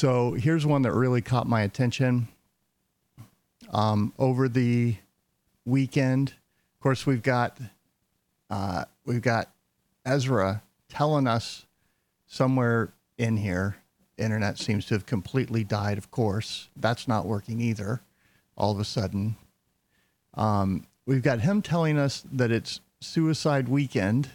[0.00, 2.28] So here's one that really caught my attention.
[3.70, 4.96] Um, over the
[5.66, 7.58] weekend, of course, we've got
[8.48, 9.50] uh, we've got
[10.06, 11.66] Ezra telling us
[12.26, 13.76] somewhere in here.
[14.16, 15.98] Internet seems to have completely died.
[15.98, 18.00] Of course, that's not working either.
[18.56, 19.36] All of a sudden,
[20.32, 24.30] um, we've got him telling us that it's Suicide Weekend.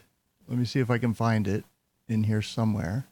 [0.48, 1.66] Let me see if I can find it
[2.08, 3.08] in here somewhere.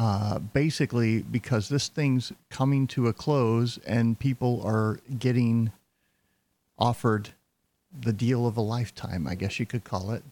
[0.00, 5.70] Uh, basically, because this thing's coming to a close and people are getting
[6.78, 7.28] offered
[8.00, 10.22] the deal of a lifetime, I guess you could call it,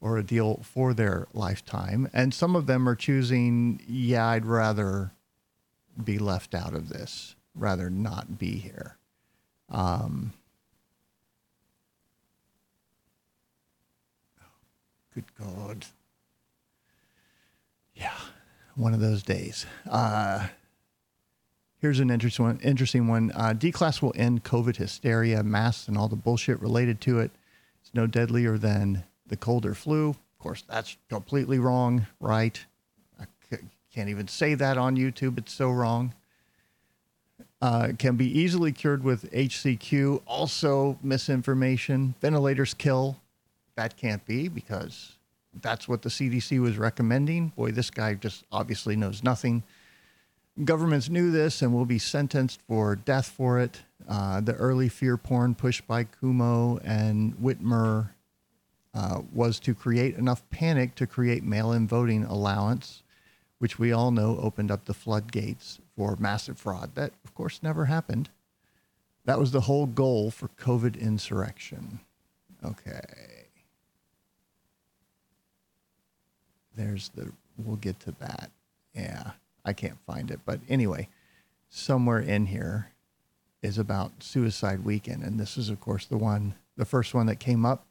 [0.00, 2.08] or a deal for their lifetime.
[2.12, 5.10] And some of them are choosing, yeah, I'd rather
[6.04, 8.98] be left out of this, rather not be here.
[9.68, 10.32] Um,
[15.12, 15.86] good God.
[17.94, 18.14] Yeah,
[18.74, 19.66] one of those days.
[19.88, 20.46] Uh,
[21.80, 22.60] here's an interesting one.
[22.60, 23.30] Interesting one.
[23.34, 27.30] Uh, declass will end COVID hysteria, masks, and all the bullshit related to it.
[27.80, 30.10] It's no deadlier than the cold or flu.
[30.10, 32.62] Of course, that's completely wrong, right?
[33.20, 35.38] I c- can't even say that on YouTube.
[35.38, 36.14] It's so wrong.
[37.62, 40.20] Uh, can be easily cured with HCQ.
[40.26, 42.14] Also, misinformation.
[42.20, 43.16] Ventilators kill.
[43.76, 45.13] That can't be because
[45.62, 47.48] that's what the CDC was recommending.
[47.48, 49.62] Boy, this guy just obviously knows nothing.
[50.64, 53.82] Governments knew this and will be sentenced for death for it.
[54.08, 58.10] Uh, the early fear porn pushed by Cuomo and Whitmer
[58.94, 63.02] uh, was to create enough panic to create mail in voting allowance,
[63.58, 66.94] which we all know opened up the floodgates for massive fraud.
[66.94, 68.30] That, of course, never happened.
[69.24, 72.00] That was the whole goal for COVID insurrection.
[72.64, 73.33] Okay.
[76.76, 78.50] There's the we'll get to that.
[78.94, 79.32] Yeah
[79.64, 80.40] i can't find it.
[80.44, 81.08] But anyway
[81.68, 82.90] somewhere in here
[83.62, 85.22] is about suicide weekend.
[85.22, 87.86] And this is of course the one the first one that came up.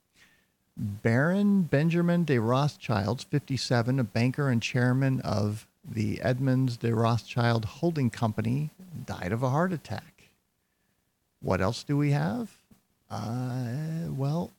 [0.78, 8.10] Baron benjamin de rothschild 57 a banker and chairman of the edmonds de rothschild holding
[8.10, 8.72] company
[9.06, 10.30] died of a heart attack.
[11.42, 12.52] What else do we have?
[13.10, 14.52] Uh, well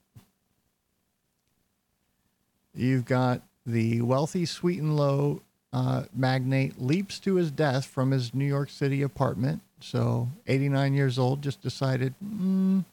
[2.74, 5.42] you've got the wealthy Sweet and Low
[5.72, 9.60] uh, magnate leaps to his death from his New York City apartment.
[9.80, 12.84] So, 89 years old, just decided, mm,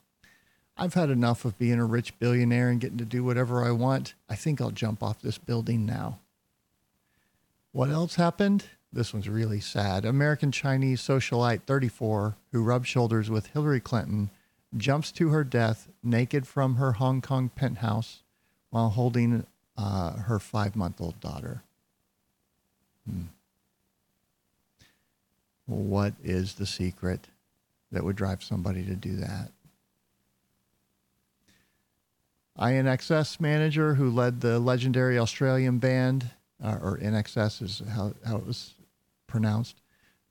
[0.78, 4.16] I've had enough of being a rich billionaire and getting to do whatever I want.
[4.30, 6.20] I think I'll jump off this building now.
[7.72, 8.66] What else happened?
[8.92, 10.04] This one's really sad.
[10.04, 14.32] American Chinese socialite 34 who rubbed shoulders with Hillary Clinton
[14.76, 18.24] jumps to her death naked from her Hong Kong penthouse
[18.70, 19.46] while holding
[19.82, 21.64] uh, her five month old daughter.
[23.10, 23.24] Hmm.
[25.66, 27.28] What is the secret
[27.92, 29.52] that would drive somebody to do that?
[32.60, 36.30] INXS manager who led the legendary Australian band,
[36.64, 38.74] uh, or INXS is how, how it was
[39.26, 39.82] pronounced,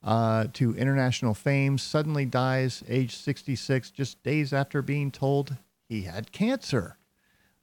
[0.03, 5.57] uh, to international fame, suddenly dies age 66 just days after being told
[5.89, 6.97] he had cancer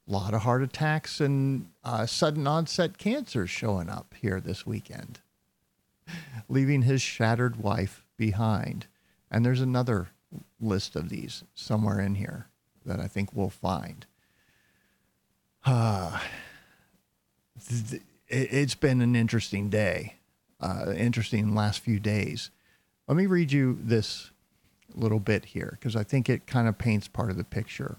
[0.09, 5.19] a lot of heart attacks and uh, sudden onset cancers showing up here this weekend,
[6.47, 8.87] leaving his shattered wife behind.
[9.29, 10.09] And there's another
[10.59, 12.47] list of these somewhere in here
[12.85, 14.05] that I think we'll find.
[15.65, 16.19] Uh,
[17.67, 20.15] th- it's been an interesting day,
[20.59, 22.49] uh, interesting last few days.
[23.07, 24.31] Let me read you this
[24.95, 27.97] little bit here because I think it kind of paints part of the picture.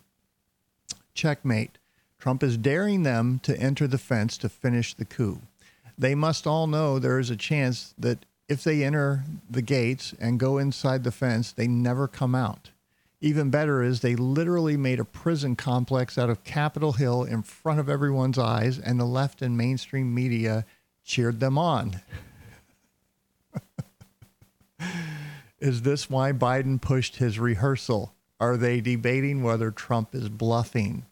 [1.14, 1.78] Checkmate.
[2.20, 5.40] Trump is daring them to enter the fence to finish the coup.
[5.96, 10.38] They must all know there is a chance that if they enter the gates and
[10.38, 12.70] go inside the fence, they never come out.
[13.22, 17.80] Even better is they literally made a prison complex out of Capitol Hill in front
[17.80, 20.64] of everyone's eyes, and the left and mainstream media
[21.04, 22.00] cheered them on.
[25.60, 28.14] is this why Biden pushed his rehearsal?
[28.38, 31.04] Are they debating whether Trump is bluffing?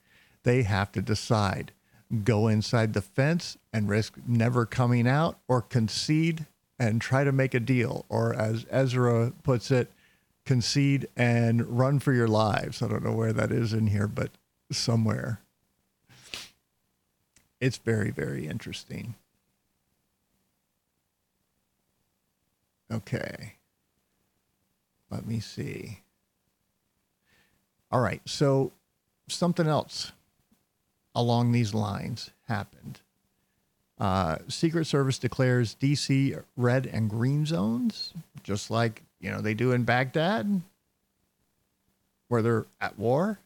[0.48, 1.72] They have to decide
[2.24, 6.46] go inside the fence and risk never coming out or concede
[6.78, 9.92] and try to make a deal or as Ezra puts it
[10.46, 12.80] concede and run for your lives.
[12.80, 14.30] I don't know where that is in here but
[14.72, 15.42] somewhere.
[17.60, 19.16] It's very very interesting.
[22.90, 23.56] Okay.
[25.10, 26.00] Let me see.
[27.90, 28.22] All right.
[28.24, 28.72] So
[29.28, 30.12] something else
[31.18, 33.00] along these lines happened.
[33.98, 38.12] Uh, Secret Service declares DC red and green zones,
[38.44, 40.62] just like you know they do in Baghdad,
[42.28, 43.40] where they're at war.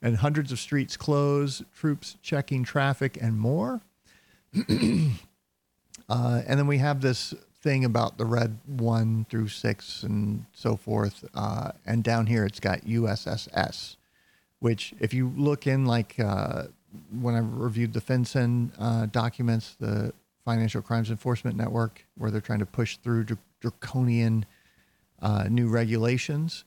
[0.00, 3.82] And hundreds of streets close, troops checking traffic, and more.
[4.56, 5.12] uh,
[6.46, 11.24] and then we have this thing about the red one through six and so forth.
[11.34, 13.95] Uh, and down here, it's got USSS,
[14.60, 16.64] which, if you look in like uh,
[17.20, 20.12] when I reviewed the FinCEN uh, documents, the
[20.44, 24.46] Financial Crimes Enforcement Network, where they're trying to push through dr- draconian
[25.20, 26.64] uh, new regulations,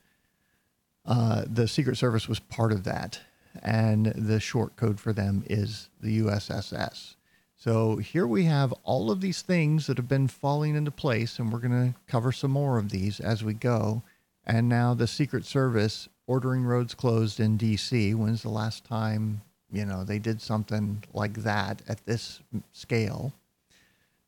[1.06, 3.20] uh, the Secret Service was part of that.
[3.64, 7.16] And the short code for them is the USSS.
[7.56, 11.52] So here we have all of these things that have been falling into place, and
[11.52, 14.04] we're going to cover some more of these as we go.
[14.46, 18.14] And now the Secret Service ordering roads closed in DC.
[18.14, 19.42] When's the last time
[19.72, 22.40] you know they did something like that at this
[22.72, 23.34] scale?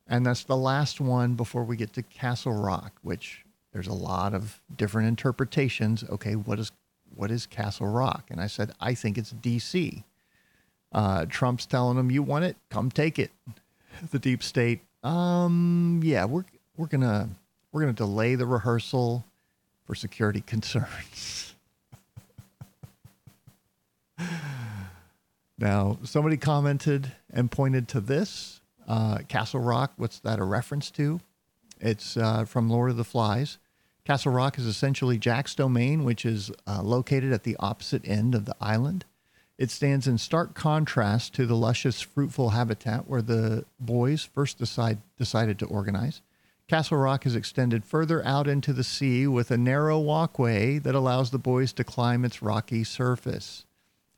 [0.08, 4.34] And that's the last one before we get to Castle Rock, which there's a lot
[4.34, 6.04] of different interpretations.
[6.10, 6.72] Okay, what is
[7.14, 8.24] what is Castle Rock?
[8.30, 10.02] And I said I think it's DC.
[10.90, 12.56] Uh, Trump's telling them, "You want it?
[12.68, 13.30] Come take it."
[14.10, 16.44] The deep state, um, yeah, we're
[16.76, 17.28] we're gonna
[17.70, 19.24] we're gonna delay the rehearsal
[19.86, 21.51] for security concerns.
[25.58, 29.92] Now, somebody commented and pointed to this uh, Castle Rock.
[29.96, 31.20] What's that a reference to?
[31.80, 33.58] It's uh, from Lord of the Flies.
[34.04, 38.44] Castle Rock is essentially Jack's domain, which is uh, located at the opposite end of
[38.44, 39.04] the island.
[39.58, 44.98] It stands in stark contrast to the luscious, fruitful habitat where the boys first decide,
[45.16, 46.20] decided to organize.
[46.68, 51.30] Castle Rock is extended further out into the sea with a narrow walkway that allows
[51.30, 53.64] the boys to climb its rocky surface.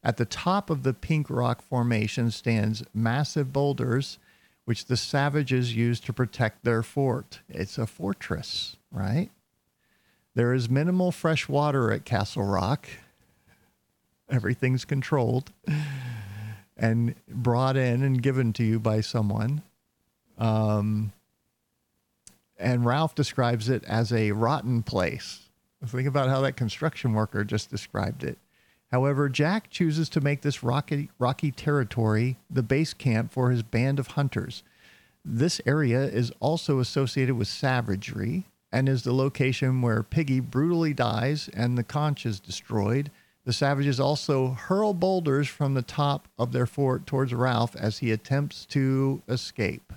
[0.05, 4.19] At the top of the pink rock formation stands massive boulders,
[4.67, 7.41] which the savages used to protect their fort.
[7.49, 9.31] It's a fortress, right?
[10.35, 12.89] There is minimal fresh water at Castle Rock,
[14.29, 15.53] everything's controlled
[16.77, 19.63] and brought in and given to you by someone.
[20.39, 21.13] Um,
[22.59, 25.41] and Ralph describes it as a rotten place.
[25.87, 28.39] Think about how that construction worker just described it.
[28.95, 33.99] However, Jack chooses to make this rocky, rocky territory the base camp for his band
[33.99, 34.63] of hunters.
[35.25, 41.51] This area is also associated with savagery and is the location where Piggy brutally dies
[41.53, 43.11] and the conch is destroyed
[43.45, 48.13] the savages also hurl boulders from the top of their fort towards Ralph as he
[48.13, 49.93] attempts to escape.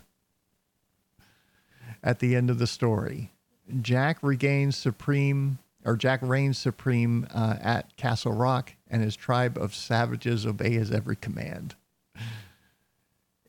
[2.03, 3.31] At the end of the story,
[3.79, 9.73] Jack regains supreme, or Jack reigns supreme uh, at Castle Rock, and his tribe of
[9.73, 11.75] savages obey his every command.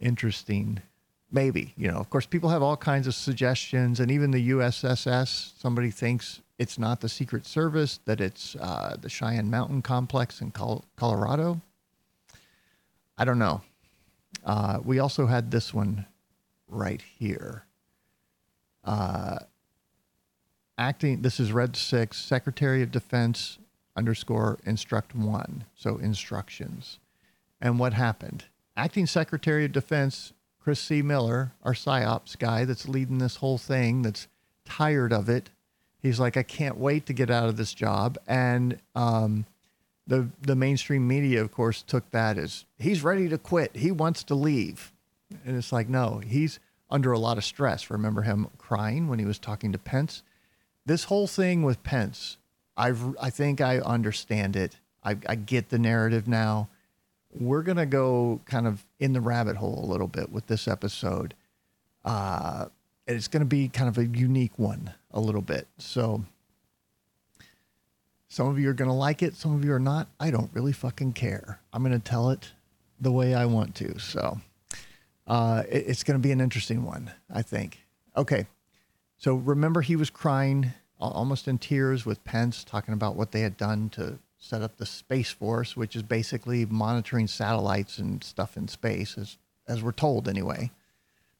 [0.00, 0.80] Interesting.
[1.32, 5.58] Maybe, you know, of course, people have all kinds of suggestions, and even the USSS,
[5.58, 10.52] somebody thinks it's not the Secret Service, that it's uh, the Cheyenne Mountain Complex in
[10.52, 11.60] Col- Colorado.
[13.18, 13.62] I don't know.
[14.44, 16.06] Uh, we also had this one
[16.68, 17.64] right here.
[20.78, 23.58] Acting, this is Red 6, Secretary of Defense
[23.96, 25.64] underscore instruct one.
[25.74, 26.98] So instructions.
[27.60, 28.44] And what happened?
[28.76, 31.02] Acting Secretary of Defense Chris C.
[31.02, 34.28] Miller, our PSYOPs guy that's leading this whole thing, that's
[34.64, 35.50] tired of it,
[36.00, 38.18] He's like, I can't wait to get out of this job.
[38.26, 39.46] And um,
[40.06, 43.76] the the mainstream media, of course, took that as he's ready to quit.
[43.76, 44.92] He wants to leave.
[45.44, 47.90] And it's like, no, he's under a lot of stress.
[47.90, 50.22] Remember him crying when he was talking to Pence.
[50.88, 52.38] This whole thing with Pence,
[52.76, 54.78] I've I think I understand it.
[55.04, 56.68] I, I get the narrative now.
[57.30, 61.34] We're gonna go kind of in the rabbit hole a little bit with this episode.
[62.04, 62.66] Uh,
[63.06, 65.66] it's going to be kind of a unique one a little bit.
[65.78, 66.24] So
[68.28, 70.08] some of you are to like it, some of you are not.
[70.20, 71.60] I don't really fucking care.
[71.72, 72.52] I'm to tell it
[73.00, 73.98] the way I want to.
[73.98, 74.40] So
[75.26, 77.80] uh, it, it's to be an interesting one, I think.
[78.16, 78.46] Okay.
[79.18, 83.56] So remember, he was crying almost in tears with Pence talking about what they had
[83.56, 88.68] done to set up the Space Force, which is basically monitoring satellites and stuff in
[88.68, 90.70] space, as, as we're told anyway.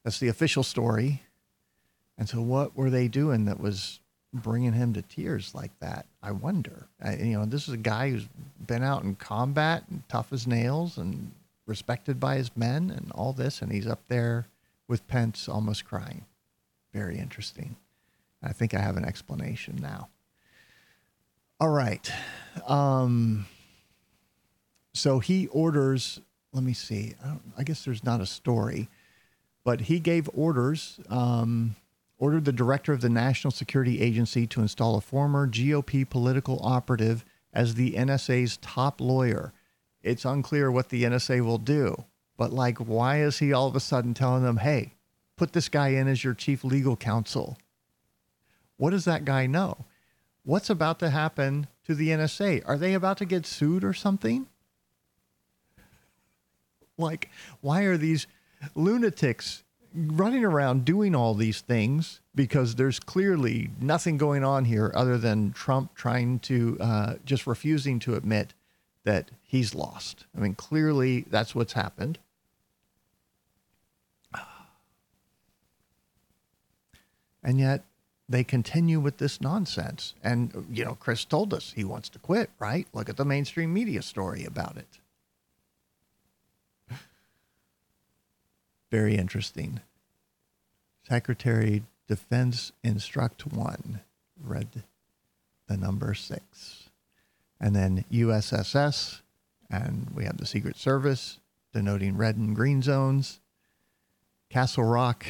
[0.03, 1.23] That's the official story.
[2.19, 4.01] And so, what were they doing that was
[4.35, 6.07] bringing him to tears like that?
[6.21, 6.89] I wonder.
[7.01, 8.27] I, you know, this is a guy who's
[8.67, 11.31] been out in combat and tough as nails and
[11.67, 14.49] respected by his men and all this, and he's up there
[14.89, 16.25] with Pence almost crying.
[16.93, 17.77] Very interesting.
[18.43, 20.09] I think I have an explanation now.
[21.61, 22.11] All right.
[22.67, 23.47] Um,
[24.95, 26.21] so he orders
[26.53, 27.15] let me see.
[27.25, 28.89] I, I, guess there's not a story,
[29.65, 31.77] but he gave orders, um,
[32.19, 37.25] ordered the director of the National Security Agency to install a former GOP political operative
[37.53, 39.53] as the NSA's top lawyer.
[40.03, 42.05] It's unclear what the NSA will do,
[42.37, 44.95] but like, why is he all of a sudden telling them, hey,
[45.39, 47.57] put this guy in as your chief legal counsel?
[48.77, 49.87] What does that guy know?
[50.45, 52.63] What's about to happen to the NSA?
[52.67, 54.47] Are they about to get sued or something?
[56.97, 57.31] Like,
[57.61, 58.27] why are these
[58.75, 59.63] lunatics
[59.95, 62.21] running around doing all these things?
[62.35, 67.99] Because there's clearly nothing going on here other than Trump trying to uh, just refusing
[68.01, 68.55] to admit
[69.05, 70.27] that he's lost.
[70.37, 72.19] I mean, clearly that's what's happened.
[77.43, 77.85] And yet
[78.29, 80.15] they continue with this nonsense.
[80.23, 82.87] And, you know, Chris told us he wants to quit, right?
[82.93, 84.99] Look at the mainstream media story about it.
[88.91, 89.81] Very interesting.
[91.07, 94.01] Secretary Defense Instruct 1
[94.43, 94.83] read
[95.69, 96.91] the number six.
[97.61, 99.21] And then USSS,
[99.71, 101.39] and we have the Secret Service
[101.73, 103.41] denoting red and green zones.
[104.49, 105.27] Castle Rock,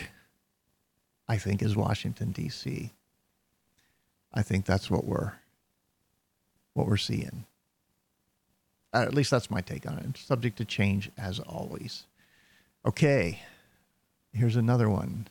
[1.29, 2.93] I think, is Washington D.C.
[4.33, 5.33] I think that's what we're
[6.75, 7.45] what we're seeing.
[8.95, 10.17] Uh, at least that's my take on it.
[10.17, 12.05] Subject to change as always.
[12.87, 13.41] Okay,
[14.33, 15.29] here's another one.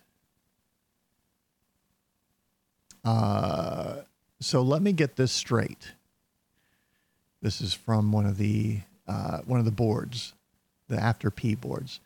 [3.03, 4.01] Uh,
[4.39, 5.93] so let me get this straight.
[7.41, 10.33] This is from one of the uh, one of the boards,
[10.89, 11.99] the After P boards.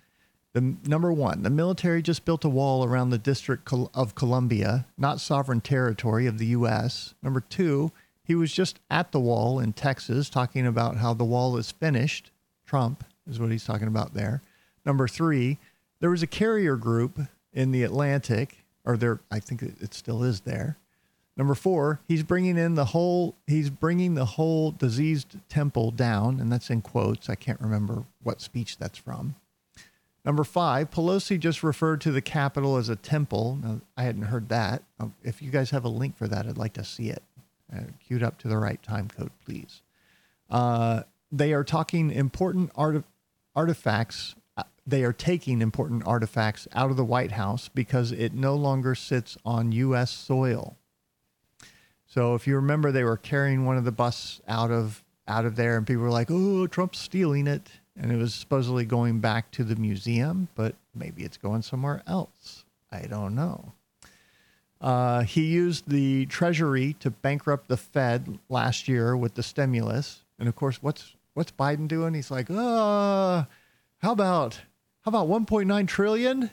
[0.54, 5.22] The number one, the military just built a wall around the District of Columbia, not
[5.22, 7.14] sovereign territory of the U.S.
[7.24, 7.92] Number two,
[8.24, 12.32] he was just at the wall in Texas talking about how the wall is finished.
[12.66, 14.42] Trump is what he's talking about there.
[14.86, 15.58] Number three,
[16.02, 17.20] there was a carrier group
[17.54, 20.78] in the Atlantic, or there, I think it still is there.
[21.38, 26.52] Number four, he's bringing in the whole, he's bringing the whole diseased temple down, and
[26.52, 27.30] that's in quotes.
[27.30, 29.36] I can't remember what speech that's from.
[30.24, 33.58] Number five, Pelosi just referred to the Capitol as a temple.
[33.62, 34.84] Now, I hadn't heard that.
[35.00, 37.24] Um, if you guys have a link for that, I'd like to see it.
[37.74, 39.82] Uh, queued up to the right time code, please.
[40.50, 43.06] Uh, they are talking important art-
[43.56, 44.36] artifacts.
[44.58, 48.94] Uh, they are taking important artifacts out of the White House because it no longer
[48.94, 50.12] sits on U.S.
[50.12, 50.78] soil.
[52.06, 55.56] So if you remember, they were carrying one of the busts out of out of
[55.56, 57.70] there, and people were like, "Oh, Trump's stealing it."
[58.00, 62.66] And it was supposedly going back to the museum, but maybe it's going somewhere else.
[62.92, 63.74] I don't know.
[64.80, 70.48] Uh, he used the Treasury to bankrupt the Fed last year with the stimulus, and
[70.48, 72.14] of course, what's what's Biden doing?
[72.14, 73.44] He's like, uh,
[74.00, 74.60] how about
[75.02, 76.50] how about 1.9 trillion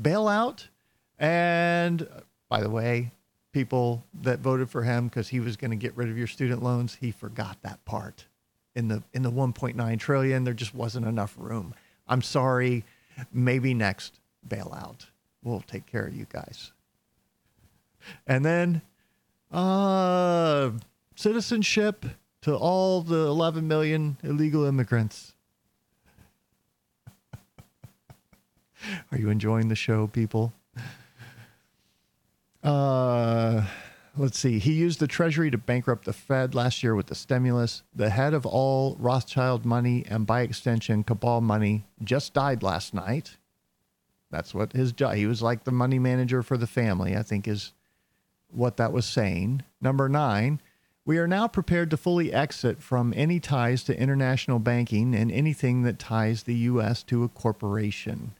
[0.00, 0.68] bailout?
[1.18, 2.06] And
[2.48, 3.12] by the way,
[3.52, 6.62] people that voted for him because he was going to get rid of your student
[6.62, 8.26] loans, he forgot that part
[8.76, 10.44] in the in the 1.9 trillion.
[10.44, 11.74] There just wasn't enough room.
[12.06, 12.84] I'm sorry.
[13.32, 15.06] Maybe next bailout
[15.46, 16.72] we'll take care of you guys.
[18.26, 18.82] And then
[19.52, 20.72] uh,
[21.14, 22.04] citizenship
[22.42, 25.32] to all the 11 million illegal immigrants.
[29.12, 30.52] Are you enjoying the show, people?
[32.62, 33.64] Uh
[34.16, 34.58] let's see.
[34.58, 37.82] He used the Treasury to bankrupt the Fed last year with the stimulus.
[37.94, 43.36] The head of all Rothschild money and by extension cabal money just died last night.
[44.30, 45.14] That's what his job.
[45.14, 47.16] He was like the money manager for the family.
[47.16, 47.72] I think is
[48.50, 49.62] what that was saying.
[49.80, 50.60] Number nine.
[51.04, 55.84] We are now prepared to fully exit from any ties to international banking and anything
[55.84, 57.04] that ties the U.S.
[57.04, 58.32] to a corporation.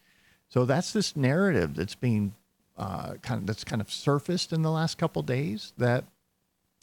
[0.48, 2.34] So that's this narrative that's being
[2.78, 6.04] uh, kind of that's kind of surfaced in the last couple days that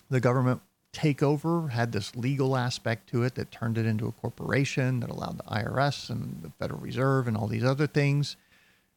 [0.09, 0.61] the government
[0.93, 5.39] takeover had this legal aspect to it that turned it into a corporation that allowed
[5.39, 8.37] the IRS and the Federal Reserve and all these other things.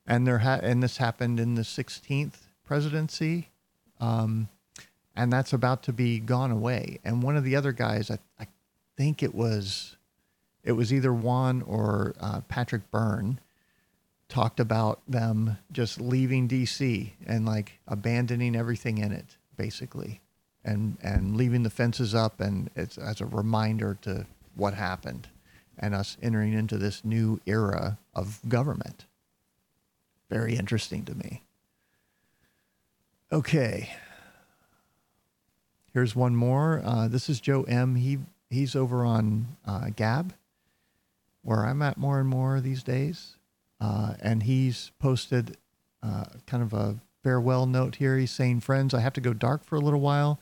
[0.07, 3.49] And there ha- and this happened in the 16th presidency,
[3.99, 4.49] um,
[5.17, 7.01] and that's about to be gone away.
[7.03, 8.47] And one of the other guys, I, I
[8.97, 9.97] think it was,
[10.63, 13.41] it was either Juan or uh, Patrick Byrne
[14.29, 20.21] talked about them just leaving DC and like abandoning everything in it, basically,
[20.65, 25.29] and and leaving the fences up, and it's as a reminder to what happened,
[25.79, 29.07] and us entering into this new era of government.
[30.29, 31.43] Very interesting to me.
[33.33, 33.91] Okay.
[35.93, 36.83] Here's one more.
[36.85, 37.95] Uh, this is Joe M.
[37.95, 38.19] He
[38.51, 40.35] he's over on uh, Gab
[41.47, 43.37] where I'm at more and more these days.
[43.81, 45.57] Uh, and he's posted
[46.03, 48.17] uh, kind of a farewell note here.
[48.17, 50.41] He's saying, Friends, I have to go dark for a little while.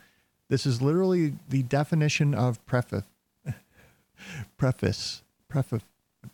[0.48, 3.04] This is literally the definition of preface.
[4.56, 5.22] preface.
[5.48, 5.82] Preface.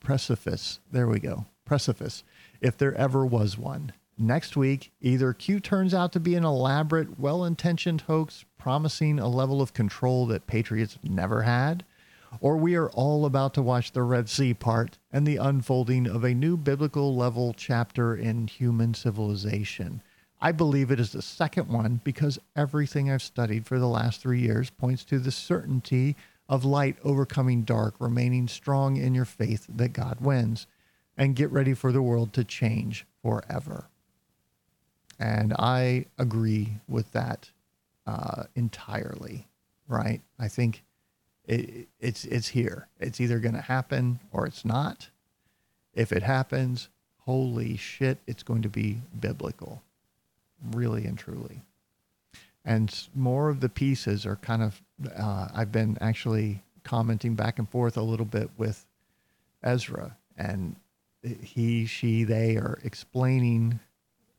[0.01, 0.81] Precipice.
[0.91, 1.47] There we go.
[1.65, 2.25] Precipice.
[2.61, 3.93] If there ever was one.
[4.19, 9.29] Next week, either Q turns out to be an elaborate, well intentioned hoax promising a
[9.29, 11.85] level of control that Patriots never had,
[12.41, 16.25] or we are all about to watch the Red Sea part and the unfolding of
[16.25, 20.03] a new biblical level chapter in human civilization.
[20.41, 24.41] I believe it is the second one because everything I've studied for the last three
[24.41, 26.17] years points to the certainty
[26.49, 30.67] of light overcoming dark, remaining strong in your faith that God wins,
[31.17, 33.89] and get ready for the world to change forever.
[35.19, 37.51] And I agree with that
[38.07, 39.47] uh, entirely,
[39.87, 40.23] right?
[40.39, 40.83] I think
[41.47, 42.89] it, it's it's here.
[42.99, 45.09] It's either going to happen or it's not.
[45.95, 46.89] If it happens,
[47.21, 49.83] holy shit, it's going to be biblical,
[50.73, 51.63] really and truly.
[52.65, 54.81] And more of the pieces are kind of.
[55.17, 58.85] Uh, I've been actually commenting back and forth a little bit with
[59.63, 60.77] Ezra, and
[61.43, 63.81] he, she, they are explaining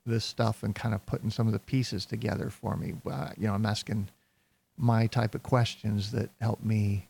[0.05, 2.95] this stuff and kind of putting some of the pieces together for me.
[3.09, 4.09] Uh, you know, I'm asking
[4.81, 7.07] my type of questions that help me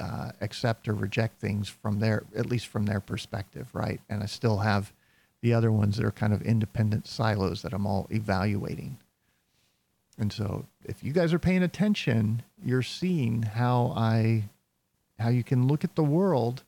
[0.00, 4.00] uh, accept or reject things from their, at least from their perspective, right?
[4.08, 4.92] And I still have
[5.40, 8.98] the other ones that are kind of independent silos that I'm all evaluating.
[10.18, 14.44] And so, if you guys are paying attention, you're seeing how I,
[15.18, 16.62] how you can look at the world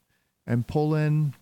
[0.47, 1.35] and pull in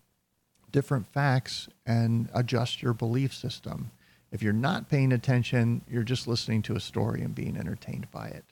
[0.73, 3.93] different facts and adjust your belief system.
[4.33, 8.29] If you're not paying attention, you're just listening to a story and being entertained by
[8.29, 8.45] it.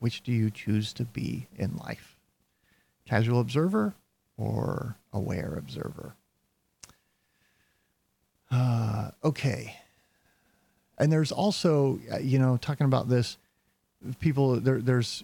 [0.00, 2.16] Which do you choose to be in life?
[3.06, 3.94] Casual observer
[4.36, 6.14] or aware observer?
[8.50, 9.76] Uh, okay.
[10.98, 13.38] And there's also, uh, you know, talking about this,
[14.18, 15.22] people, there, there's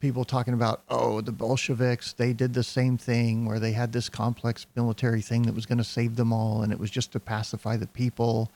[0.00, 4.08] people talking about, oh, the Bolsheviks, they did the same thing where they had this
[4.08, 7.20] complex military thing that was going to save them all, and it was just to
[7.20, 8.50] pacify the people.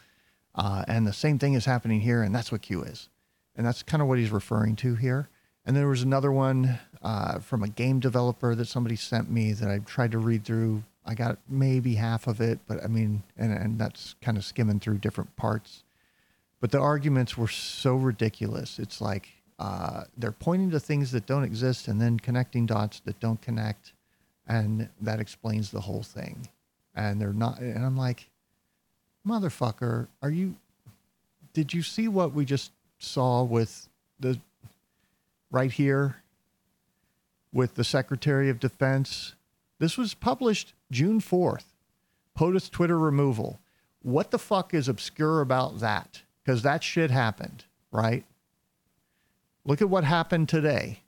[0.55, 3.09] Uh, and the same thing is happening here, and that's what Q is.
[3.57, 5.29] And that's kind of what he's referring to here.
[5.69, 9.69] And there was another one uh, from a game developer that somebody sent me that
[9.71, 10.83] I tried to read through.
[11.05, 14.81] I got maybe half of it, but I mean, and, and that's kind of skimming
[14.81, 15.85] through different parts.
[16.61, 18.79] But the arguments were so ridiculous.
[18.79, 19.29] It's like,
[19.59, 23.93] uh, they're pointing to things that don't exist and then connecting dots that don't connect,
[24.47, 26.49] and that explains the whole thing.
[26.95, 27.61] And they're not.
[27.61, 28.31] And I'm like,
[29.27, 30.57] motherfucker, are you?
[31.53, 34.41] Did you see what we just saw with the
[35.51, 36.17] right here
[37.53, 39.35] with the Secretary of Defense?
[39.79, 41.65] This was published June 4th.
[42.37, 43.59] POTUS Twitter removal.
[44.03, 46.23] What the fuck is obscure about that?
[46.45, 48.25] Because that shit happened, right?
[49.65, 51.01] Look at what happened today.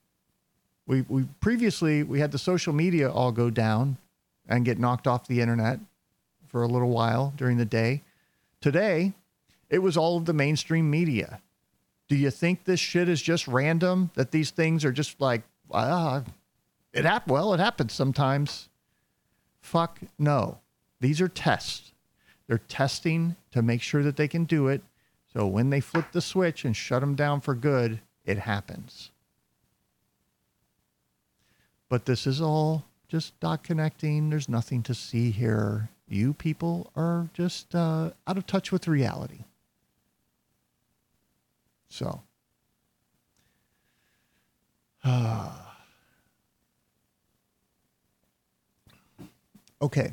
[0.87, 3.97] We, we previously we had the social media all go down
[4.49, 5.79] and get knocked off the internet
[6.49, 8.03] for a little while during the day.
[8.61, 9.13] Today,
[9.69, 11.41] it was all of the mainstream media.
[12.11, 14.11] Do you think this shit is just random?
[14.15, 16.25] That these things are just like, ah,
[16.93, 17.33] it happened.
[17.33, 18.69] Well, it happens sometimes.
[19.61, 20.59] Fuck no.
[21.01, 21.93] These are tests.
[22.49, 24.83] They're testing to make sure that they can do it.
[25.33, 29.13] So when they flip the switch and shut them down for good, it happens.
[31.89, 34.31] But this is all just dot connecting.
[34.31, 35.91] There's nothing to see here.
[36.09, 39.45] You people are just uh, out of touch with reality.
[41.91, 42.23] So,
[49.83, 50.13] okay.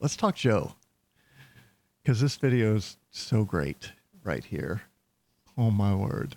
[0.00, 0.74] Let's talk Joe
[2.02, 4.82] because this video is so great right here.
[5.56, 6.36] Oh my word.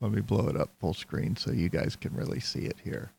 [0.00, 3.12] Let me blow it up full screen so you guys can really see it here.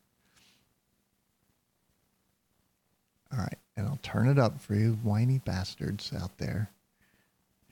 [3.32, 6.70] All right, and I'll turn it up for you whiny bastards out there.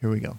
[0.00, 0.38] Here we go.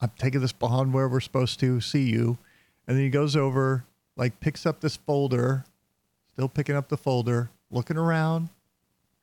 [0.00, 2.38] I'm taking this behind where we're supposed to see you.
[2.86, 3.84] And then he goes over,
[4.16, 5.64] like picks up this folder,
[6.32, 8.48] still picking up the folder, looking around,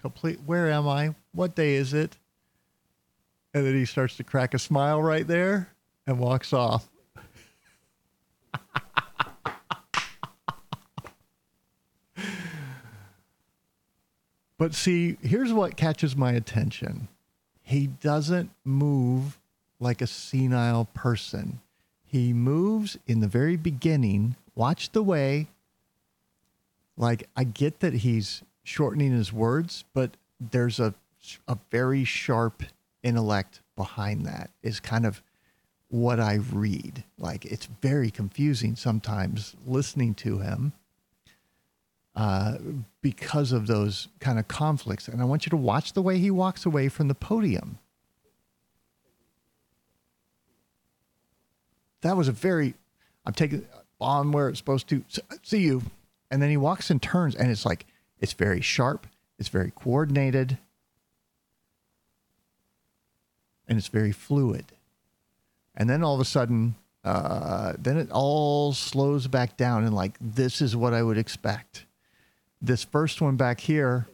[0.01, 0.39] complete.
[0.45, 1.15] Where am I?
[1.33, 2.17] What day is it?
[3.53, 5.69] And then he starts to crack a smile right there
[6.07, 6.89] and walks off.
[14.59, 17.07] But see, here's what catches my attention
[17.63, 19.39] he doesn't move
[19.79, 21.61] like a senile person.
[22.03, 24.35] He moves in the very beginning.
[24.55, 25.47] Watch the way.
[26.97, 30.95] Like, I get that he's shortening his words, but there's a,
[31.47, 32.63] a very sharp
[33.03, 35.21] intellect behind that, is kind of
[35.89, 37.03] what I read.
[37.19, 40.73] Like, it's very confusing sometimes listening to him
[42.19, 42.57] uh,
[43.01, 45.07] because of those kind of conflicts.
[45.07, 47.79] And I want you to watch the way he walks away from the podium.
[52.01, 52.73] That was a very,
[53.25, 53.65] I'm taking
[54.01, 55.01] on where it's supposed to
[55.43, 55.81] see you.
[56.29, 57.85] And then he walks and turns, and it's like,
[58.19, 59.07] it's very sharp,
[59.39, 60.57] it's very coordinated,
[63.65, 64.65] and it's very fluid.
[65.73, 70.17] And then all of a sudden, uh, then it all slows back down, and like,
[70.19, 71.85] this is what I would expect
[72.61, 74.07] this first one back here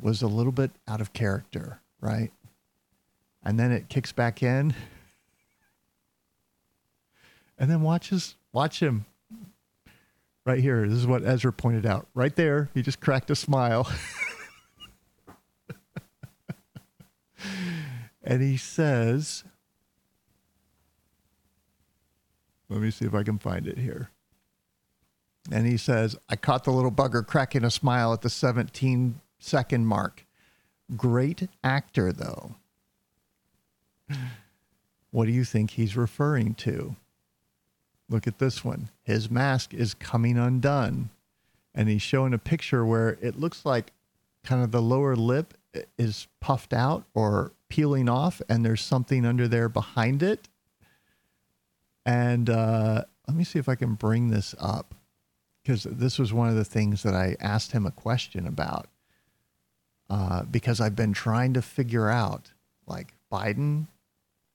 [0.00, 2.30] was a little bit out of character, right?
[3.42, 4.74] And then it kicks back in.
[7.58, 9.06] And then watches watch him
[10.44, 10.86] right here.
[10.86, 12.06] This is what Ezra pointed out.
[12.12, 13.90] Right there, he just cracked a smile.
[18.22, 19.42] and he says,
[22.68, 24.10] let me see if I can find it here.
[25.50, 29.86] And he says, I caught the little bugger cracking a smile at the 17 second
[29.86, 30.24] mark.
[30.96, 32.56] Great actor, though.
[35.10, 36.96] What do you think he's referring to?
[38.08, 38.90] Look at this one.
[39.02, 41.10] His mask is coming undone.
[41.74, 43.92] And he's showing a picture where it looks like
[44.44, 45.54] kind of the lower lip
[45.98, 50.48] is puffed out or peeling off, and there's something under there behind it.
[52.04, 54.94] And uh, let me see if I can bring this up
[55.66, 58.86] because this was one of the things that I asked him a question about.
[60.08, 62.52] Uh, because I've been trying to figure out,
[62.86, 63.88] like Biden,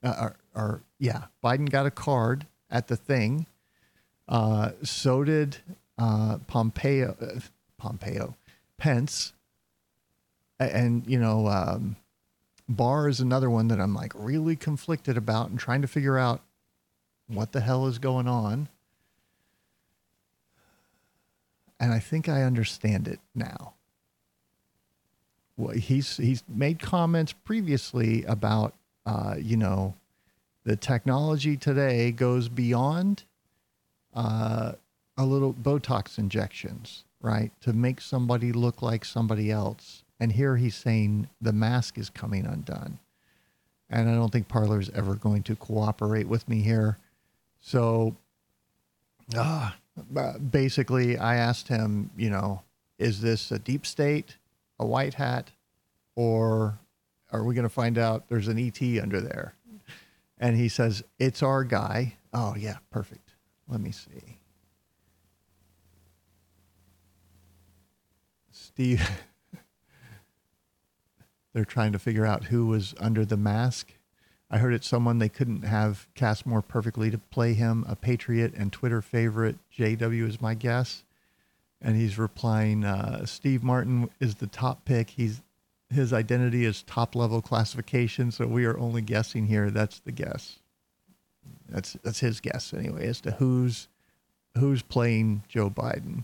[0.02, 3.46] uh, or, or, yeah, Biden got a card at the thing.
[4.30, 5.58] Uh, so did
[5.98, 7.42] uh, Pompeo, uh,
[7.78, 8.38] Pompeo,
[8.78, 9.34] Pence,
[10.58, 11.98] and you know, um,
[12.70, 16.40] Barr is another one that I'm like really conflicted about and trying to figure out
[17.28, 18.70] what the hell is going on
[21.82, 23.74] and I think I understand it now.
[25.58, 29.96] Well, he's he's made comments previously about uh, you know
[30.64, 33.24] the technology today goes beyond
[34.14, 34.74] uh,
[35.18, 40.04] a little Botox injections, right, to make somebody look like somebody else.
[40.20, 43.00] And here he's saying the mask is coming undone.
[43.90, 46.98] And I don't think Parler's ever going to cooperate with me here.
[47.60, 48.16] So,
[49.36, 49.76] ah,
[50.52, 52.64] basically, I asked him, you know,
[52.98, 54.38] is this a deep state,
[54.80, 55.52] a white hat,
[56.16, 56.80] or
[57.32, 59.56] are we going to find out there's an ET under there?
[60.38, 62.16] And he says, it's our guy.
[62.34, 63.34] Oh, yeah, perfect.
[63.68, 64.40] Let me see.
[68.52, 69.08] Steve,
[71.54, 73.92] they're trying to figure out who was under the mask.
[74.54, 78.54] I heard it's someone they couldn't have cast more perfectly to play him, a Patriot
[78.54, 79.56] and Twitter favorite.
[79.76, 81.04] JW is my guess.
[81.82, 85.12] And he's replying, uh, Steve Martin is the top pick.
[85.12, 85.42] He's
[85.90, 89.70] his identity is top level classification, so we are only guessing here.
[89.70, 90.60] That's the guess.
[91.70, 93.88] That's that's his guess anyway as to who's
[94.58, 96.24] who's playing Joe Biden.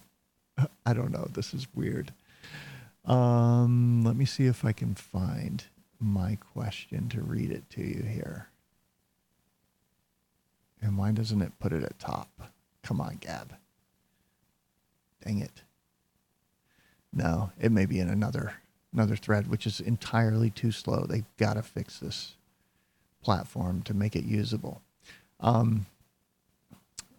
[0.86, 1.28] I don't know.
[1.32, 2.14] This is weird.
[3.06, 5.64] Um, let me see if I can find
[6.00, 8.50] my question to read it to you here.
[10.82, 12.30] And why doesn't it put it at top?
[12.84, 13.56] Come on, Gab.
[15.26, 15.64] Dang it.
[17.12, 18.54] No, it may be in another
[18.94, 21.06] another thread, which is entirely too slow.
[21.06, 22.36] They've got to fix this
[23.22, 24.82] platform to make it usable.
[25.40, 25.86] Um,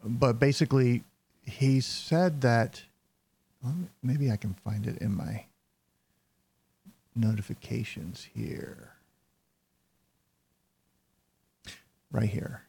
[0.04, 1.04] but basically,
[1.44, 2.82] he said that
[3.62, 5.44] well, maybe I can find it in my
[7.18, 8.92] notifications here.
[12.10, 12.62] Right here.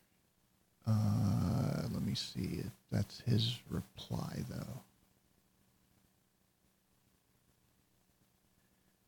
[0.85, 4.81] Uh, let me see if that's his reply, though.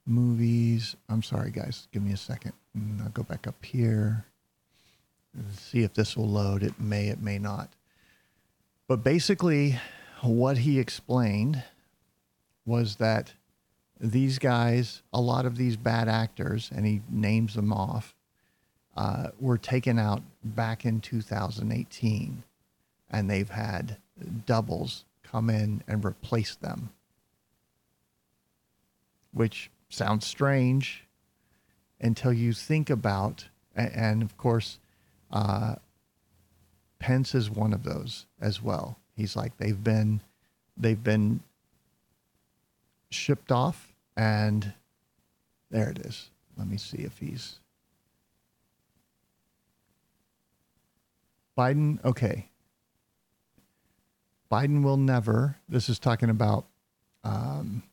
[0.06, 0.96] Movies.
[1.10, 1.88] I'm sorry, guys.
[1.92, 2.54] Give me a second.
[3.02, 4.26] I'll go back up here
[5.34, 6.64] and see if this will load.
[6.64, 7.70] It may, it may not.
[8.88, 9.80] But basically,
[10.22, 11.64] what he explained
[12.66, 13.34] was that
[14.02, 18.16] these guys, a lot of these bad actors, and he names them off,
[18.98, 22.44] uh, were taken out back in 2018,
[23.12, 23.98] and they've had
[24.48, 26.90] doubles come in and replace them,
[29.34, 31.06] which sounds strange.
[32.04, 34.80] until you think about, and of course,
[35.32, 35.76] uh,
[37.00, 38.98] Pence is one of those as well.
[39.16, 40.22] He's like they've been,
[40.76, 41.42] they've been
[43.12, 44.74] shipped off, and
[45.70, 46.30] there it is.
[46.58, 47.60] Let me see if he's
[51.58, 52.04] Biden.
[52.04, 52.50] Okay,
[54.52, 55.58] Biden will never.
[55.70, 56.66] This is talking about.
[57.24, 57.84] Um,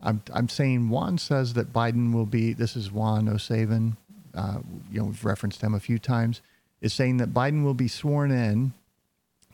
[0.00, 2.52] I'm I'm saying Juan says that Biden will be.
[2.52, 3.96] This is Juan O'Savin.
[4.34, 4.58] Uh,
[4.90, 6.40] you know, we've referenced him a few times.
[6.80, 8.72] Is saying that Biden will be sworn in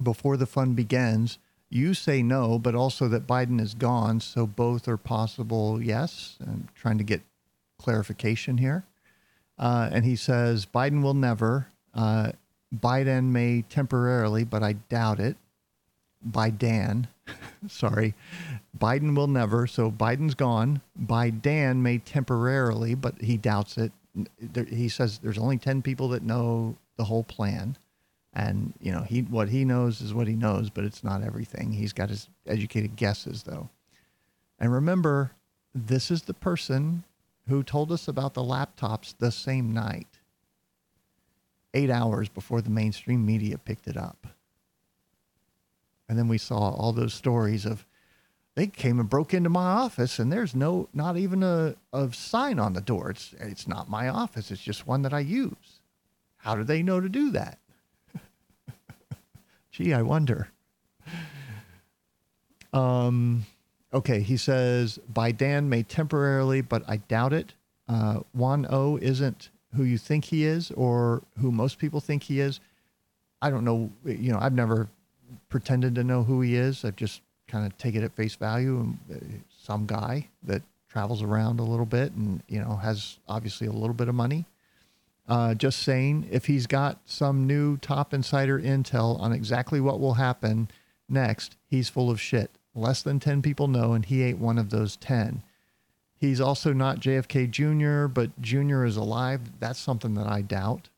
[0.02, 1.38] before the fun begins.
[1.70, 5.82] You say no, but also that Biden is gone, so both are possible.
[5.82, 7.22] Yes, I'm trying to get
[7.78, 8.84] clarification here.
[9.58, 11.68] Uh, and he says Biden will never.
[11.94, 12.32] Uh,
[12.74, 15.36] Biden may temporarily, but I doubt it.
[16.22, 17.08] By Dan,
[17.68, 18.14] sorry.
[18.76, 19.66] Biden will never.
[19.66, 20.80] So Biden's gone.
[20.96, 23.92] By Dan may temporarily, but he doubts it.
[24.68, 27.76] He says there's only 10 people that know the whole plan.
[28.38, 31.72] And, you know, he what he knows is what he knows, but it's not everything.
[31.72, 33.68] He's got his educated guesses, though.
[34.60, 35.32] And remember,
[35.74, 37.02] this is the person
[37.48, 40.06] who told us about the laptops the same night
[41.74, 44.28] eight hours before the mainstream media picked it up.
[46.08, 47.84] And then we saw all those stories of
[48.54, 52.60] they came and broke into my office and there's no not even a, a sign
[52.60, 53.10] on the door.
[53.10, 55.80] It's it's not my office, it's just one that I use.
[56.36, 57.58] How do they know to do that?
[59.78, 60.48] Gee, I wonder.
[62.72, 63.46] Um
[63.94, 67.54] okay, he says by Dan may temporarily, but I doubt it.
[67.88, 72.40] Uh, Juan O isn't who you think he is or who most people think he
[72.40, 72.58] is.
[73.40, 73.88] I don't know.
[74.04, 74.88] You know, I've never
[75.48, 76.84] pretended to know who he is.
[76.84, 78.94] I've just kind of take it at face value.
[79.08, 79.18] Uh,
[79.62, 83.94] some guy that travels around a little bit and you know has obviously a little
[83.94, 84.44] bit of money.
[85.28, 90.14] Uh, just saying, if he's got some new top insider intel on exactly what will
[90.14, 90.70] happen
[91.08, 92.50] next, he's full of shit.
[92.74, 95.42] Less than 10 people know, and he ain't one of those 10.
[96.16, 98.84] He's also not JFK Jr., but Jr.
[98.84, 99.60] is alive.
[99.60, 100.88] That's something that I doubt,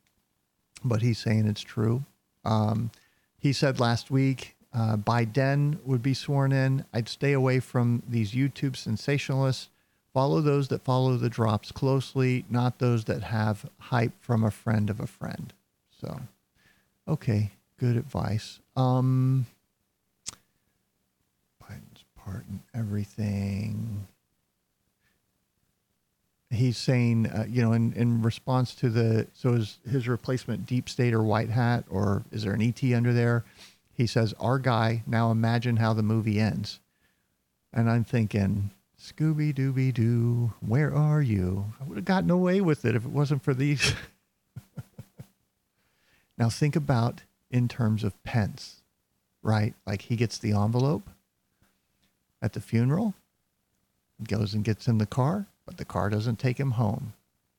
[0.83, 2.05] but he's saying it's true.
[2.45, 2.89] Um,
[3.37, 6.85] he said last week uh, Biden would be sworn in.
[6.93, 9.67] I'd stay away from these YouTube sensationalists.
[10.13, 14.89] Follow those that follow the drops closely, not those that have hype from a friend
[14.89, 15.53] of a friend.
[15.99, 16.19] So,
[17.07, 18.59] okay, good advice.
[18.75, 19.45] Um,
[21.63, 24.07] Biden's part in everything
[26.51, 30.89] he's saying, uh, you know, in, in response to the, so is his replacement deep
[30.89, 33.43] state or white hat, or is there an ET under there?
[33.93, 36.79] He says, our guy, now imagine how the movie ends.
[37.73, 38.71] And I'm thinking,
[39.01, 41.73] Scooby Dooby Doo, where are you?
[41.81, 43.95] I would have gotten away with it if it wasn't for these.
[46.37, 48.83] now think about in terms of Pence,
[49.41, 49.73] right?
[49.87, 51.09] Like he gets the envelope
[52.43, 53.15] at the funeral,
[54.27, 57.13] goes and gets in the car, but the car doesn't take him home.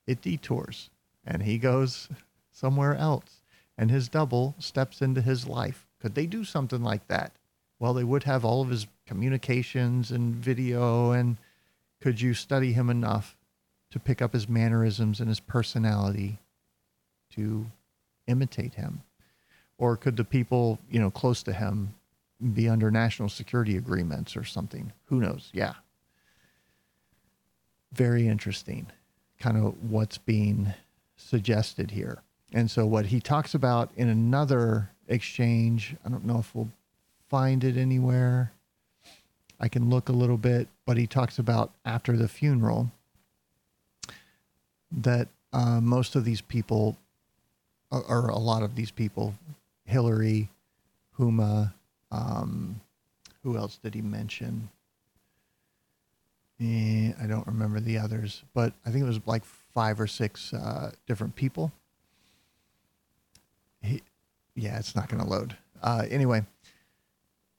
[0.06, 0.90] It detours
[1.24, 2.08] and he goes
[2.52, 3.40] somewhere else.
[3.76, 5.88] And his double steps into his life.
[6.00, 7.32] Could they do something like that?
[7.82, 11.10] Well, they would have all of his communications and video.
[11.10, 11.36] And
[12.00, 13.36] could you study him enough
[13.90, 16.38] to pick up his mannerisms and his personality
[17.34, 17.66] to
[18.28, 19.02] imitate him?
[19.78, 21.94] Or could the people, you know, close to him
[22.54, 24.92] be under national security agreements or something?
[25.06, 25.50] Who knows?
[25.52, 25.74] Yeah,
[27.92, 28.86] very interesting,
[29.40, 30.72] kind of what's being
[31.16, 32.22] suggested here.
[32.52, 36.70] And so, what he talks about in another exchange, I don't know if we'll
[37.32, 38.52] find it anywhere.
[39.58, 42.92] I can look a little bit, but he talks about after the funeral
[44.90, 46.98] that uh, most of these people,
[47.90, 49.34] or a lot of these people,
[49.86, 50.50] Hillary,
[51.18, 51.72] Huma,
[52.10, 52.78] um,
[53.42, 54.68] who else did he mention?
[56.60, 60.52] Eh, I don't remember the others, but I think it was like five or six
[60.52, 61.72] uh, different people.
[63.80, 64.02] He,
[64.54, 65.56] yeah, it's not going to load.
[65.82, 66.44] Uh, anyway,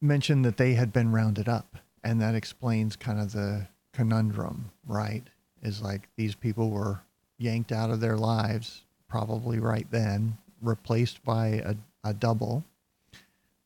[0.04, 5.24] mentioned that they had been rounded up, and that explains kind of the conundrum, right?
[5.62, 7.02] Is like these people were
[7.38, 12.64] yanked out of their lives probably right then, replaced by a, a double.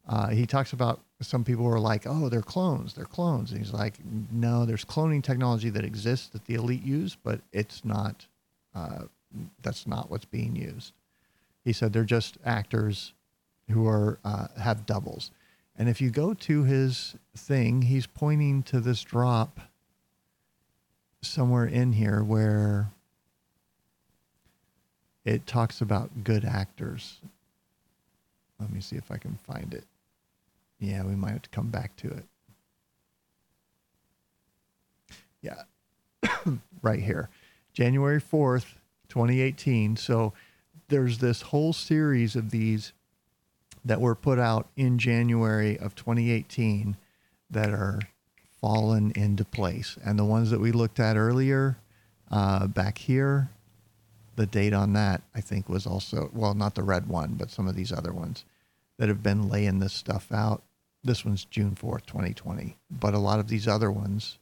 [0.07, 3.51] Uh, he talks about some people were like, oh, they're clones, they're clones.
[3.51, 3.95] And he's like,
[4.31, 8.27] no, there's cloning technology that exists that the elite use, but it's not,
[8.75, 9.03] uh,
[9.61, 10.93] that's not what's being used.
[11.65, 13.13] He said they're just actors
[13.69, 15.31] who are, uh, have doubles.
[15.77, 19.59] And if you go to his thing, he's pointing to this drop
[21.21, 22.91] somewhere in here where
[25.23, 27.19] it talks about good actors.
[28.59, 29.83] Let me see if I can find it.
[30.79, 32.25] Yeah, we might have to come back to it.
[35.41, 35.63] Yeah,
[36.81, 37.29] right here.
[37.73, 38.65] January 4th,
[39.09, 39.97] 2018.
[39.97, 40.33] So
[40.87, 42.93] there's this whole series of these
[43.87, 46.97] that were put out in January of 2018
[47.49, 47.99] that are
[48.59, 49.97] fallen into place.
[50.03, 51.77] And the ones that we looked at earlier
[52.29, 53.49] uh, back here,
[54.35, 57.67] the date on that, I think, was also, well, not the red one, but some
[57.67, 58.43] of these other ones
[58.97, 60.63] that have been laying this stuff out.
[61.03, 62.75] This one's June 4th, 2020.
[62.91, 64.37] But a lot of these other ones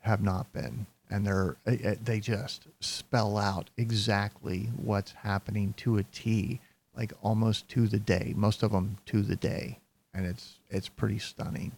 [0.00, 0.86] have not been.
[1.10, 6.60] And they're, eh, eh, they just spell out exactly what's happening to a T,
[6.96, 9.80] like almost to the day, most of them to the day.
[10.14, 11.72] And it's, it's pretty stunning.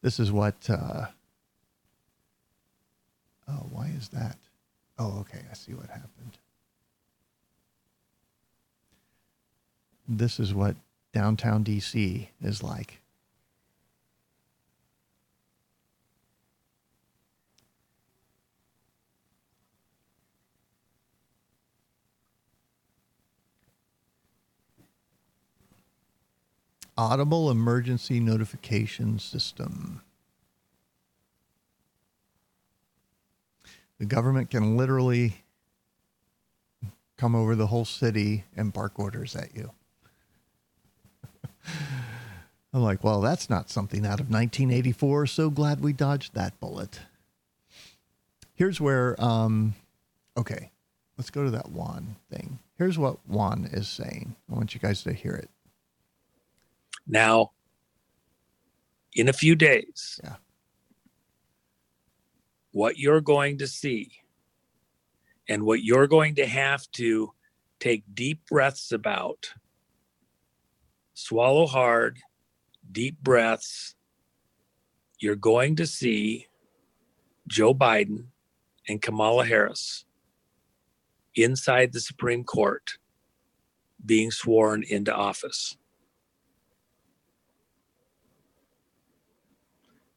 [0.00, 1.06] This is what, uh,
[3.48, 4.36] oh, why is that?
[4.98, 5.40] Oh, okay.
[5.50, 6.38] I see what happened.
[10.06, 10.76] This is what
[11.12, 13.00] downtown DC is like.
[26.96, 30.02] Audible Emergency Notification System.
[33.98, 35.44] The government can literally
[37.16, 39.72] come over the whole city and bark orders at you.
[42.72, 45.26] I'm like, well, that's not something out of 1984.
[45.26, 47.00] So glad we dodged that bullet.
[48.54, 49.74] Here's where, um,
[50.36, 50.70] okay,
[51.16, 52.58] let's go to that Juan thing.
[52.78, 54.36] Here's what Juan is saying.
[54.50, 55.50] I want you guys to hear it.
[57.06, 57.52] Now,
[59.14, 60.36] in a few days, Yeah.
[62.72, 64.10] what you're going to see
[65.48, 67.32] and what you're going to have to
[67.78, 69.52] take deep breaths about,
[71.12, 72.18] swallow hard,
[72.90, 73.94] deep breaths.
[75.20, 76.48] You're going to see
[77.46, 78.28] Joe Biden
[78.88, 80.04] and Kamala Harris
[81.34, 82.98] inside the Supreme Court
[84.04, 85.76] being sworn into office.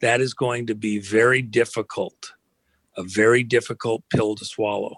[0.02, 2.34] That is going to be very difficult,
[2.96, 4.98] a very difficult pill to swallow.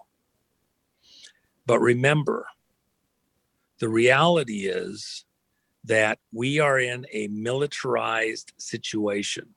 [1.66, 2.48] But remember,
[3.80, 5.26] the reality is
[5.86, 9.48] that we are in a militarized situation.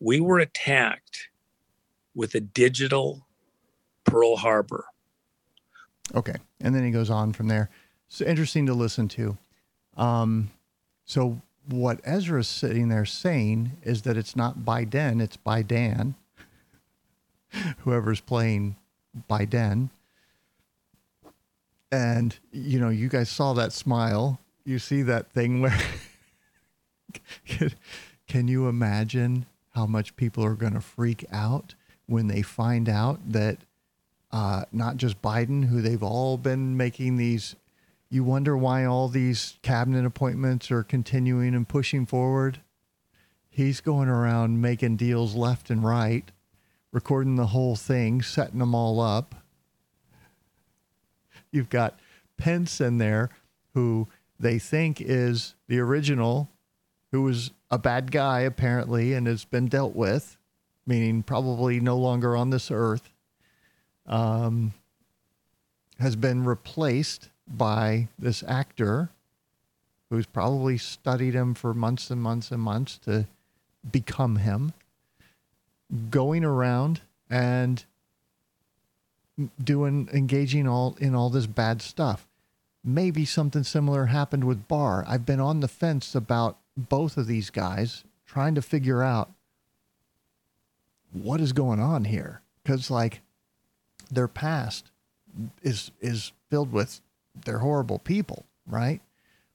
[0.00, 1.28] We were attacked
[2.14, 3.26] with a digital
[4.04, 4.84] Pearl Harbor.
[6.14, 6.34] Okay.
[6.60, 7.70] And then he goes on from there.
[8.08, 9.38] So interesting to listen to.
[9.96, 10.50] Um,
[11.06, 16.14] so what Ezra's sitting there saying is that it's not Biden, it's by Dan.
[17.78, 18.76] Whoever's playing
[19.28, 19.90] Biden.
[21.90, 24.40] And, you know, you guys saw that smile.
[24.64, 25.78] You see that thing where.
[28.26, 29.44] can you imagine
[29.74, 31.74] how much people are going to freak out
[32.06, 33.58] when they find out that
[34.30, 37.54] uh, not just Biden, who they've all been making these
[38.12, 42.60] you wonder why all these cabinet appointments are continuing and pushing forward.
[43.48, 46.30] He's going around making deals left and right,
[46.92, 49.34] recording the whole thing, setting them all up.
[51.50, 51.98] You've got
[52.36, 53.30] Pence in there,
[53.72, 56.50] who they think is the original,
[57.12, 60.36] who was a bad guy apparently and has been dealt with,
[60.86, 63.10] meaning probably no longer on this earth,
[64.04, 64.74] um,
[65.98, 69.10] has been replaced by this actor
[70.10, 73.26] who's probably studied him for months and months and months to
[73.90, 74.72] become him,
[76.10, 77.00] going around
[77.30, 77.84] and
[79.62, 82.28] doing engaging all in all this bad stuff.
[82.84, 85.04] Maybe something similar happened with Barr.
[85.08, 89.30] I've been on the fence about both of these guys, trying to figure out
[91.12, 93.20] what is going on here because like
[94.10, 94.90] their past
[95.62, 97.00] is is filled with
[97.44, 99.00] they're horrible people, right?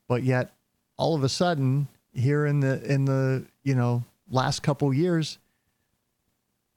[0.07, 0.53] But yet,
[0.97, 5.37] all of a sudden, here in the in the you know last couple years,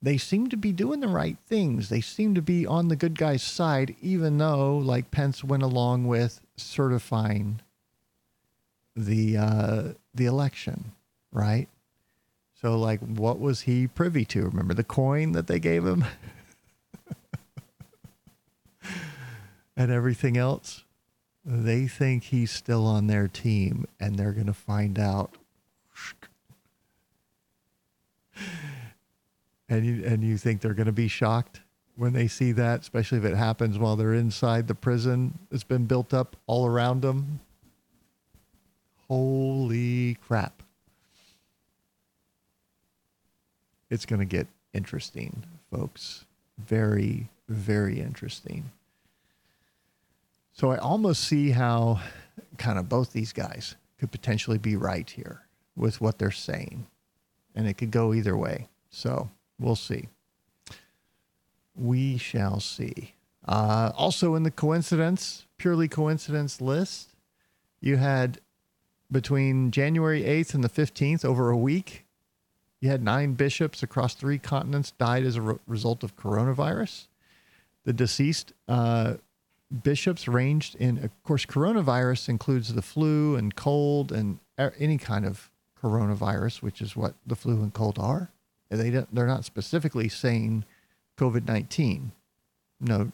[0.02, 1.88] they seem to be doing the right things.
[1.88, 6.06] They seem to be on the good guy's side, even though like Pence went along
[6.06, 7.60] with certifying
[8.96, 9.82] the uh,
[10.14, 10.92] the election,
[11.32, 11.68] right?
[12.60, 14.44] So like, what was he privy to?
[14.44, 16.04] Remember the coin that they gave him,
[19.76, 20.84] and everything else
[21.50, 25.34] they think he's still on their team and they're going to find out
[29.68, 31.60] and you and you think they're going to be shocked
[31.96, 35.86] when they see that, especially if it happens while they're inside the prison that's been
[35.86, 37.40] built up all around them.
[39.08, 40.62] Holy crap.
[43.90, 46.24] It's going to get interesting, folks.
[46.58, 48.70] Very, very interesting.
[50.52, 52.00] So I almost see how
[52.58, 55.42] kind of both these guys could potentially be right here
[55.76, 56.86] with what they're saying.
[57.54, 58.68] And it could go either way.
[58.90, 60.08] So we'll see.
[61.74, 63.14] We shall see.
[63.46, 67.14] Uh, also, in the coincidence, purely coincidence list,
[67.80, 68.40] you had
[69.10, 72.04] between January 8th and the 15th, over a week,
[72.80, 77.08] you had nine bishops across three continents died as a re- result of coronavirus.
[77.84, 79.14] The deceased uh,
[79.82, 85.50] bishops ranged in, of course, coronavirus includes the flu and cold and any kind of
[85.82, 88.30] coronavirus, which is what the flu and cold are.
[88.68, 90.64] They don't, they're not specifically saying
[91.18, 92.12] COVID 19.
[92.80, 93.12] No.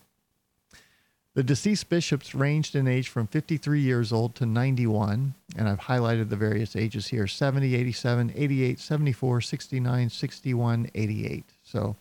[1.34, 6.30] The deceased bishops ranged in age from 53 years old to 91, and I've highlighted
[6.30, 11.44] the various ages here 70, 87, 88, 74, 69, 61, 88.
[11.62, 11.96] So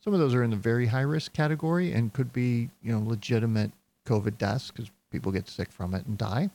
[0.00, 3.00] some of those are in the very high risk category and could be, you know,
[3.00, 3.72] legitimate
[4.04, 6.50] COVID deaths because people get sick from it and die.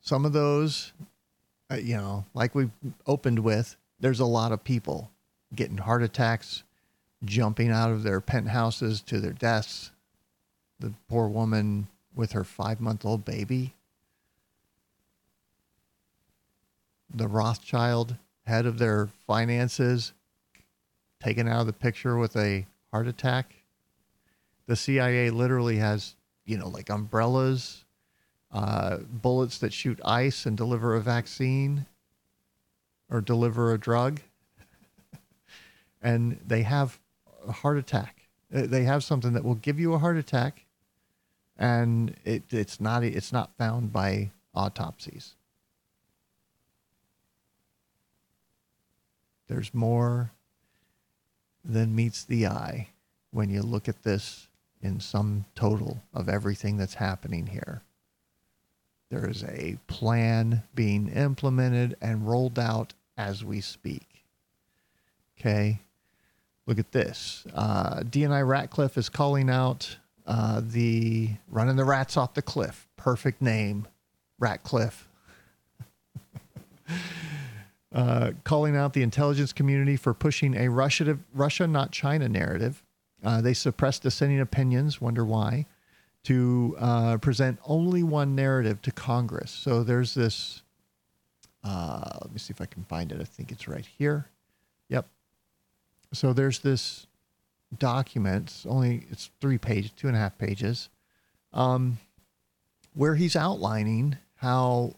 [0.00, 0.92] Some of those,
[1.70, 2.70] uh, you know, like we
[3.06, 5.10] opened with, there's a lot of people
[5.54, 6.62] getting heart attacks,
[7.24, 9.90] jumping out of their penthouses to their deaths.
[10.80, 13.74] The poor woman with her five month old baby.
[17.12, 20.12] The Rothschild, head of their finances,
[21.22, 23.57] taken out of the picture with a heart attack
[24.68, 26.14] the CIA literally has,
[26.44, 27.86] you know, like umbrellas,
[28.52, 31.86] uh, bullets that shoot ice and deliver a vaccine
[33.10, 34.20] or deliver a drug.
[36.02, 37.00] and they have
[37.46, 38.28] a heart attack.
[38.50, 40.64] They have something that will give you a heart attack,
[41.56, 45.34] and it, it's not it's not found by autopsies.
[49.48, 50.32] There's more
[51.62, 52.88] than meets the eye
[53.30, 54.47] when you look at this
[54.82, 57.82] in sum total of everything that's happening here.
[59.10, 64.24] There is a plan being implemented and rolled out as we speak.
[65.38, 65.80] Okay.
[66.66, 67.46] Look at this.
[67.54, 72.86] Uh, DNI Ratcliffe is calling out uh, the running the rats off the cliff.
[72.96, 73.88] Perfect name,
[74.38, 75.08] Ratcliffe.
[77.94, 82.82] uh, calling out the intelligence community for pushing a Russia, Russia not China narrative
[83.24, 85.66] uh, they suppress dissenting opinions, wonder why,
[86.24, 89.50] to uh, present only one narrative to Congress.
[89.50, 90.62] So there's this.
[91.64, 93.20] Uh, let me see if I can find it.
[93.20, 94.26] I think it's right here.
[94.88, 95.06] Yep.
[96.12, 97.06] So there's this
[97.78, 98.48] document.
[98.48, 100.88] It's only it's three pages, two and a half pages,
[101.52, 101.98] um,
[102.94, 104.94] where he's outlining how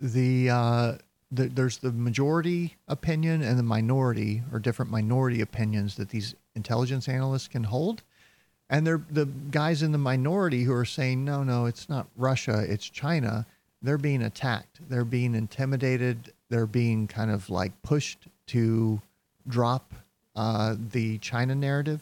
[0.00, 0.92] the, uh,
[1.34, 7.08] the there's the majority opinion and the minority or different minority opinions that these intelligence
[7.08, 8.02] analysts can hold.
[8.70, 12.64] And they're the guys in the minority who are saying, no, no, it's not Russia,
[12.66, 13.46] it's China.
[13.82, 14.80] They're being attacked.
[14.88, 16.32] They're being intimidated.
[16.48, 19.02] They're being kind of like pushed to
[19.46, 19.92] drop
[20.34, 22.00] uh, the China narrative.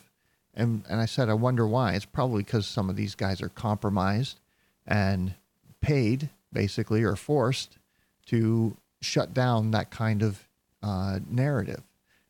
[0.55, 1.95] And, and I said, I wonder why.
[1.95, 4.39] It's probably because some of these guys are compromised
[4.87, 5.35] and
[5.81, 7.79] paid, basically, or forced
[8.27, 10.49] to shut down that kind of
[10.83, 11.83] uh, narrative.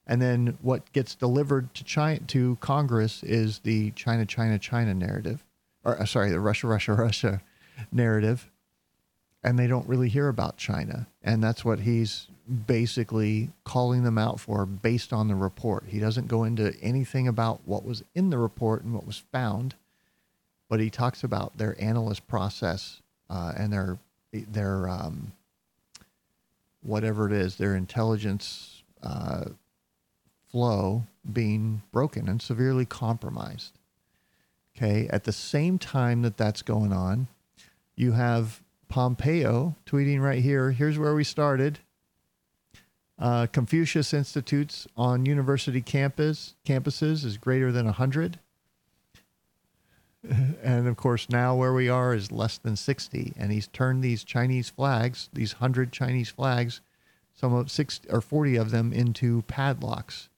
[0.07, 5.45] And then what gets delivered to China to Congress is the China, China, China narrative,
[5.85, 7.43] or uh, sorry, the Russia, Russia, Russia
[7.93, 8.51] narrative.
[9.45, 12.29] And they don't really hear about China, and that's what he's
[12.67, 15.85] basically calling them out for based on the report.
[15.89, 19.75] He doesn't go into anything about what was in the report and what was found,
[20.69, 23.99] but he talks about their analyst process uh, and their
[24.33, 25.33] their um,
[26.83, 29.45] whatever it is, their intelligence uh,
[30.51, 33.79] flow being broken and severely compromised.
[34.77, 37.29] Okay, at the same time that that's going on,
[37.95, 40.71] you have Pompeo tweeting right here.
[40.71, 41.79] Here's where we started.
[43.19, 48.39] Uh, Confucius Institutes on university campus campuses is greater than 100.
[50.63, 53.33] And of course, now where we are is less than 60.
[53.37, 56.81] And he's turned these Chinese flags, these 100 Chinese flags,
[57.35, 60.29] some of six or 40 of them into padlocks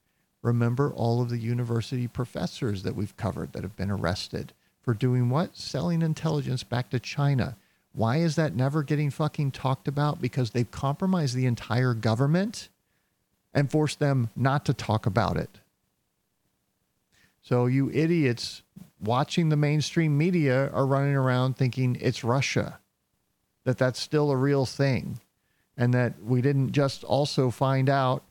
[0.45, 5.27] Remember all of the university professors that we've covered that have been arrested for doing
[5.31, 5.57] what?
[5.57, 7.57] Selling intelligence back to China.
[7.93, 10.21] Why is that never getting fucking talked about?
[10.21, 12.69] Because they've compromised the entire government
[13.55, 15.49] and forced them not to talk about it.
[17.41, 18.61] So you idiots
[19.05, 22.79] watching the mainstream media are running around thinking it's Russia,
[23.63, 25.19] that that's still a real thing,
[25.77, 28.23] and that we didn't just also find out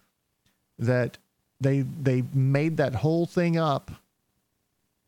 [0.79, 1.19] that
[1.61, 3.91] they they made that whole thing up.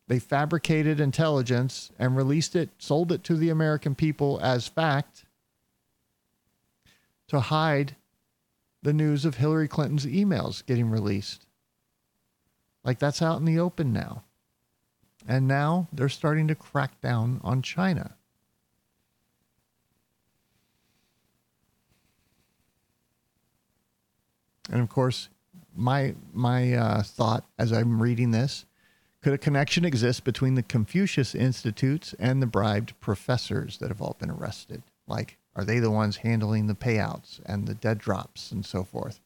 [0.07, 5.25] They fabricated intelligence and released it, sold it to the American people as fact
[7.27, 7.95] to hide
[8.81, 11.45] the news of Hillary Clinton's emails getting released.
[12.85, 14.23] Like that's out in the open now.
[15.27, 18.15] And now they're starting to crack down on China.
[24.69, 25.29] And of course,
[25.75, 28.65] my my uh, thought as I'm reading this,
[29.21, 34.15] could a connection exist between the Confucius Institutes and the bribed professors that have all
[34.19, 34.83] been arrested?
[35.07, 39.19] Like, are they the ones handling the payouts and the dead drops and so forth?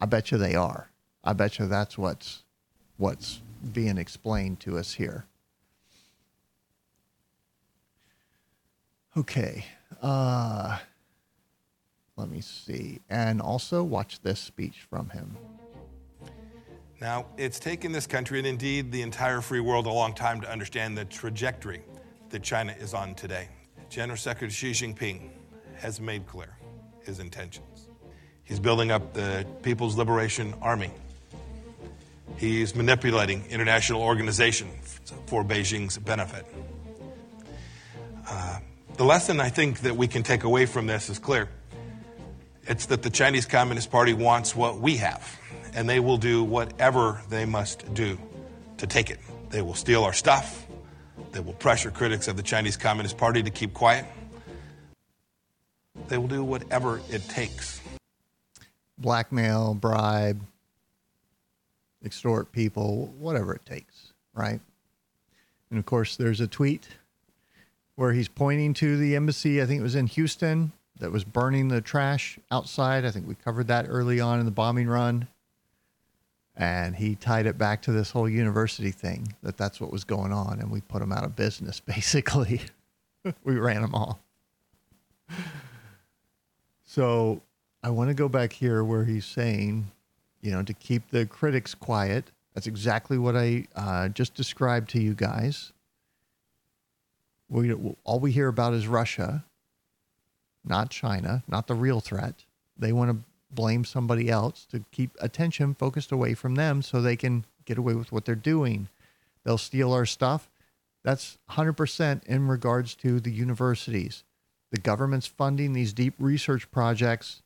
[0.00, 0.90] I bet you they are.
[1.22, 2.42] I bet you that's what's
[2.96, 3.40] what's
[3.72, 5.27] being explained to us here.
[9.16, 9.64] Okay.
[10.02, 10.78] Uh,
[12.16, 13.00] let me see.
[13.08, 15.36] And also watch this speech from him.
[17.00, 20.50] Now, it's taken this country and indeed the entire free world a long time to
[20.50, 21.82] understand the trajectory
[22.30, 23.48] that China is on today.
[23.88, 25.30] General Secretary Xi Jinping
[25.76, 26.56] has made clear
[27.04, 27.88] his intentions.
[28.42, 30.90] He's building up the People's Liberation Army.
[32.36, 36.46] He's manipulating international organizations for Beijing's benefit.
[38.28, 38.58] Uh,
[38.98, 41.48] the lesson I think that we can take away from this is clear.
[42.64, 45.38] It's that the Chinese Communist Party wants what we have,
[45.72, 48.18] and they will do whatever they must do
[48.78, 49.20] to take it.
[49.50, 50.66] They will steal our stuff.
[51.30, 54.04] They will pressure critics of the Chinese Communist Party to keep quiet.
[56.08, 57.80] They will do whatever it takes.
[58.98, 60.42] Blackmail, bribe,
[62.04, 64.60] extort people, whatever it takes, right?
[65.70, 66.88] And of course, there's a tweet
[67.98, 70.70] where he's pointing to the embassy, I think it was in Houston,
[71.00, 73.04] that was burning the trash outside.
[73.04, 75.26] I think we covered that early on in the bombing run.
[76.54, 80.32] And he tied it back to this whole university thing that that's what was going
[80.32, 80.60] on.
[80.60, 82.60] And we put him out of business, basically.
[83.42, 84.20] we ran them off.
[86.84, 87.42] So
[87.82, 89.90] I want to go back here where he's saying,
[90.40, 92.30] you know, to keep the critics quiet.
[92.54, 95.72] That's exactly what I uh, just described to you guys.
[97.48, 97.72] We,
[98.04, 99.44] all we hear about is Russia,
[100.64, 102.44] not China, not the real threat.
[102.76, 107.16] They want to blame somebody else to keep attention focused away from them so they
[107.16, 108.88] can get away with what they're doing.
[109.44, 110.50] They'll steal our stuff.
[111.02, 114.24] That's 100% in regards to the universities.
[114.70, 117.42] The government's funding these deep research projects.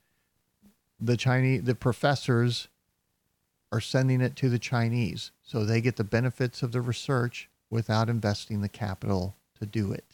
[1.00, 2.68] The Chinese, the professors
[3.70, 8.09] are sending it to the Chinese so they get the benefits of the research without
[8.09, 10.04] investing the capital to do it.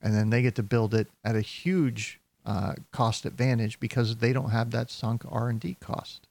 [0.00, 4.32] And then they get to build it at a huge uh, cost advantage because they
[4.32, 6.28] don't have that sunk R&D cost.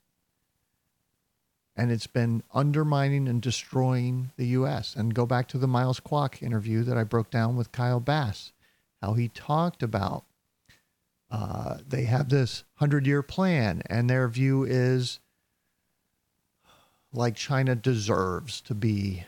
[1.75, 4.95] And it's been undermining and destroying the U.S.
[4.95, 8.51] And go back to the Miles Kwok interview that I broke down with Kyle Bass,
[9.01, 10.25] how he talked about
[11.31, 15.19] uh, they have this 100 year plan, and their view is
[17.13, 19.25] like China deserves to be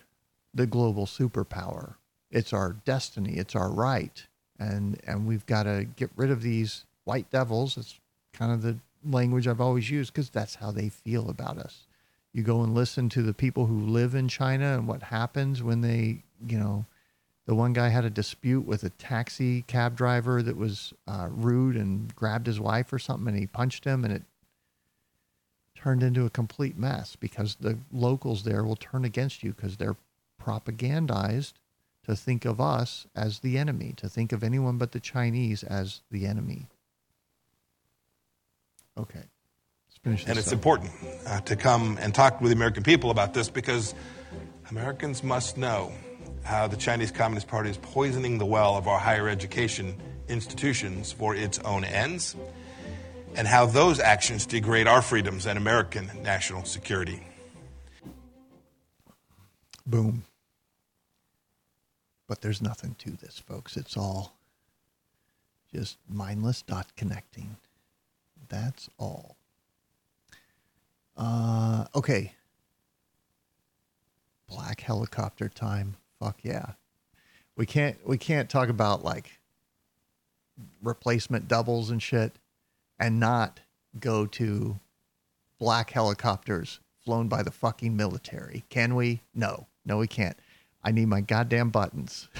[0.53, 1.95] the global superpower.
[2.31, 4.25] It's our destiny, it's our right.
[4.59, 7.77] And, and we've got to get rid of these white devils.
[7.77, 7.99] It's
[8.33, 11.85] kind of the language I've always used because that's how they feel about us.
[12.33, 15.81] You go and listen to the people who live in China and what happens when
[15.81, 16.85] they, you know,
[17.45, 21.75] the one guy had a dispute with a taxi cab driver that was uh, rude
[21.75, 24.23] and grabbed his wife or something, and he punched him, and it
[25.75, 29.97] turned into a complete mess because the locals there will turn against you because they're
[30.43, 31.53] propagandized
[32.05, 36.01] to think of us as the enemy, to think of anyone but the Chinese as
[36.11, 36.67] the enemy.
[38.97, 39.19] Okay.
[39.19, 40.53] Let's finish And it's up.
[40.53, 40.91] important
[41.25, 43.95] uh, to come and talk with the American people about this because
[44.69, 45.91] Americans must know
[46.43, 49.95] how the Chinese Communist Party is poisoning the well of our higher education
[50.27, 52.35] institutions for its own ends,
[53.35, 57.25] and how those actions degrade our freedoms and American national security.
[59.85, 60.23] Boom.
[62.33, 63.77] But there's nothing to this, folks.
[63.77, 64.33] It's all
[65.71, 67.57] just mindless dot connecting.
[68.49, 69.35] That's all.
[71.15, 72.33] Uh, okay.
[74.49, 75.95] Black helicopter time.
[76.19, 76.71] Fuck yeah.
[77.55, 79.37] We can't we can't talk about like
[80.81, 82.31] replacement doubles and shit
[82.99, 83.59] and not
[83.99, 84.79] go to
[85.59, 88.63] black helicopters flown by the fucking military.
[88.69, 89.21] Can we?
[89.35, 89.67] No.
[89.85, 90.35] No, we can't.
[90.83, 92.27] I need my goddamn buttons.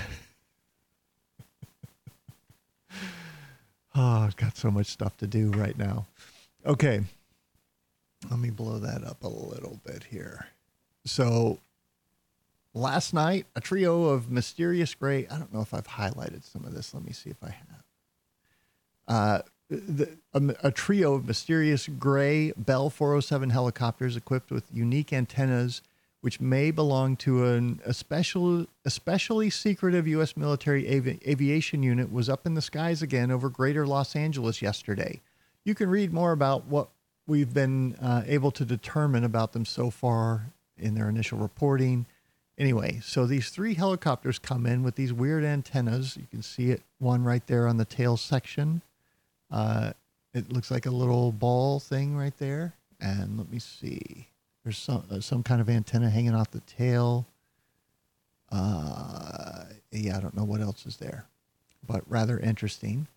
[3.96, 6.06] oh, I've got so much stuff to do right now.
[6.66, 7.02] Okay.
[8.30, 10.48] Let me blow that up a little bit here.
[11.06, 11.60] So,
[12.74, 15.28] last night, a trio of mysterious gray.
[15.28, 16.94] I don't know if I've highlighted some of this.
[16.94, 17.84] Let me see if I have.
[19.06, 25.82] Uh, the, a, a trio of mysterious gray Bell 407 helicopters equipped with unique antennas,
[26.24, 30.38] which may belong to an a special, especially secretive U.S.
[30.38, 35.19] military avi- aviation unit, was up in the skies again over Greater Los Angeles yesterday.
[35.65, 36.88] You can read more about what
[37.28, 42.05] we've been uh, able to determine about them so far in their initial reporting.
[42.57, 46.15] Anyway, so these three helicopters come in with these weird antennas.
[46.15, 48.82] You can see it one right there on the tail section.
[49.51, 49.91] Uh,
[50.34, 52.76] it looks like a little ball thing right there.
[53.01, 54.30] And let me see.
[54.64, 57.26] There's some uh, some kind of antenna hanging off the tail.
[58.51, 61.26] Uh, yeah, I don't know what else is there,
[61.86, 63.07] but rather interesting.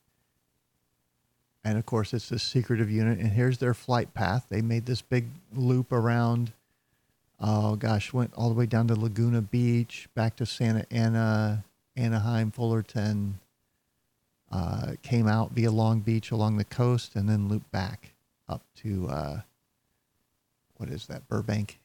[1.62, 3.18] And of course, it's this secretive unit.
[3.18, 4.46] And here's their flight path.
[4.48, 6.52] They made this big loop around.
[7.40, 11.64] Oh gosh, went all the way down to Laguna Beach, back to Santa Ana,
[11.96, 13.40] Anaheim, Fullerton.
[14.50, 18.12] Uh, came out via Long Beach along the coast, and then looped back
[18.48, 19.40] up to uh,
[20.78, 21.78] what is that Burbank,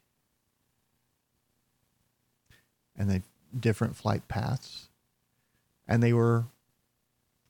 [2.98, 3.22] and they
[3.58, 4.90] different flight paths,
[5.88, 6.46] and they were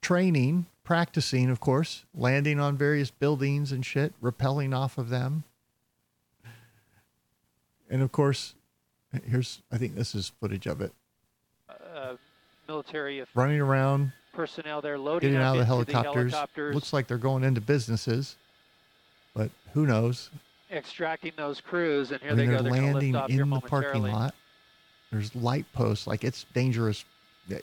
[0.02, 5.44] training, practicing, of course, landing on various buildings and shit, rappelling off of them.
[7.89, 8.56] And of course,
[9.28, 10.94] here's I think this is footage of it.
[11.70, 12.16] uh,
[12.68, 16.32] military Running around, personnel there loading getting up out of the helicopters.
[16.32, 18.38] the helicopters, Looks like they're going into businesses,
[19.36, 20.30] but who knows?
[20.72, 22.63] Extracting those crews, and here I mean, they go.
[22.63, 24.36] They're landing lift off here in the parking lot.
[25.11, 26.07] There's light posts.
[26.07, 27.05] Like it's dangerous.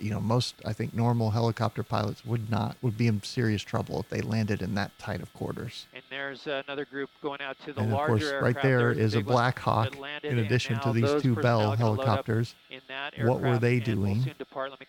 [0.01, 4.01] You know, most I think normal helicopter pilots would not would be in serious trouble
[4.01, 5.87] if they landed in that tight of quarters.
[5.95, 8.43] And there's another group going out to the and of course, aircraft.
[8.43, 9.97] right there There's is a Black Hawk.
[10.25, 13.59] In addition to these two Bell are gonna load up helicopters, In that What were
[13.59, 14.27] they doing?
[14.37, 14.79] depart.
[14.79, 14.87] Me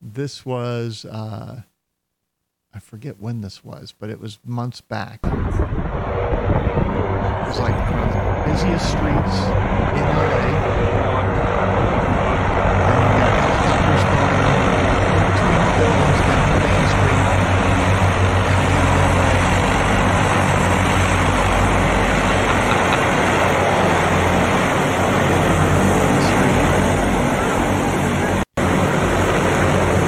[0.00, 1.62] this was uh,
[2.74, 5.20] I forget when this was, but it was months back.
[7.48, 10.44] Was like one of the busiest streets in LA.
[12.84, 14.36] And you got helicopters going
[15.32, 17.24] between the buildings down Main Street.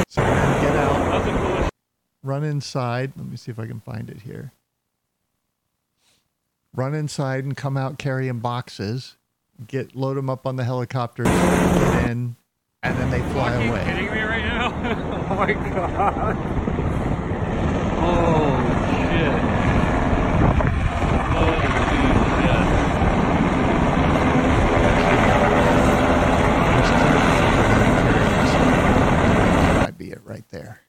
[0.09, 1.70] So then get out,
[2.22, 3.12] run inside.
[3.16, 4.53] Let me see if I can find it here.
[6.74, 9.16] Run inside and come out carrying boxes.
[9.66, 12.36] Get load them up on the helicopters, get in,
[12.82, 13.84] and then they fly Are you away.
[13.84, 15.26] kidding me right now?
[15.30, 16.36] oh my god.
[18.02, 18.56] Oh
[19.10, 19.60] shit.
[29.82, 30.80] Might be it right there.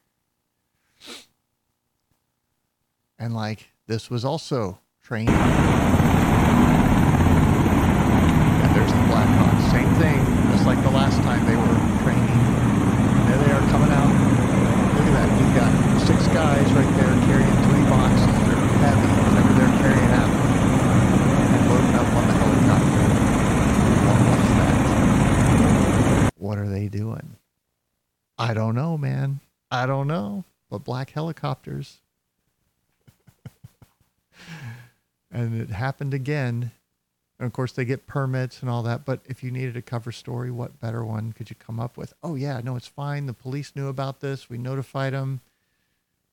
[3.18, 5.34] And like this was also training.
[8.62, 9.70] And there's the Black Hawks.
[9.74, 10.22] Same thing,
[10.54, 11.76] just like the last time they were
[12.06, 12.38] training.
[13.26, 14.12] There they are coming out.
[14.94, 15.28] Look at that.
[15.42, 15.72] You've got
[16.06, 18.30] six guys right there carrying three boxes.
[18.46, 20.30] They're heavy, whatever they're carrying out.
[21.50, 23.02] And loading up on the helicopter.
[24.06, 26.32] What was that?
[26.38, 27.36] What are they doing?
[28.38, 29.40] I don't know, man.
[29.70, 30.44] I don't know.
[30.70, 32.01] But black helicopters.
[35.32, 36.70] And it happened again.
[37.38, 39.04] And of course, they get permits and all that.
[39.04, 42.12] But if you needed a cover story, what better one could you come up with?
[42.22, 43.26] Oh, yeah, no, it's fine.
[43.26, 44.48] The police knew about this.
[44.48, 45.40] We notified them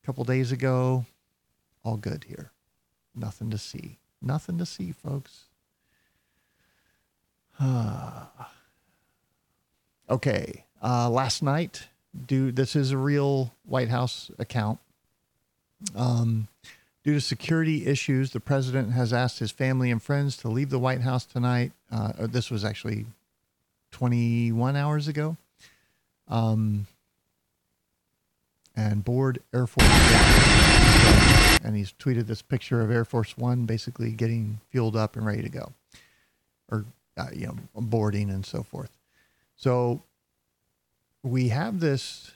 [0.04, 1.06] a couple days ago.
[1.84, 2.52] All good here.
[3.16, 3.98] Nothing to see.
[4.22, 5.46] Nothing to see, folks.
[10.10, 10.66] okay.
[10.82, 11.88] Uh, last night,
[12.26, 14.80] do this is a real White House account.
[15.96, 16.48] Um,
[17.04, 20.80] due to security issues, the president has asked his family and friends to leave the
[20.80, 21.72] White House tonight.
[21.92, 23.06] Uh, this was actually
[23.92, 25.38] 21 hours ago.
[26.28, 26.88] Um,
[28.76, 31.60] and board Air Force One.
[31.64, 35.42] And he's tweeted this picture of Air Force One basically getting fueled up and ready
[35.42, 35.74] to go,
[36.72, 36.86] or
[37.18, 38.92] uh, you know, boarding and so forth.
[39.56, 40.02] So
[41.24, 42.32] we have this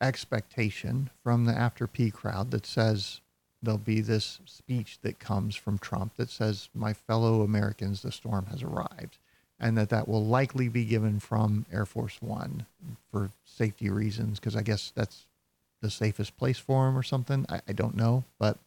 [0.00, 3.20] expectation from the after P crowd that says
[3.62, 8.46] there'll be this speech that comes from Trump that says, "My fellow Americans, the storm
[8.46, 9.18] has arrived,"
[9.58, 12.66] and that that will likely be given from Air Force One
[13.10, 15.26] for safety reasons, because I guess that's
[15.80, 17.46] the safest place for him or something.
[17.48, 18.58] I, I don't know, but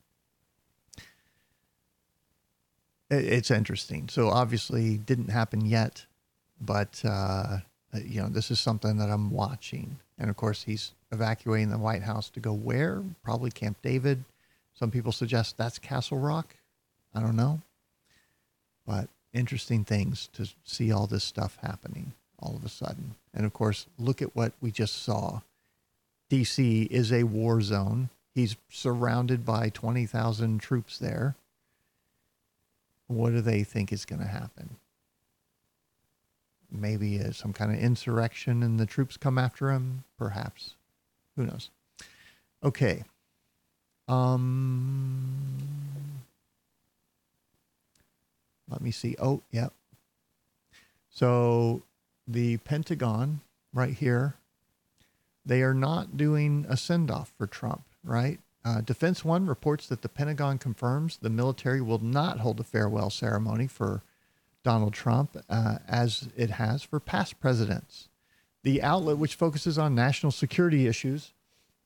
[3.09, 4.09] it, it's interesting.
[4.09, 6.05] So obviously, didn't happen yet,
[6.61, 7.59] but uh,
[7.93, 12.03] you know, this is something that I'm watching, and of course, he's evacuating the White
[12.03, 13.03] House to go where?
[13.23, 14.23] Probably Camp David.
[14.74, 16.55] Some people suggest that's Castle Rock.
[17.13, 17.61] I don't know.
[18.86, 23.15] But interesting things to see all this stuff happening all of a sudden.
[23.34, 25.41] And of course, look at what we just saw.
[26.30, 28.09] DC is a war zone.
[28.36, 31.36] He's surrounded by 20,000 troops there.
[33.07, 34.78] What do they think is going to happen?
[36.71, 40.03] Maybe uh, some kind of insurrection and the troops come after him?
[40.17, 40.74] Perhaps.
[41.36, 41.69] Who knows?
[42.63, 43.03] Okay.
[44.07, 45.57] Um,
[48.69, 49.15] let me see.
[49.21, 49.69] Oh, yeah.
[51.09, 51.83] So
[52.27, 53.41] the Pentagon
[53.73, 54.35] right here,
[55.45, 58.39] they are not doing a send off for Trump, right?
[58.65, 63.09] Uh, Defense One reports that the Pentagon confirms the military will not hold a farewell
[63.09, 64.03] ceremony for
[64.63, 68.07] Donald Trump uh, as it has for past presidents.
[68.63, 71.33] The outlet, which focuses on national security issues,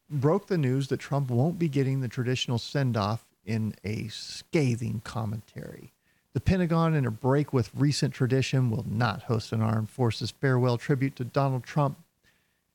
[0.10, 5.02] broke the news that Trump won't be getting the traditional send off in a scathing
[5.04, 5.94] commentary.
[6.34, 10.78] The Pentagon, in a break with recent tradition, will not host an armed forces farewell
[10.78, 11.98] tribute to Donald Trump.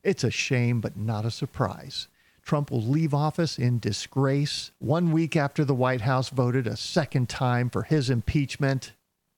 [0.03, 2.07] It's a shame, but not a surprise.
[2.41, 7.29] Trump will leave office in disgrace one week after the White House voted a second
[7.29, 8.91] time for his impeachment.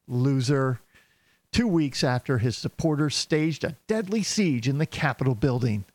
[0.08, 0.80] Loser.
[1.52, 5.86] Two weeks after his supporters staged a deadly siege in the Capitol building.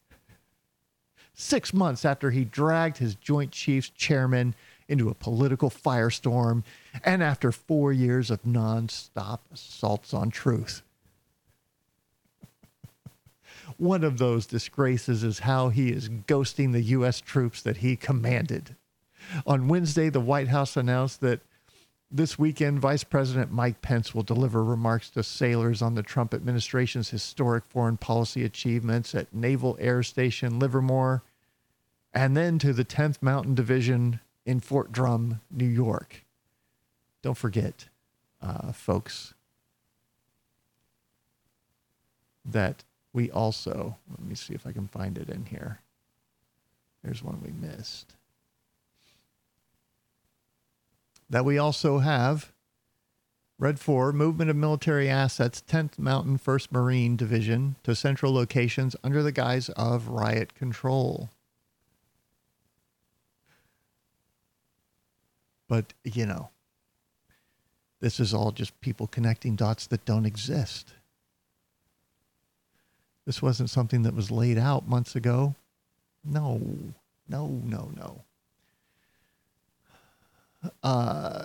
[1.43, 4.55] Six months after he dragged his Joint Chiefs chairman
[4.89, 6.65] into a political firestorm,
[7.03, 10.83] and after four years of nonstop assaults on truth.
[13.79, 17.23] One of those disgraces is how he is ghosting the U.S.
[17.23, 18.77] troops that he commanded.
[19.47, 21.41] On Wednesday, the White House announced that
[22.11, 27.09] this weekend, Vice President Mike Pence will deliver remarks to sailors on the Trump administration's
[27.09, 31.23] historic foreign policy achievements at Naval Air Station Lemoore
[32.13, 36.25] and then to the 10th Mountain Division in Fort Drum, New York.
[37.23, 37.87] Don't forget,
[38.43, 39.35] uh, folks,
[42.45, 45.81] that we also, let me see if I can find it in here.
[47.03, 48.15] There's one we missed.
[51.29, 52.53] That we also have
[53.59, 59.23] Red 4 movement of military assets, 10th Mountain 1st Marine Division to central locations under
[59.23, 61.29] the guise of riot control.
[65.71, 66.51] But, you know,
[68.01, 70.95] this is all just people connecting dots that don't exist.
[73.25, 75.55] This wasn't something that was laid out months ago.
[76.25, 76.61] No,
[77.29, 78.25] no, no, no.
[80.83, 81.45] Uh,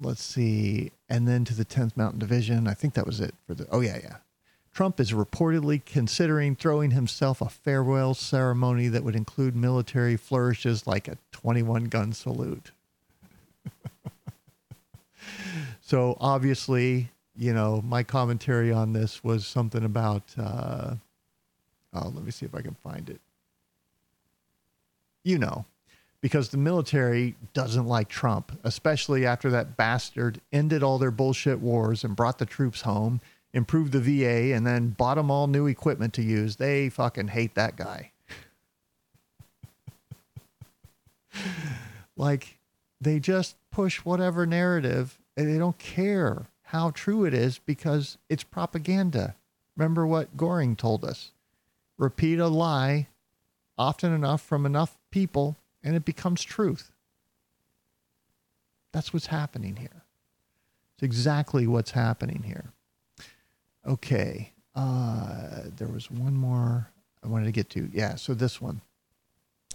[0.00, 0.90] let's see.
[1.10, 2.66] And then to the 10th Mountain Division.
[2.66, 3.66] I think that was it for the.
[3.70, 4.16] Oh, yeah, yeah.
[4.72, 11.08] Trump is reportedly considering throwing himself a farewell ceremony that would include military flourishes like
[11.08, 12.70] a 21 gun salute.
[15.90, 20.22] So obviously, you know, my commentary on this was something about.
[20.38, 20.94] Uh,
[21.92, 23.20] oh, let me see if I can find it.
[25.24, 25.64] You know,
[26.20, 32.04] because the military doesn't like Trump, especially after that bastard ended all their bullshit wars
[32.04, 33.20] and brought the troops home,
[33.52, 36.54] improved the VA, and then bought them all new equipment to use.
[36.54, 38.12] They fucking hate that guy.
[42.16, 42.58] like,
[43.00, 49.34] they just push whatever narrative they don't care how true it is because it's propaganda.
[49.76, 51.32] Remember what Goring told us
[51.98, 53.08] repeat a lie
[53.76, 56.92] often enough from enough people and it becomes truth.
[58.92, 60.02] That's what's happening here.
[60.94, 62.72] It's exactly what's happening here.
[63.86, 64.52] Okay.
[64.74, 66.90] Uh, there was one more
[67.24, 67.88] I wanted to get to.
[67.92, 68.16] Yeah.
[68.16, 68.80] So this one.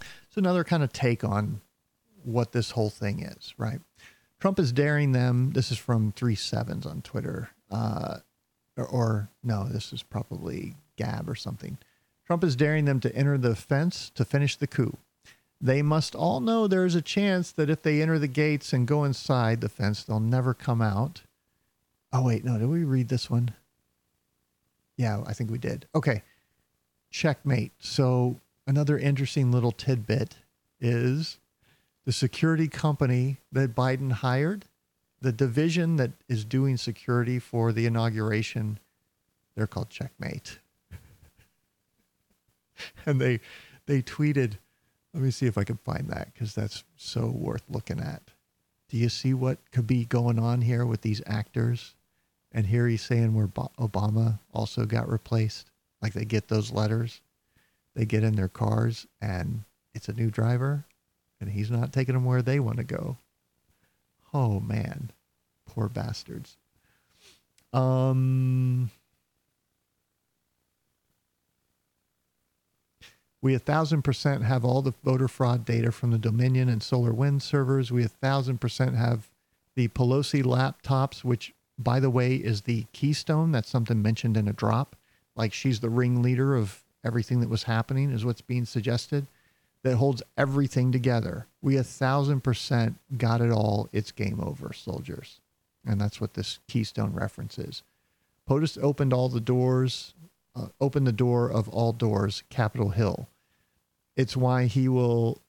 [0.00, 1.60] It's another kind of take on
[2.24, 3.80] what this whole thing is, right?
[4.38, 5.52] Trump is daring them.
[5.52, 8.18] This is from three sevens on Twitter, uh,
[8.76, 11.78] or, or no, this is probably Gab or something.
[12.26, 14.96] Trump is daring them to enter the fence to finish the coup.
[15.60, 18.86] They must all know there is a chance that if they enter the gates and
[18.86, 21.22] go inside the fence, they'll never come out.
[22.12, 23.54] Oh, wait, no, did we read this one?
[24.96, 25.86] Yeah, I think we did.
[25.94, 26.22] Okay.
[27.10, 27.72] Checkmate.
[27.78, 30.36] So, another interesting little tidbit
[30.80, 31.38] is
[32.06, 34.64] the security company that Biden hired,
[35.20, 38.78] the division that is doing security for the inauguration,
[39.56, 40.60] they're called Checkmate.
[43.06, 43.40] and they
[43.86, 44.58] they tweeted,
[45.12, 48.22] let me see if I can find that because that's so worth looking at.
[48.88, 51.94] Do you see what could be going on here with these actors?
[52.52, 55.70] And here he's saying where Obama also got replaced.
[56.00, 57.20] Like they get those letters,
[57.94, 60.84] they get in their cars, and it's a new driver,
[61.40, 63.18] and he's not taking them where they want to go.
[64.32, 65.10] Oh man,
[65.66, 66.56] poor bastards.
[67.72, 68.90] Um,
[73.42, 77.12] we a thousand percent have all the voter fraud data from the Dominion and Solar
[77.12, 77.92] Wind servers.
[77.92, 79.28] We a thousand percent have
[79.74, 83.52] the Pelosi laptops, which, by the way, is the keystone.
[83.52, 84.96] That's something mentioned in a drop.
[85.34, 89.26] Like she's the ringleader of everything that was happening, is what's being suggested.
[89.82, 91.46] That holds everything together.
[91.62, 93.88] We a thousand percent got it all.
[93.92, 95.40] It's game over, soldiers.
[95.86, 97.82] And that's what this keystone reference is.
[98.48, 100.14] POTUS opened all the doors,
[100.54, 103.28] uh, opened the door of all doors, Capitol Hill.
[104.16, 105.42] It's why he will,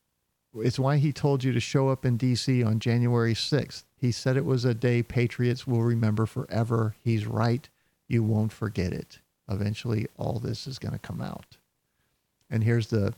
[0.55, 3.83] it's why he told you to show up in DC on January 6th.
[3.95, 6.95] He said it was a day patriots will remember forever.
[7.03, 7.67] He's right.
[8.07, 9.19] You won't forget it.
[9.49, 11.57] Eventually, all this is going to come out.
[12.49, 13.13] And here's the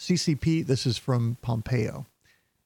[0.00, 0.66] CCP.
[0.66, 2.06] This is from Pompeo.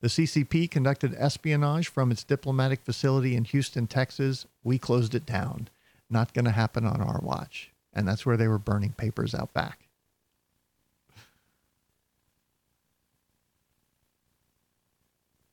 [0.01, 4.47] The CCP conducted espionage from its diplomatic facility in Houston, Texas.
[4.62, 5.68] We closed it down.
[6.09, 7.72] Not going to happen on our watch.
[7.93, 9.89] And that's where they were burning papers out back.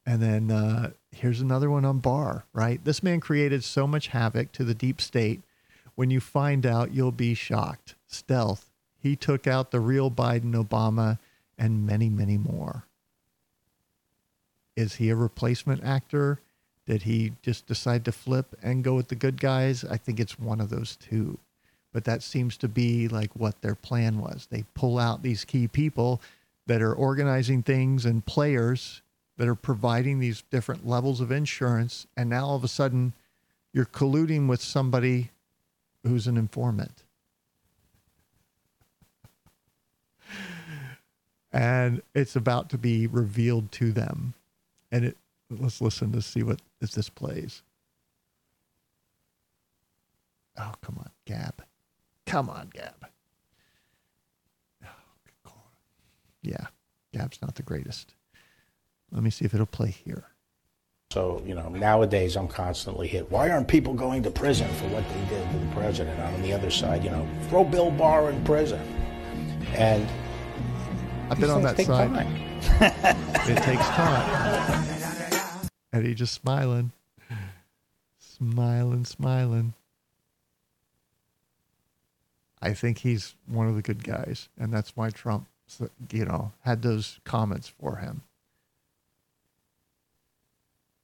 [0.05, 2.84] And then uh, here's another one on Barr, right?
[2.84, 5.41] This man created so much havoc to the deep state.
[5.95, 7.95] When you find out, you'll be shocked.
[8.05, 8.69] Stealth.
[8.99, 11.17] He took out the real Biden, Obama,
[11.62, 12.86] and many, many more.
[14.76, 16.39] Is he a replacement actor?
[16.88, 19.86] Did he just decide to flip and go with the good guys?
[19.86, 21.38] I think it's one of those two.
[21.93, 24.47] But that seems to be like what their plan was.
[24.49, 26.20] They pull out these key people
[26.66, 29.03] that are organizing things and players
[29.38, 32.07] that are providing these different levels of insurance.
[32.18, 33.14] And now all of a sudden,
[33.72, 35.30] you're colluding with somebody
[36.03, 37.03] who's an informant.
[41.53, 44.33] And it's about to be revealed to them.
[44.91, 45.17] And it
[45.49, 47.61] let's listen to see what if this plays.
[50.57, 51.63] Oh, come on, Gab.
[52.25, 53.07] Come on, Gab.
[55.45, 55.51] Oh.
[56.41, 56.67] Yeah,
[57.13, 58.13] Gab's not the greatest.
[59.11, 60.25] Let me see if it'll play here.
[61.11, 63.29] So, you know, nowadays I'm constantly hit.
[63.29, 66.17] Why aren't people going to prison for what they did to the president?
[66.21, 68.79] I'm On the other side, you know, throw Bill Barr in prison.
[69.73, 70.07] And
[71.32, 72.27] I've been on that side.
[73.47, 75.69] It takes time.
[75.93, 76.91] And he just smiling.
[78.19, 79.73] Smiling, smiling.
[82.61, 84.49] I think he's one of the good guys.
[84.59, 85.47] And that's why Trump,
[86.11, 88.23] you know, had those comments for him.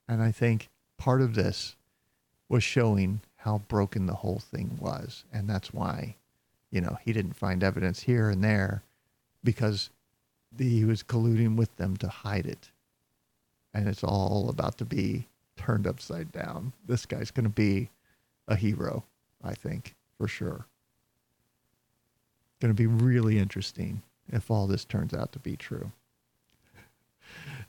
[0.06, 0.68] And I think
[0.98, 1.74] part of this
[2.50, 5.24] was showing how broken the whole thing was.
[5.32, 6.16] And that's why,
[6.70, 8.82] you know, he didn't find evidence here and there
[9.42, 9.88] because
[10.56, 12.70] he was colluding with them to hide it.
[13.74, 15.26] And it's all about to be
[15.56, 16.72] turned upside down.
[16.86, 17.90] This guy's going to be
[18.46, 19.04] a hero,
[19.42, 20.66] I think, for sure.
[22.60, 25.92] Going to be really interesting if all this turns out to be true.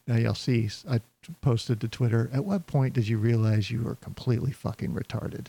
[0.08, 1.02] Now you'll see, I
[1.42, 2.30] posted to Twitter.
[2.34, 5.48] At what point did you realize you were completely fucking retarded?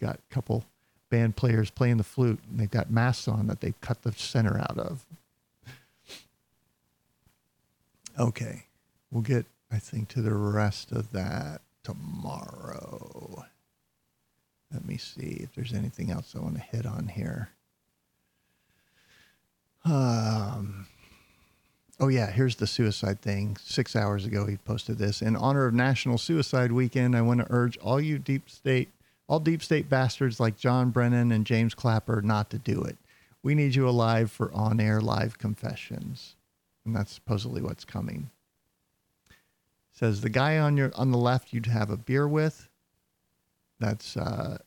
[0.00, 0.64] Got a couple
[1.10, 4.58] band players playing the flute, and they've got masks on that they cut the center
[4.58, 5.04] out of.
[8.18, 8.64] Okay,
[9.10, 13.44] we'll get, I think, to the rest of that tomorrow.
[14.72, 17.50] Let me see if there's anything else I want to hit on here.
[19.84, 20.86] Um,
[22.00, 23.56] oh yeah, here's the suicide thing.
[23.62, 25.22] Six hours ago, he posted this.
[25.22, 28.90] In honor of National Suicide Weekend, I want to urge all you deep state,
[29.28, 32.98] all deep state bastards like John Brennan and James Clapper not to do it.
[33.42, 36.34] We need you alive for on-air live confessions,
[36.88, 38.30] and that's supposedly what's coming.
[39.92, 42.68] Says the guy on your on the left you'd have a beer with.
[43.78, 44.58] That's uh,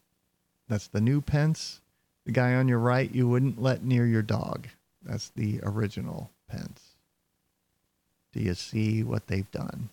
[0.67, 1.81] that's the new Pence.
[2.25, 4.67] The guy on your right you wouldn't let near your dog.
[5.01, 6.91] That's the original Pence.
[8.33, 9.89] Do you see what they've done?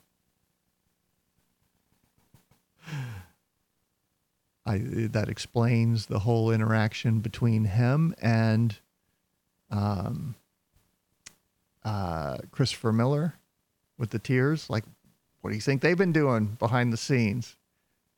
[4.67, 8.77] I, that explains the whole interaction between him and
[9.71, 10.35] um,
[11.85, 13.35] uh, Christopher Miller
[13.99, 14.69] with the tears.
[14.71, 14.85] Like,
[15.41, 17.57] what do you think they've been doing behind the scenes?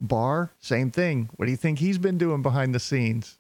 [0.01, 1.29] Barr, same thing.
[1.37, 3.39] What do you think he's been doing behind the scenes?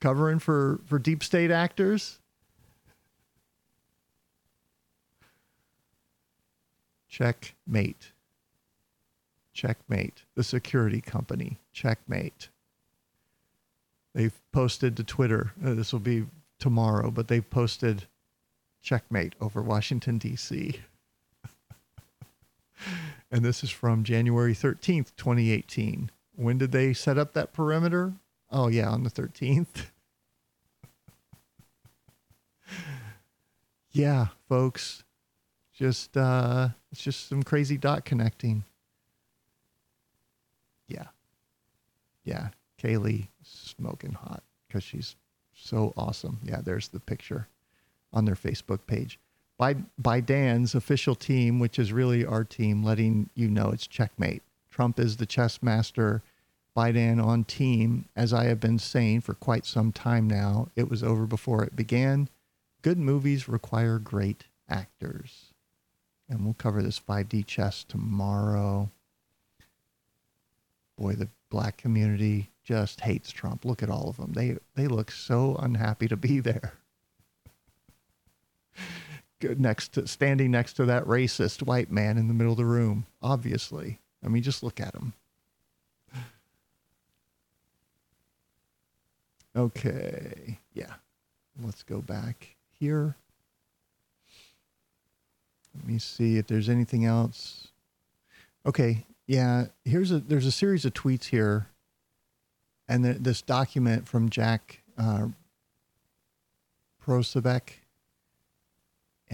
[0.00, 2.18] Covering for, for deep state actors?
[7.08, 8.12] Checkmate.
[9.54, 10.24] Checkmate.
[10.34, 11.58] The security company.
[11.72, 12.48] Checkmate.
[14.14, 15.52] They've posted to Twitter.
[15.64, 16.26] Uh, this will be
[16.58, 18.06] tomorrow, but they've posted
[18.84, 20.80] checkmate over Washington, D.C.
[23.32, 26.10] and this is from January 13th, 2018.
[26.36, 28.12] When did they set up that perimeter?
[28.50, 29.86] Oh, yeah, on the 13th.
[33.90, 35.02] yeah, folks.
[35.72, 38.62] Just uh it's just some crazy dot connecting.
[40.86, 41.06] Yeah.
[42.22, 42.50] Yeah.
[42.80, 45.16] Kayleigh smoking hot because she's
[45.52, 46.38] so awesome.
[46.44, 47.48] Yeah, there's the picture
[48.14, 49.18] on their Facebook page.
[49.58, 54.42] By Biden's official team, which is really our team, letting you know it's checkmate.
[54.70, 56.22] Trump is the chess master.
[56.76, 60.68] Biden on team, as I have been saying for quite some time now.
[60.74, 62.28] It was over before it began.
[62.82, 65.52] Good movies require great actors.
[66.28, 68.90] And we'll cover this 5D chess tomorrow.
[70.98, 73.64] Boy, the black community just hates Trump.
[73.64, 74.32] Look at all of them.
[74.32, 76.72] They they look so unhappy to be there.
[79.42, 83.06] Next to standing next to that racist white man in the middle of the room,
[83.20, 83.98] obviously.
[84.24, 85.12] I mean, just look at him.
[89.56, 90.58] Okay.
[90.72, 90.94] Yeah.
[91.62, 93.16] Let's go back here.
[95.76, 97.68] Let me see if there's anything else.
[98.66, 99.04] Okay.
[99.26, 99.66] Yeah.
[99.84, 101.68] Here's a there's a series of tweets here,
[102.88, 105.28] and this document from Jack uh,
[107.04, 107.74] Posobiec,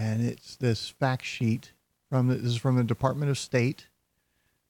[0.01, 1.73] and it's this fact sheet
[2.09, 3.85] from the, this is from the Department of State,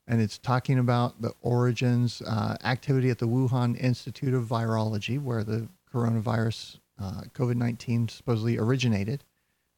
[0.05, 5.45] and it's talking about the origins, uh, activity at the Wuhan Institute of Virology, where
[5.45, 9.23] the coronavirus, uh, COVID 19, supposedly originated.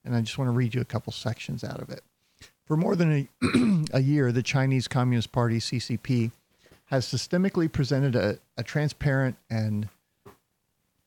[0.04, 2.02] And I just want to read you a couple sections out of it.
[2.66, 6.32] For more than a, a year, the Chinese Communist Party, CCP,
[6.86, 9.88] has systemically presented a, a transparent and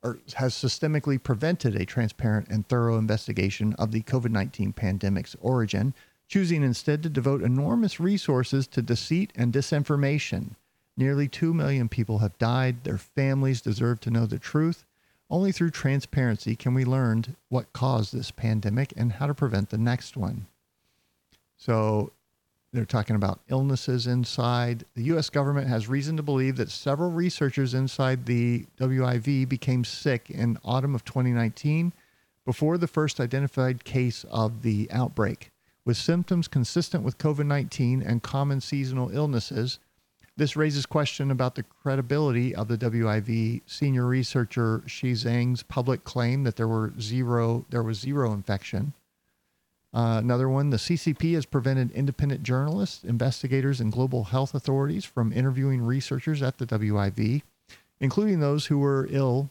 [0.07, 5.95] or has systemically prevented a transparent and thorough investigation of the COVID 19 pandemic's origin,
[6.29, 10.55] choosing instead to devote enormous resources to deceit and disinformation.
[10.97, 12.85] Nearly 2 million people have died.
[12.85, 14.85] Their families deserve to know the truth.
[15.29, 19.79] Only through transparency can we learn what caused this pandemic and how to prevent the
[19.79, 20.47] next one.
[21.57, 22.13] So
[22.73, 24.85] they're talking about illnesses inside.
[24.95, 30.31] The US government has reason to believe that several researchers inside the WIV became sick
[30.31, 31.93] in autumn of 2019
[32.45, 35.51] before the first identified case of the outbreak.
[35.85, 39.79] With symptoms consistent with COVID 19 and common seasonal illnesses,
[40.37, 46.45] this raises question about the credibility of the WIV senior researcher Shi Zhang's public claim
[46.45, 48.93] that there were zero there was zero infection.
[49.97, 55.33] Uh, another one, the CCP has prevented independent journalists, investigators, and global health authorities from
[55.33, 57.41] interviewing researchers at the WIV,
[57.99, 59.49] including those who were ill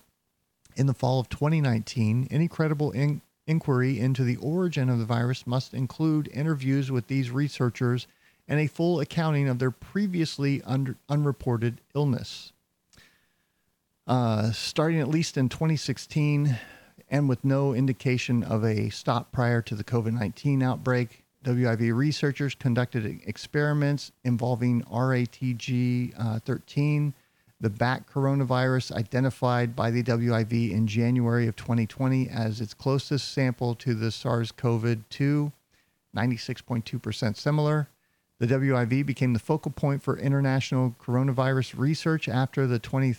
[0.75, 2.27] in the fall of 2019.
[2.29, 7.31] Any credible in- inquiry into the origin of the virus must include interviews with these
[7.31, 8.05] researchers
[8.47, 12.53] and a full accounting of their previously under, unreported illness.
[14.05, 16.55] Uh, starting at least in 2016,
[17.10, 22.56] and with no indication of a stop prior to the COVID 19 outbreak, WIV researchers
[22.56, 27.14] conducted experiments involving RATG uh, 13,
[27.62, 33.76] the bat coronavirus identified by the WIV in January of 2020 as its closest sample
[33.76, 35.51] to the SARS CoV 2,
[36.16, 37.88] 96.2% similar.
[38.39, 43.16] The WIV became the focal point for international coronavirus research after the 20,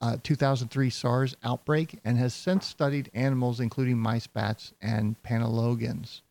[0.00, 6.22] uh, 2003 SARS outbreak and has since studied animals, including mice, bats, and panalogans.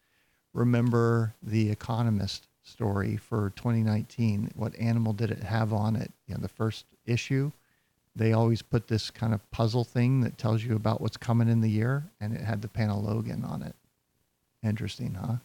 [0.54, 4.52] Remember the Economist story for 2019.
[4.56, 6.12] What animal did it have on it?
[6.28, 7.52] You know, the first issue,
[8.16, 11.62] they always put this kind of puzzle thing that tells you about what's coming in
[11.62, 13.76] the year, and it had the panalogan on it.
[14.64, 15.38] Interesting, huh?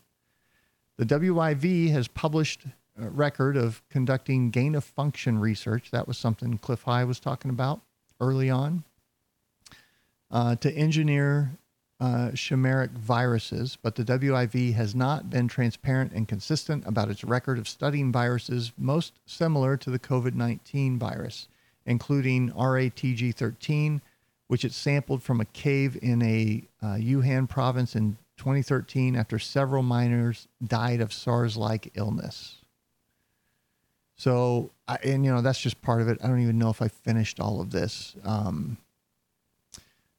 [0.97, 2.65] The WIV has published
[2.99, 5.91] a record of conducting gain of function research.
[5.91, 7.83] That was something Cliff High was talking about
[8.21, 8.85] early on
[10.31, 11.59] uh, to engineer
[12.01, 17.59] uh, chimeric viruses, but the WIV has not been transparent and consistent about its record
[17.59, 21.49] of studying viruses most similar to the COVID 19 virus,
[21.87, 24.03] including RATG 13,
[24.49, 30.49] which it sampled from a cave in a uh, province in 2013 after several miners
[30.67, 32.57] died of SARS-like illness.
[34.17, 36.19] So, I, and you know, that's just part of it.
[36.23, 38.15] I don't even know if I finished all of this.
[38.25, 38.79] Um,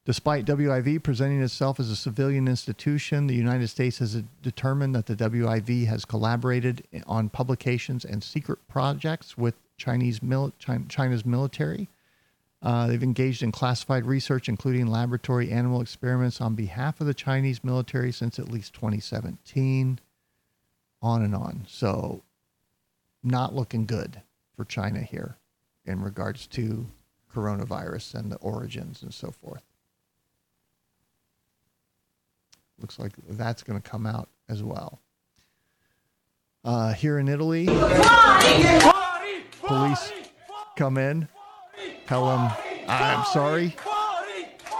[0.05, 5.15] Despite WIV presenting itself as a civilian institution, the United States has determined that the
[5.15, 11.89] WIV has collaborated on publications and secret projects with Chinese mil- China's military.
[12.61, 17.63] Uh, they've engaged in classified research, including laboratory animal experiments on behalf of the Chinese
[17.63, 19.99] military since at least 2017.
[21.01, 21.65] On and on.
[21.67, 22.21] So,
[23.25, 24.21] not looking good
[24.55, 25.37] for China here
[25.85, 26.87] in regards to
[27.33, 29.63] coronavirus and the origins and so forth.
[32.79, 34.99] looks like that's going to come out as well.
[36.63, 37.65] Uh, here in Italy,
[39.61, 40.11] police
[40.75, 41.27] come in,
[42.07, 42.51] tell them,
[42.87, 43.75] I'm sorry,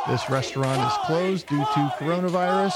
[0.07, 2.73] this restaurant is closed due to coronavirus.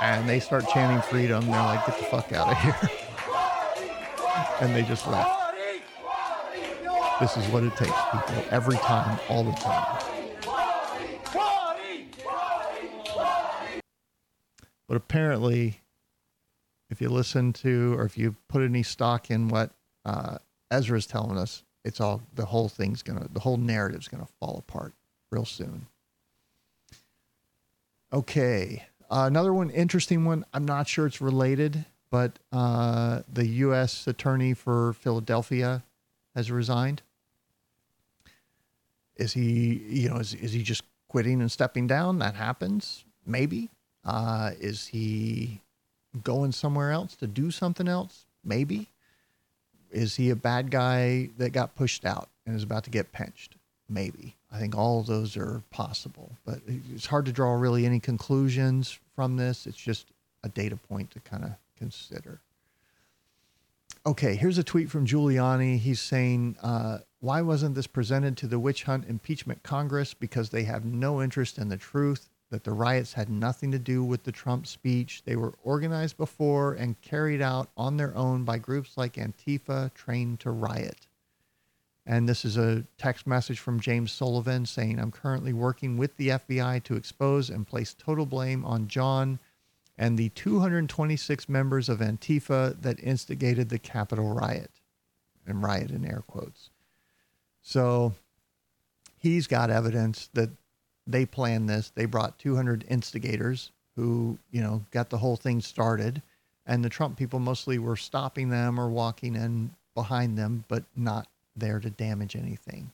[0.00, 1.44] And they start chanting freedom.
[1.46, 2.90] They're like, get the fuck out of here.
[4.60, 5.30] and they just left.
[7.20, 9.98] This is what it takes, people, every time, all the time.
[14.86, 15.80] But apparently,
[16.90, 19.72] if you listen to or if you put any stock in what
[20.04, 20.38] uh,
[20.70, 24.94] Ezra's telling us, it's all the whole thing's gonna, the whole narrative's gonna fall apart
[25.30, 25.86] real soon.
[28.12, 30.44] Okay, uh, another one, interesting one.
[30.54, 34.06] I'm not sure it's related, but uh, the U.S.
[34.06, 35.82] attorney for Philadelphia
[36.34, 37.02] has resigned.
[39.16, 42.18] Is he, you know, is, is he just quitting and stepping down?
[42.20, 43.70] That happens, maybe.
[44.04, 45.60] Uh, is he
[46.22, 48.26] going somewhere else to do something else?
[48.44, 48.88] Maybe.
[49.90, 53.56] Is he a bad guy that got pushed out and is about to get pinched?
[53.88, 54.36] Maybe.
[54.52, 58.98] I think all of those are possible, but it's hard to draw really any conclusions
[59.14, 59.66] from this.
[59.66, 60.06] It's just
[60.42, 62.40] a data point to kind of consider.
[64.06, 65.78] Okay, here's a tweet from Giuliani.
[65.78, 70.14] He's saying, uh, Why wasn't this presented to the witch hunt impeachment Congress?
[70.14, 74.02] Because they have no interest in the truth that the riots had nothing to do
[74.02, 75.22] with the Trump speech.
[75.24, 80.40] They were organized before and carried out on their own by groups like Antifa, trained
[80.40, 81.06] to riot.
[82.06, 86.28] And this is a text message from James Sullivan saying, I'm currently working with the
[86.28, 89.38] FBI to expose and place total blame on John
[89.98, 94.70] and the 226 members of Antifa that instigated the Capitol riot.
[95.46, 96.70] And riot in air quotes.
[97.62, 98.14] So
[99.16, 100.50] he's got evidence that
[101.06, 101.90] they planned this.
[101.94, 106.22] They brought 200 instigators who, you know, got the whole thing started.
[106.66, 111.26] And the Trump people mostly were stopping them or walking in behind them, but not
[111.56, 112.92] there to damage anything.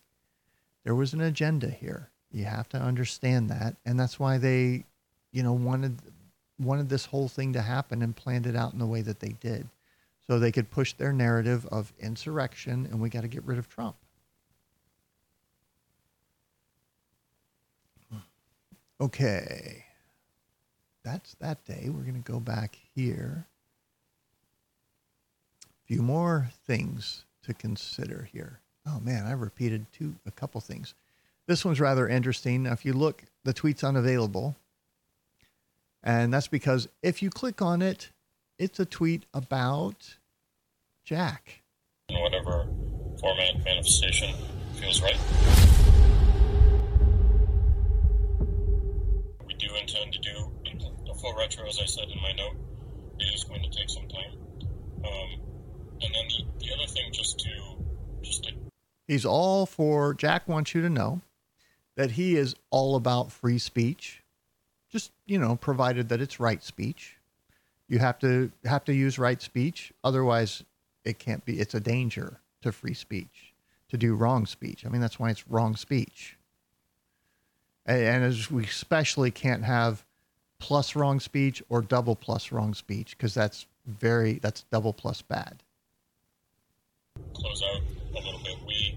[0.85, 2.09] There was an agenda here.
[2.31, 3.77] You have to understand that.
[3.85, 4.85] And that's why they,
[5.33, 5.99] you know, wanted
[6.59, 9.35] wanted this whole thing to happen and planned it out in the way that they
[9.41, 9.69] did.
[10.27, 13.69] So they could push their narrative of insurrection and we got to get rid of
[13.69, 13.97] Trump.
[19.01, 19.85] Okay.
[21.05, 21.89] That's that day.
[21.89, 23.47] We're going to go back here.
[25.65, 28.61] A few more things to consider here.
[28.87, 30.95] Oh man, I repeated two a couple things.
[31.47, 32.63] This one's rather interesting.
[32.63, 34.57] Now, if you look, the tweet's unavailable.
[36.05, 38.11] And that's because if you click on it,
[38.59, 40.19] it's a tweet about
[41.03, 41.63] Jack.
[42.11, 42.69] Whatever
[43.19, 44.35] format manifestation
[44.75, 45.17] feels right.
[49.47, 50.51] We do intend to do
[51.11, 52.57] a full retro, as I said in my note.
[53.19, 54.37] It is going to take some time.
[55.05, 55.41] Um,
[56.03, 57.51] and then the, the other thing, just to
[58.23, 58.51] just to
[59.07, 61.23] He's all for Jack wants you to know
[61.97, 64.24] that he is all about free speech.
[64.95, 67.17] Just, you know, provided that it's right speech.
[67.89, 70.63] You have to have to use right speech, otherwise
[71.05, 73.53] it can't be it's a danger to free speech
[73.89, 74.87] to do wrong speech.
[74.87, 76.39] I mean that's why it's wrong speech.
[77.85, 80.05] And as we especially can't have
[80.61, 85.65] plus wrong speech or double plus wrong speech because that's very that's double plus bad.
[87.35, 88.59] Close out a little bit.
[88.65, 88.97] We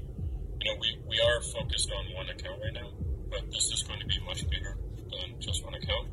[0.62, 2.92] you know we, we are focused on one account right now
[3.32, 4.78] but this is going to be much bigger
[5.12, 6.08] than just one account.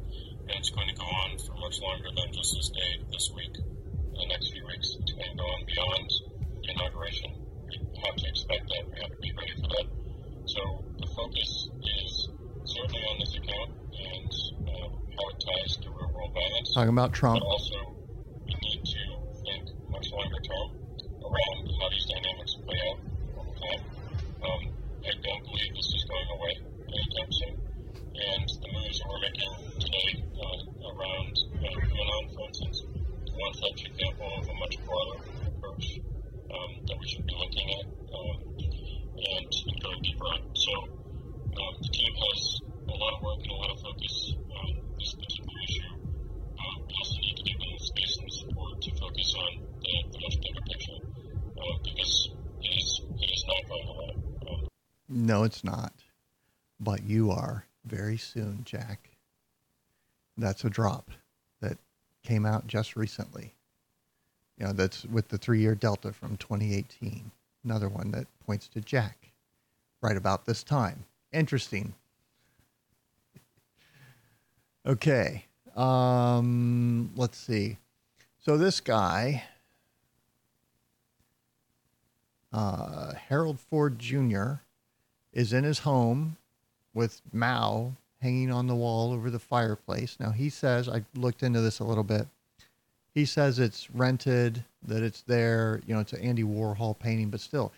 [0.48, 3.54] And it's going to go on for much longer than just this day this week
[4.14, 4.96] the next few weeks.
[5.00, 6.08] It's going to go on beyond
[6.62, 7.30] the inauguration.
[7.66, 8.82] We have to expect that.
[8.86, 9.86] We have to be ready for that.
[10.46, 10.60] So
[11.00, 11.50] the focus
[11.82, 12.28] is
[12.64, 14.30] certainly on this account and
[14.70, 16.74] um, how it ties to real world violence.
[16.74, 17.42] Talking about Trump.
[17.42, 17.73] Also,
[60.44, 61.10] That's a drop
[61.62, 61.78] that
[62.22, 63.54] came out just recently.
[64.58, 67.30] You know, that's with the three year delta from 2018.
[67.64, 69.32] Another one that points to Jack
[70.02, 71.06] right about this time.
[71.32, 71.94] Interesting.
[74.84, 75.46] Okay.
[75.74, 77.78] Um, let's see.
[78.38, 79.44] So this guy,
[82.52, 84.56] uh, Harold Ford Jr.,
[85.32, 86.36] is in his home
[86.92, 87.94] with Mao
[88.24, 90.16] hanging on the wall over the fireplace.
[90.18, 92.26] Now, he says, I looked into this a little bit.
[93.12, 97.40] He says it's rented, that it's there, you know, it's an Andy Warhol painting, but
[97.40, 97.70] still,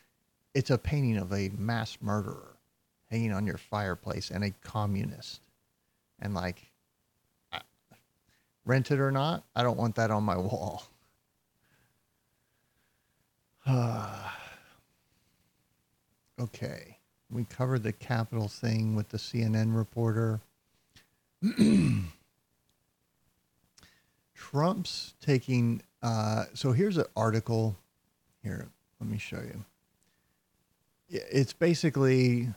[0.54, 2.56] it's a painting of a mass murderer
[3.10, 5.40] hanging on your fireplace and a communist.
[6.20, 6.70] And like,
[8.64, 10.84] rented or not, I don't want that on my wall.
[16.40, 16.95] okay.
[17.30, 20.40] We covered the Capitol thing with the CNN reporter.
[24.34, 25.82] Trump's taking.
[26.02, 27.76] Uh, so here's an article.
[28.42, 28.68] Here,
[29.00, 29.64] let me show you.
[31.08, 32.48] It's basically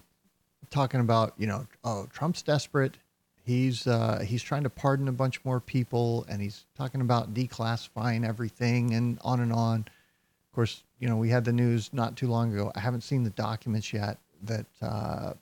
[0.70, 2.98] talking about you know, oh, Trump's desperate.
[3.44, 8.28] He's uh, he's trying to pardon a bunch more people, and he's talking about declassifying
[8.28, 9.80] everything, and on and on.
[9.80, 12.72] Of course, you know, we had the news not too long ago.
[12.76, 15.34] I haven't seen the documents yet that uh,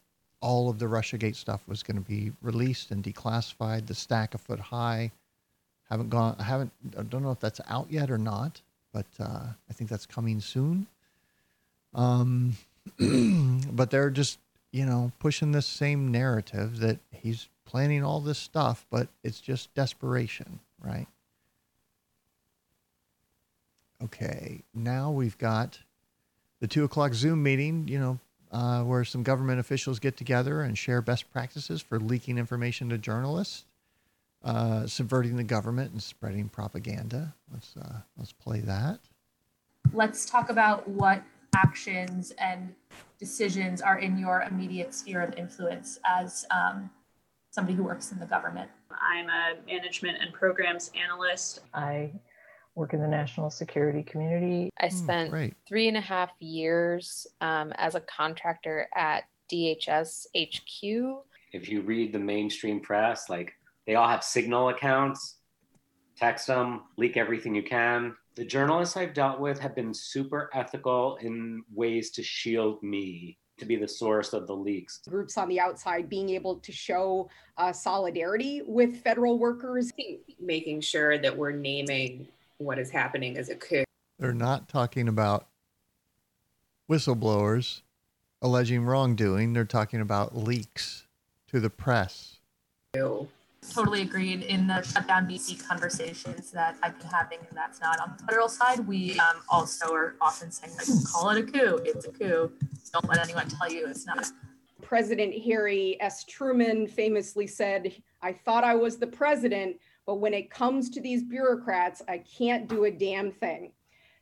[0.42, 3.88] all of the Russiagate stuff was going to be released and declassified.
[3.88, 5.12] The stack a foot high.
[5.90, 6.36] Haven't gone.
[6.40, 6.72] I haven't.
[6.98, 8.62] I don't know if that's out yet or not,
[8.94, 10.88] but uh, I think that's coming soon.
[11.94, 12.58] Um,
[13.72, 14.40] but they're just
[14.72, 19.74] you know pushing this same narrative that he's planning all this stuff, but it's just
[19.74, 21.08] desperation, right?
[24.04, 25.80] Okay, now we've got
[26.60, 28.20] the two o'clock Zoom meeting, you know,
[28.52, 32.98] uh, where some government officials get together and share best practices for leaking information to
[32.98, 33.66] journalists,
[34.44, 37.34] uh, subverting the government and spreading propaganda.
[37.52, 39.00] Let's uh, let's play that.
[39.94, 41.24] let's talk about what
[41.56, 42.74] actions and
[43.20, 46.90] decisions are in your immediate sphere of influence as um,
[47.50, 48.70] somebody who works in the government.
[48.92, 51.60] I'm a management and programs analyst.
[51.74, 52.12] I
[52.78, 54.70] work in the national security community.
[54.80, 55.56] I Hmm, spent great.
[55.68, 61.24] three and a half years um, as a contractor at DHS HQ.
[61.54, 63.54] if you read the mainstream press, like
[63.88, 65.38] they all have signal accounts,
[66.18, 68.16] text them, leak everything you can.
[68.36, 73.66] The journalists I've dealt with have been super ethical in ways to shield me to
[73.66, 75.00] be the source of the leaks.
[75.10, 77.28] groups on the outside being able to show
[77.58, 79.92] uh, solidarity with federal workers.
[80.40, 82.28] Making sure that we're naming
[82.58, 83.84] what is happening as a coup.
[84.20, 85.48] They're not talking about
[86.90, 87.82] whistleblowers
[88.42, 89.54] alleging wrongdoing.
[89.54, 91.06] They're talking about leaks
[91.50, 92.38] to the press.
[93.74, 98.16] Totally agreed in the shutdown DC conversations that I've been having, and that's not on
[98.18, 98.80] the federal side.
[98.88, 101.80] We um, also are often saying, like, call it a coup.
[101.84, 102.52] It's a coup.
[102.94, 104.26] Don't let anyone tell you it's not.
[104.82, 106.24] President Harry S.
[106.24, 109.76] Truman famously said, I thought I was the president,
[110.08, 113.74] but when it comes to these bureaucrats, I can't do a damn thing.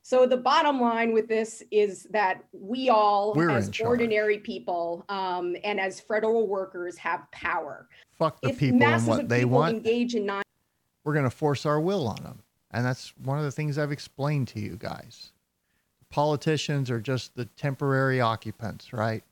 [0.01, 5.55] So the bottom line with this is that we all, We're as ordinary people um,
[5.63, 7.87] and as federal workers, have power.
[8.17, 9.77] Fuck the if people and what of they want.
[9.77, 10.43] engage in non
[11.03, 12.43] We're going to force our will on them.
[12.71, 15.31] And that's one of the things I've explained to you guys.
[16.09, 19.23] Politicians are just the temporary occupants, right?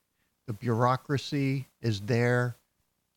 [0.48, 2.56] The bureaucracy is there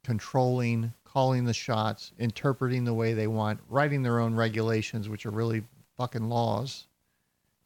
[0.04, 5.30] controlling, calling the shots, interpreting the way they want, writing their own regulations, which are
[5.30, 5.64] really
[5.96, 6.88] fucking laws.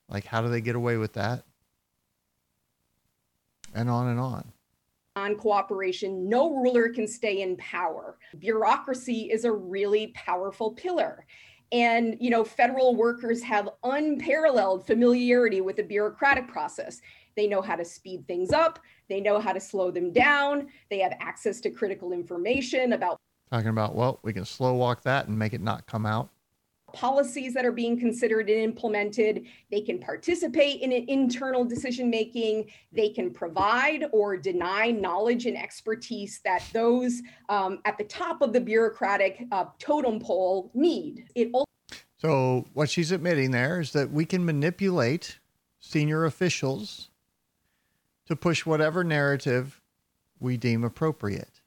[0.09, 1.43] Like, how do they get away with that?
[3.74, 4.52] And on and on.
[5.16, 8.18] On cooperation, no ruler can stay in power.
[8.39, 11.27] Bureaucracy is a really powerful pillar.
[11.72, 17.01] And, you know, federal workers have unparalleled familiarity with the bureaucratic process.
[17.35, 18.78] They know how to speed things up,
[19.09, 23.18] they know how to slow them down, they have access to critical information about
[23.51, 26.31] Talking about, well, we can slow walk that and make it not come out.
[26.93, 29.47] policies that are being considered and implemented.
[29.70, 32.70] They can participate in internal decision making.
[32.93, 38.52] They can provide or deny knowledge and expertise that those um, at the top of
[38.52, 41.27] the bureaucratic uh, totem pole need.
[41.35, 41.52] It
[42.18, 45.39] So what she's admitting there is that we can manipulate
[45.78, 47.10] senior officials
[48.27, 49.81] to push whatever narrative
[50.39, 51.60] we deem appropriate.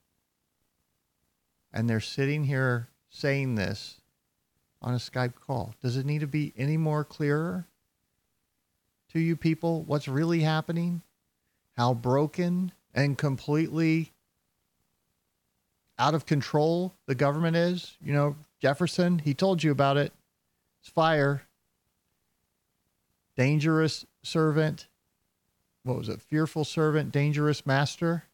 [1.73, 4.01] And they're sitting here saying this
[4.81, 5.73] on a Skype call.
[5.81, 7.65] Does it need to be any more clearer
[9.11, 11.01] to you people what's really happening?
[11.75, 14.11] How broken and completely
[15.97, 17.97] out of control the government is?
[18.03, 20.13] You know, Jefferson, he told you about it.
[20.81, 21.43] It's fire.
[23.35, 24.87] Dangerous servant.
[25.83, 26.21] What was it?
[26.21, 28.25] Fearful servant, dangerous master.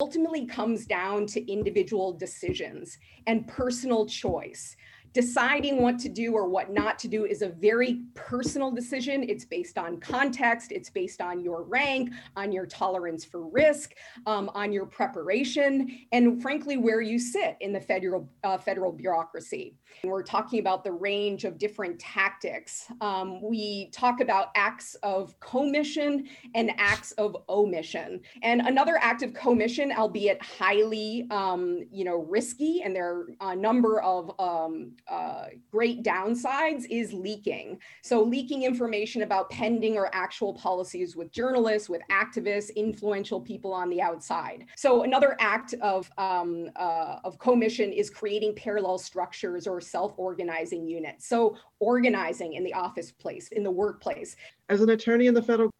[0.00, 4.76] Ultimately comes down to individual decisions and personal choice.
[5.12, 9.24] Deciding what to do or what not to do is a very personal decision.
[9.28, 13.94] It's based on context, it's based on your rank, on your tolerance for risk,
[14.26, 19.74] um, on your preparation, and frankly, where you sit in the federal, uh, federal bureaucracy.
[20.02, 22.86] And we're talking about the range of different tactics.
[23.00, 28.20] Um, we talk about acts of commission and acts of omission.
[28.42, 33.56] And another act of commission, albeit highly, um, you know, risky, and there are a
[33.56, 37.78] number of um, uh, great downsides is leaking.
[38.02, 43.90] So, leaking information about pending or actual policies with journalists, with activists, influential people on
[43.90, 44.66] the outside.
[44.76, 51.26] So, another act of um, uh, of commission is creating parallel structures or self-organizing units.
[51.28, 54.36] So, organizing in the office place, in the workplace.
[54.68, 55.70] As an attorney in the federal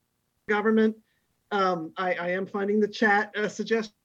[0.48, 0.96] government,
[1.52, 3.48] um, I, I am finding the chat uh,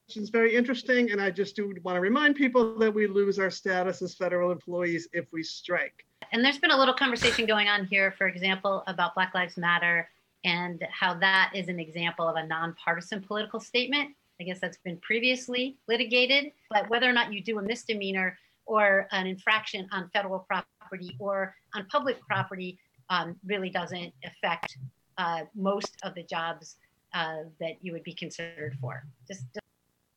[0.07, 3.49] suggestions very interesting, and I just do want to remind people that we lose our
[3.49, 6.06] status as federal employees if we strike.
[6.32, 10.07] And there's been a little conversation going on here, for example, about Black Lives Matter
[10.44, 14.11] and how that is an example of a nonpartisan political statement.
[14.40, 18.38] I guess that's been previously litigated, but whether or not you do a misdemeanor
[18.68, 22.77] or an infraction on federal property or on public property
[23.10, 24.77] um, really doesn't affect
[25.18, 26.76] uh, most of the jobs
[27.14, 29.03] uh, that you would be considered for.
[29.27, 29.65] Just, just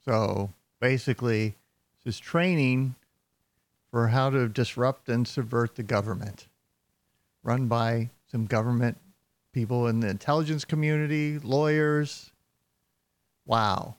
[0.08, 1.54] So basically,
[2.02, 2.94] this is training
[3.90, 6.48] for how to disrupt and subvert the government,
[7.42, 8.96] run by some government
[9.52, 12.30] people in the intelligence community, lawyers.
[13.44, 13.96] Wow.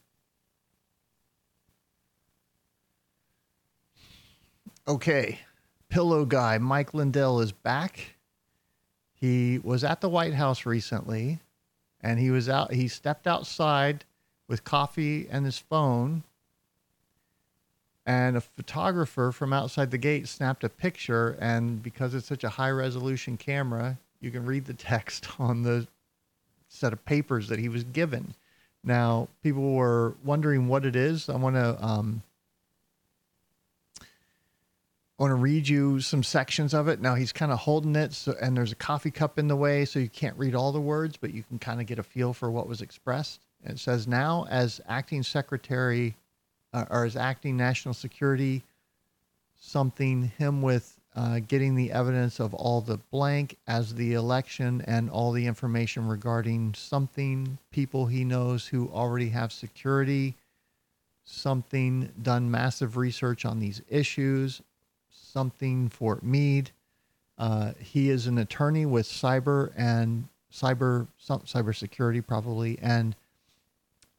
[4.88, 5.41] Okay.
[5.90, 8.15] Pillow guy Mike Lindell is back.
[9.14, 11.40] He was at the White House recently
[12.02, 14.06] and he was out he stepped outside
[14.50, 16.24] with coffee and his phone
[18.06, 22.50] and a photographer from outside the gate snapped a picture and because it's such a
[22.50, 25.88] high resolution camera you can read the text on the
[26.68, 28.34] set of papers that he was given
[28.84, 32.22] now people were wondering what it is i want to um,
[34.02, 37.02] I want to read you some sections of it.
[37.02, 39.84] Now he's kind of holding it, so, and there's a coffee cup in the way,
[39.84, 42.32] so you can't read all the words, but you can kind of get a feel
[42.32, 43.42] for what was expressed.
[43.64, 46.15] It says, now as acting secretary
[46.73, 48.64] uh, or as acting national security,
[49.60, 55.10] something him with uh, getting the evidence of all the blank as the election and
[55.10, 60.36] all the information regarding something, people he knows who already have security,
[61.26, 64.61] something done massive research on these issues,
[65.11, 66.72] something Fort Meade.
[67.38, 73.15] Uh, he is an attorney with cyber and cyber some, cybersecurity probably, and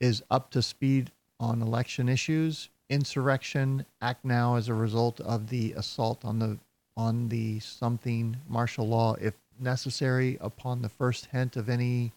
[0.01, 5.73] is up to speed on election issues, insurrection, act now as a result of the
[5.73, 6.59] assault on the
[6.97, 12.13] on the something martial law if necessary upon the first hint of any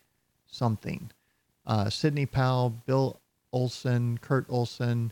[0.47, 1.09] something.
[1.65, 3.19] Uh, Sidney Powell, Bill
[3.51, 5.11] Olson, Kurt Olsen,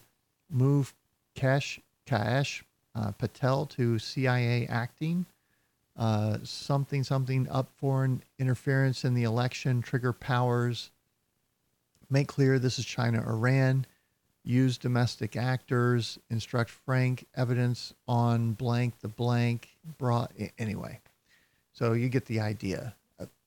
[0.50, 0.94] move
[1.36, 2.64] Kash Kash
[2.96, 5.26] uh, Patel to CIA acting.
[5.98, 10.90] Uh, something, something up foreign interference in the election, trigger powers.
[12.12, 13.86] Make clear this is China, Iran.
[14.44, 16.20] Use domestic actors.
[16.30, 17.26] Instruct Frank.
[17.36, 19.70] Evidence on blank the blank.
[19.98, 21.00] Brought anyway.
[21.72, 22.94] So you get the idea.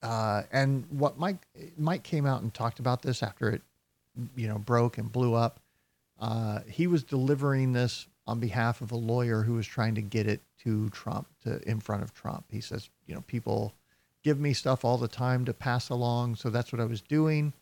[0.03, 1.47] Uh, and what Mike
[1.77, 3.63] Mike came out and talked about this after it,
[4.35, 5.61] you know, broke and blew up.
[6.19, 10.27] Uh, he was delivering this on behalf of a lawyer who was trying to get
[10.27, 12.45] it to Trump, to in front of Trump.
[12.51, 13.75] He says, you know, people
[14.23, 17.53] give me stuff all the time to pass along, so that's what I was doing.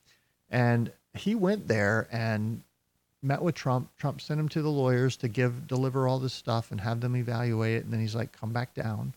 [0.52, 2.62] And he went there and
[3.22, 3.88] met with Trump.
[3.96, 7.16] Trump sent him to the lawyers to give deliver all this stuff and have them
[7.16, 7.84] evaluate it.
[7.84, 9.14] And then he's like, come back down.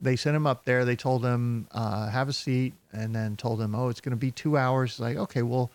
[0.00, 0.84] They sent him up there.
[0.84, 4.16] They told him, uh, have a seat, and then told him, oh, it's going to
[4.16, 4.92] be two hours.
[4.92, 5.70] He's like, okay, well,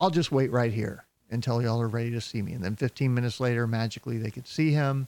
[0.00, 2.54] I'll just wait right here until y'all are ready to see me.
[2.54, 5.06] And then 15 minutes later, magically, they could see him.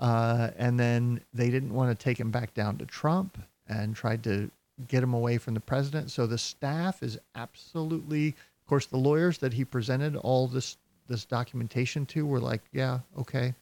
[0.00, 3.38] Uh, and then they didn't want to take him back down to Trump.
[3.68, 4.50] and tried to
[4.88, 6.10] get him away from the president.
[6.10, 8.34] So the staff is absolutely,
[8.64, 13.00] of course, the lawyers that he presented all this this documentation to were like, yeah,
[13.18, 13.54] okay,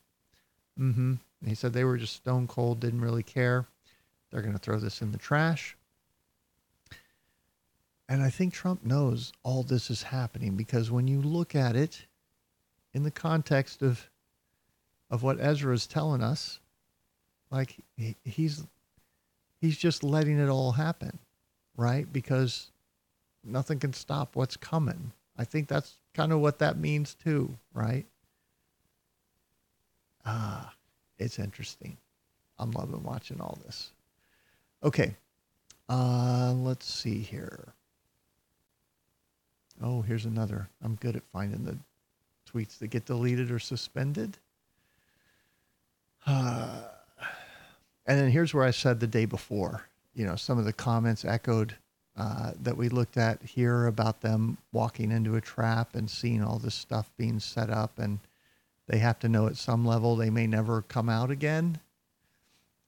[0.78, 1.14] mm-hmm.
[1.40, 3.66] And he said they were just stone cold, didn't really care.
[4.30, 5.76] They're going to throw this in the trash.
[8.08, 12.06] And I think Trump knows all this is happening because when you look at it
[12.94, 14.08] in the context of
[15.10, 16.60] of what Ezra is telling us,
[17.50, 18.64] like he, he's
[19.60, 21.18] he's just letting it all happen,
[21.76, 22.10] right?
[22.10, 22.71] Because
[23.44, 25.12] nothing can stop what's coming.
[25.36, 28.06] I think that's kind of what that means too, right?
[30.24, 30.74] Ah,
[31.18, 31.96] it's interesting.
[32.58, 33.90] I'm loving watching all this.
[34.84, 35.16] Okay.
[35.88, 37.72] Uh, let's see here.
[39.82, 40.68] Oh, here's another.
[40.82, 41.76] I'm good at finding the
[42.50, 44.38] tweets that get deleted or suspended.
[46.26, 46.82] Uh,
[48.06, 51.24] and then here's where I said the day before, you know, some of the comments
[51.24, 51.74] echoed
[52.16, 56.58] uh, that we looked at here about them walking into a trap and seeing all
[56.58, 58.18] this stuff being set up and
[58.86, 61.80] they have to know at some level they may never come out again.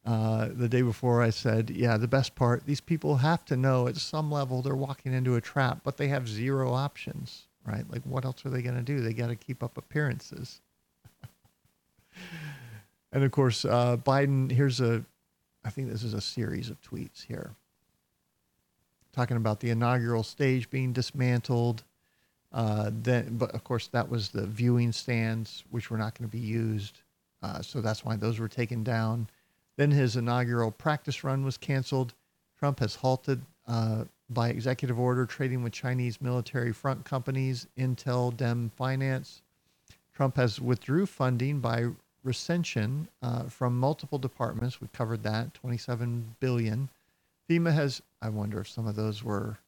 [0.05, 3.89] Uh, the day before, I said, yeah, the best part, these people have to know
[3.89, 7.91] at some level they're walking into a trap, but they have zero options, right?
[7.91, 9.01] Like, what else are they going to do?
[9.01, 10.61] They got to keep up appearances.
[13.13, 15.03] and of course, uh, Biden, here's a,
[15.65, 17.55] I think this is a series of tweets here
[19.15, 21.85] talking about the inaugural stage being dismantled.
[22.53, 26.37] Uh, then, but of course, that was the viewing stands, which were not going to
[26.37, 27.01] be used.
[27.43, 29.29] Uh, so that's why those were taken down.
[29.77, 32.15] Then his inaugural practice run was canceled.
[32.59, 38.71] Trump has halted uh, by executive order trading with Chinese military front companies, Intel, Dem
[38.77, 39.43] Finance.
[40.15, 41.87] Trump has withdrew funding by
[42.25, 44.81] rescission uh, from multiple departments.
[44.81, 46.89] We covered that, 27 billion.
[47.49, 49.59] FEMA has, I wonder if some of those were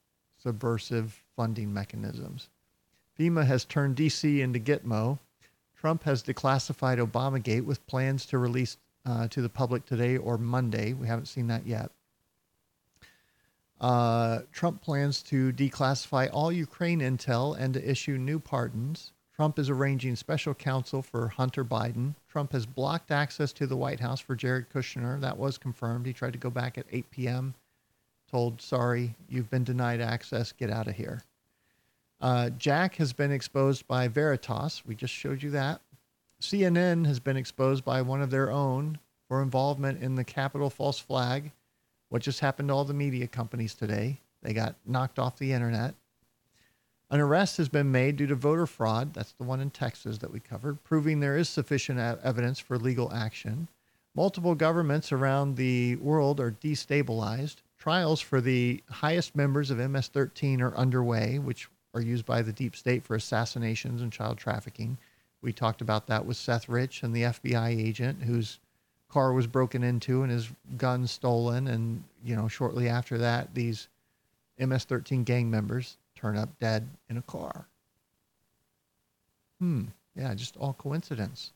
[0.41, 2.49] subversive funding mechanisms.
[3.19, 5.19] FEMA has turned DC into Gitmo.
[5.75, 10.93] Trump has declassified Obamagate with plans to release uh, to the public today or Monday.
[10.93, 11.91] We haven't seen that yet.
[13.79, 19.11] Uh, Trump plans to declassify all Ukraine intel and to issue new pardons.
[19.35, 22.15] Trump is arranging special counsel for Hunter Biden.
[22.27, 25.21] Trump has blocked access to the White House for Jared Kushner.
[25.21, 26.07] That was confirmed.
[26.07, 27.53] He tried to go back at 8 p.m
[28.31, 31.21] told, sorry, you've been denied access, get out of here.
[32.19, 34.83] Uh, Jack has been exposed by Veritas.
[34.85, 35.81] We just showed you that.
[36.41, 40.99] CNN has been exposed by one of their own for involvement in the Capitol false
[40.99, 41.51] flag.
[42.09, 44.19] What just happened to all the media companies today?
[44.41, 45.95] They got knocked off the internet.
[47.09, 49.13] An arrest has been made due to voter fraud.
[49.13, 53.13] That's the one in Texas that we covered, proving there is sufficient evidence for legal
[53.13, 53.69] action.
[54.13, 57.57] Multiple governments around the world are destabilized.
[57.87, 62.51] Trials for the highest members of MS 13 are underway, which are used by the
[62.51, 64.97] deep state for assassinations and child trafficking.
[65.41, 68.59] We talked about that with Seth Rich and the FBI agent whose
[69.07, 71.69] car was broken into and his gun stolen.
[71.69, 73.87] And, you know, shortly after that, these
[74.59, 77.69] MS 13 gang members turn up dead in a car.
[79.61, 79.85] Hmm.
[80.13, 81.53] Yeah, just all coincidence.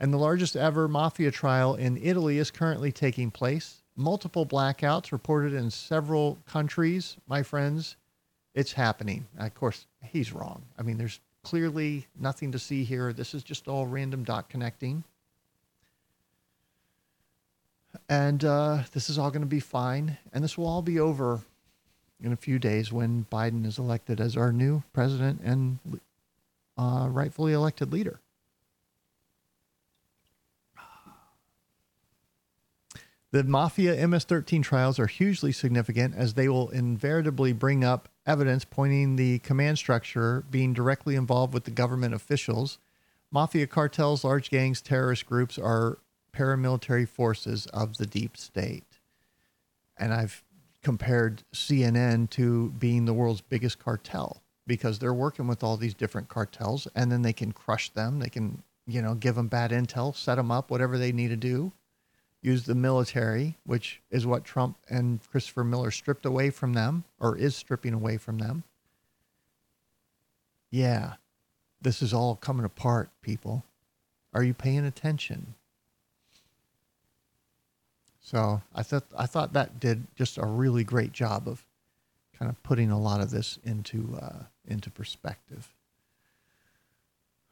[0.00, 5.52] And the largest ever mafia trial in Italy is currently taking place multiple blackouts reported
[5.52, 7.16] in several countries.
[7.26, 7.96] My friends,
[8.54, 9.26] it's happening.
[9.38, 10.62] Of course, he's wrong.
[10.78, 13.12] I mean, there's clearly nothing to see here.
[13.12, 15.02] This is just all random dot connecting.
[18.08, 20.16] And uh, this is all going to be fine.
[20.32, 21.40] And this will all be over
[22.22, 25.78] in a few days when Biden is elected as our new president and
[26.76, 28.20] uh, rightfully elected leader.
[33.30, 38.64] The Mafia MS 13 trials are hugely significant as they will invariably bring up evidence
[38.64, 42.78] pointing the command structure being directly involved with the government officials.
[43.30, 45.98] Mafia cartels, large gangs, terrorist groups are
[46.34, 48.98] paramilitary forces of the deep state.
[49.98, 50.42] And I've
[50.82, 56.30] compared CNN to being the world's biggest cartel because they're working with all these different
[56.30, 58.20] cartels and then they can crush them.
[58.20, 61.36] They can, you know, give them bad intel, set them up, whatever they need to
[61.36, 61.72] do
[62.40, 67.36] use the military, which is what Trump and Christopher Miller stripped away from them or
[67.36, 68.62] is stripping away from them.
[70.70, 71.14] Yeah,
[71.80, 73.64] this is all coming apart, people.
[74.34, 75.54] Are you paying attention?
[78.20, 81.64] So I thought I thought that did just a really great job of
[82.38, 85.72] kind of putting a lot of this into uh, into perspective.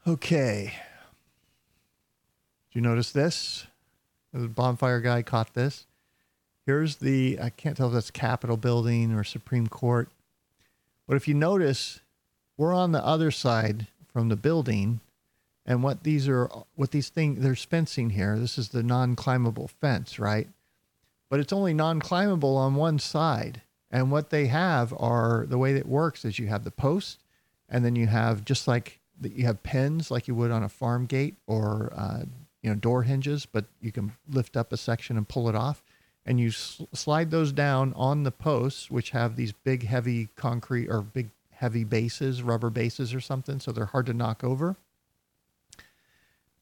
[0.05, 0.73] Okay.
[2.71, 3.65] Do you notice this?
[4.37, 5.87] The bonfire guy caught this.
[6.65, 10.09] Here's the, I can't tell if that's Capitol building or Supreme Court.
[11.07, 12.01] But if you notice,
[12.57, 14.99] we're on the other side from the building.
[15.65, 18.37] And what these are, what these things, there's fencing here.
[18.37, 20.47] This is the non climbable fence, right?
[21.29, 23.61] But it's only non climbable on one side.
[23.89, 27.19] And what they have are the way that works is you have the post,
[27.69, 30.69] and then you have just like that you have pins like you would on a
[30.69, 32.23] farm gate or uh,
[32.61, 35.83] you know door hinges, but you can lift up a section and pull it off,
[36.25, 40.87] and you sl- slide those down on the posts, which have these big heavy concrete
[40.89, 44.75] or big heavy bases, rubber bases or something, so they're hard to knock over.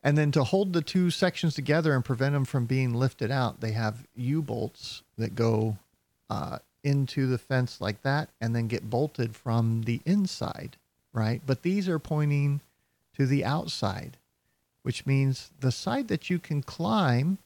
[0.02, 3.60] And then to hold the two sections together and prevent them from being lifted out,
[3.60, 5.80] they have U bolts that go
[6.30, 10.78] uh, into the fence like that and then get bolted from the inside,
[11.12, 11.42] right?
[11.44, 12.62] But these are pointing
[13.16, 14.18] to the outside,
[14.86, 17.40] which means the side that you can climb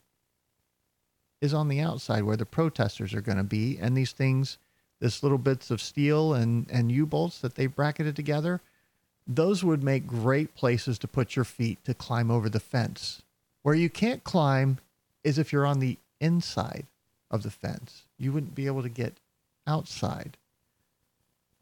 [1.39, 3.77] is on the outside where the protesters are going to be.
[3.79, 4.57] And these things,
[4.99, 8.59] this little bits of steel and, and U bolts that they bracketed together,
[9.25, 13.21] those would make great places to put your feet to climb over the fence.
[13.61, 14.79] Where you can't climb
[15.23, 16.87] is if you're on the inside
[17.31, 18.01] of the fence.
[18.17, 19.13] You wouldn't be able to get
[19.65, 20.35] outside.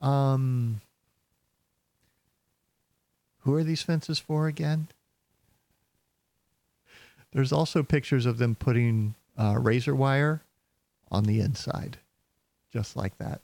[0.02, 0.82] Um,
[3.42, 4.88] who are these fences for again?
[7.38, 10.42] There's also pictures of them putting uh, razor wire
[11.12, 12.00] on the inside,
[12.74, 13.42] just like that.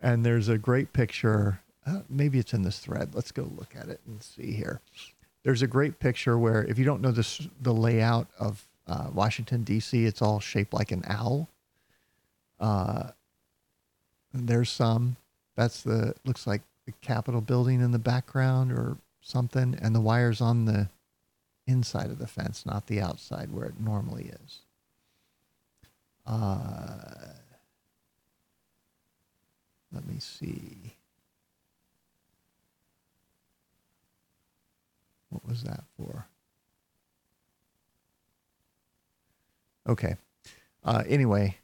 [0.00, 1.62] And there's a great picture.
[1.84, 3.12] Uh, maybe it's in this thread.
[3.12, 4.80] Let's go look at it and see here.
[5.42, 9.64] There's a great picture where, if you don't know this, the layout of uh, Washington
[9.64, 11.48] D.C., it's all shaped like an owl.
[12.60, 13.10] Uh,
[14.32, 15.16] there's some.
[15.56, 20.40] That's the looks like the Capitol building in the background or something, and the wires
[20.40, 20.88] on the
[21.66, 24.60] inside of the fence, not the outside where it normally is.
[26.26, 27.34] Uh,
[29.92, 30.94] let me see.
[35.30, 36.26] What was that for?
[39.88, 40.16] Okay.
[40.84, 41.56] Uh, anyway,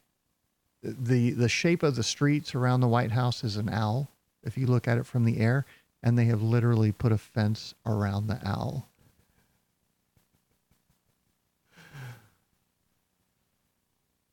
[0.81, 4.09] the the shape of the streets around the White House is an owl.
[4.43, 5.65] If you look at it from the air,
[6.01, 8.88] and they have literally put a fence around the owl.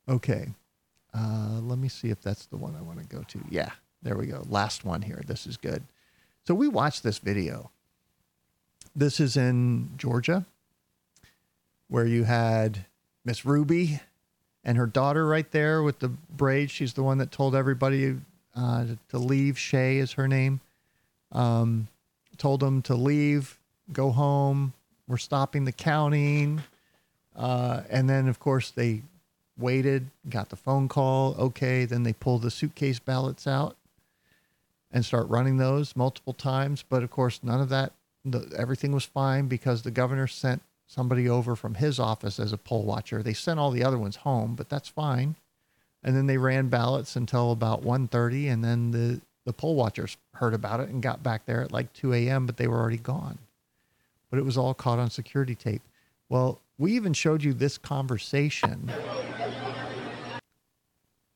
[0.09, 0.49] Okay.
[1.13, 3.39] Uh, let me see if that's the one I want to go to.
[3.49, 3.71] Yeah,
[4.03, 4.45] there we go.
[4.49, 5.21] Last one here.
[5.25, 5.83] This is good.
[6.45, 7.71] So we watched this video.
[8.95, 10.45] This is in Georgia,
[11.87, 12.85] where you had
[13.25, 13.99] Miss Ruby
[14.63, 16.71] and her daughter right there with the braid.
[16.71, 18.15] She's the one that told everybody
[18.55, 19.55] uh, to leave.
[19.55, 20.61] Shaye is her name.
[21.31, 21.87] Um,
[22.37, 23.57] told them to leave,
[23.91, 24.73] go home.
[25.07, 26.61] We're stopping the counting.
[27.35, 29.03] Uh, and then, of course, they
[29.57, 31.35] waited, got the phone call.
[31.37, 31.85] Okay.
[31.85, 33.75] Then they pull the suitcase ballots out
[34.91, 36.83] and start running those multiple times.
[36.87, 37.93] But of course, none of that,
[38.23, 42.57] the, everything was fine because the governor sent somebody over from his office as a
[42.57, 43.21] poll watcher.
[43.21, 45.35] They sent all the other ones home, but that's fine.
[46.03, 50.53] And then they ran ballots until about 1.30 and then the, the poll watchers heard
[50.53, 53.37] about it and got back there at like 2 a.m., but they were already gone.
[54.29, 55.81] But it was all caught on security tape.
[56.29, 58.91] Well, we even showed you this conversation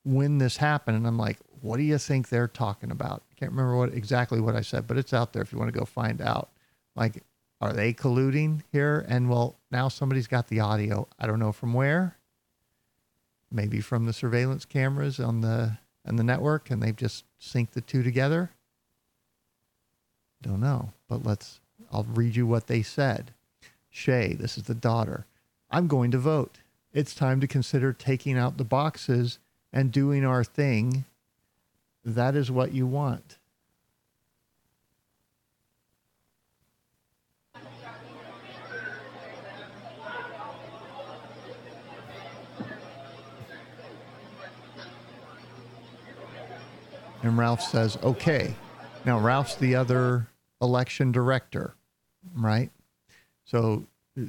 [0.03, 0.97] when this happened.
[0.97, 3.23] And I'm like, what do you think they're talking about?
[3.31, 5.71] I can't remember what exactly what I said, but it's out there if you want
[5.73, 6.49] to go find out.
[6.95, 7.23] Like,
[7.59, 9.05] are they colluding here?
[9.07, 11.07] And well, now somebody's got the audio.
[11.19, 12.17] I don't know from where.
[13.51, 15.77] Maybe from the surveillance cameras on the
[16.07, 18.51] on the network, and they've just synced the two together.
[20.41, 21.59] Don't know, but let's.
[21.91, 23.33] I'll read you what they said.
[23.93, 25.25] Shaye, this is the daughter.
[25.71, 26.57] I'm going to vote.
[26.93, 29.39] It's time to consider taking out the boxes
[29.71, 31.05] and doing our thing.
[32.03, 33.37] That is what you want.
[47.23, 48.55] And Ralph says, okay.
[49.05, 50.27] Now, Ralph's the other
[50.61, 51.75] election director,
[52.35, 52.71] right?
[53.45, 53.85] So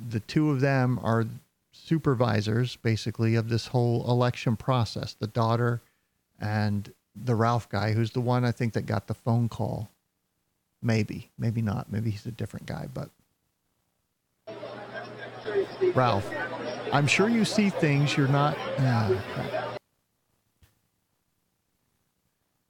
[0.08, 1.26] the two of them are
[1.72, 5.80] supervisors, basically, of this whole election process the daughter
[6.40, 9.90] and the Ralph guy, who's the one I think that got the phone call.
[10.82, 11.92] Maybe, maybe not.
[11.92, 13.10] Maybe he's a different guy, but
[15.94, 16.28] Ralph,
[16.92, 18.56] I'm sure you see things you're not.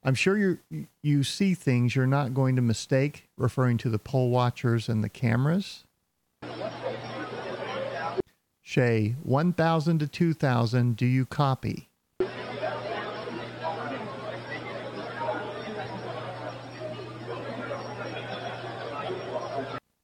[0.03, 0.59] I'm sure you
[1.01, 5.09] you see things you're not going to mistake, referring to the poll watchers and the
[5.09, 5.85] cameras.
[8.73, 10.97] Shaye, 1,000 to 2,000.
[10.97, 11.89] Do you copy?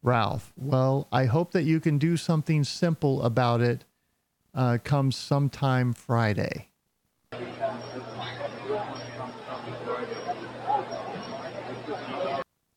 [0.03, 3.85] Ralph, well, I hope that you can do something simple about it
[4.53, 6.69] uh, come sometime Friday.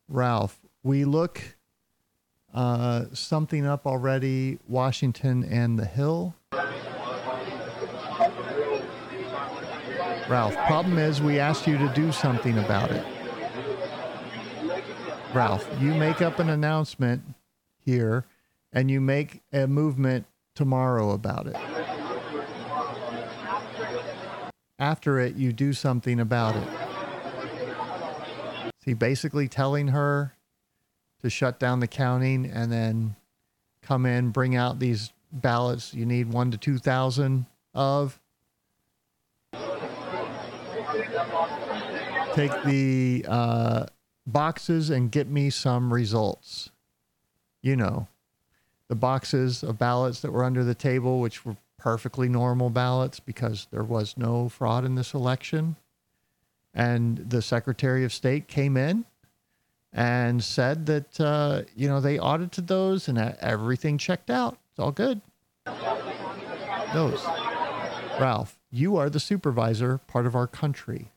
[0.07, 1.55] Ralph, we look
[2.53, 6.35] uh, something up already Washington and the Hill.
[10.29, 13.05] Ralph, problem is we asked you to do something about it.
[15.33, 17.23] Ralph, you make up an announcement
[17.79, 18.25] here
[18.71, 20.25] and you make a movement
[20.55, 21.55] tomorrow about it.
[24.79, 26.67] After it, you do something about it.
[28.83, 30.33] See, basically telling her
[31.23, 33.15] to shut down the counting and then
[33.81, 38.19] come in, bring out these ballots you need one to 2,000 of.
[42.33, 43.85] Take the uh,
[44.25, 46.69] boxes and get me some results.
[47.61, 48.07] You know,
[48.87, 53.67] the boxes of ballots that were under the table, which were perfectly normal ballots because
[53.71, 55.75] there was no fraud in this election.
[56.73, 59.05] And the Secretary of State came in
[59.93, 64.57] and said that, uh, you know, they audited those and everything checked out.
[64.71, 65.21] It's all good.
[66.93, 67.23] Those.
[68.19, 71.11] Ralph, you are the supervisor, part of our country.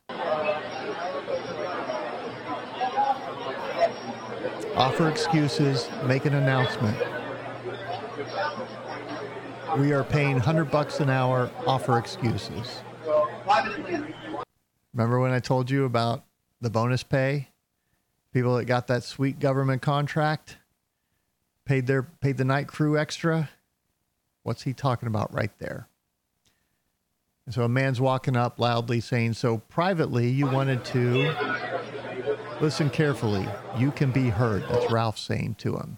[4.74, 6.98] Offer excuses, make an announcement.
[9.78, 12.82] We are paying 100 bucks an hour, offer excuses.
[14.92, 16.24] Remember when I told you about
[16.60, 17.48] the bonus pay?
[18.36, 20.58] People that got that sweet government contract
[21.64, 23.48] paid their paid the night crew extra.
[24.42, 25.88] What's he talking about right there?
[27.46, 31.34] And so a man's walking up loudly saying, "So privately you wanted to
[32.60, 33.48] listen carefully.
[33.78, 35.96] You can be heard." That's Ralph saying to him.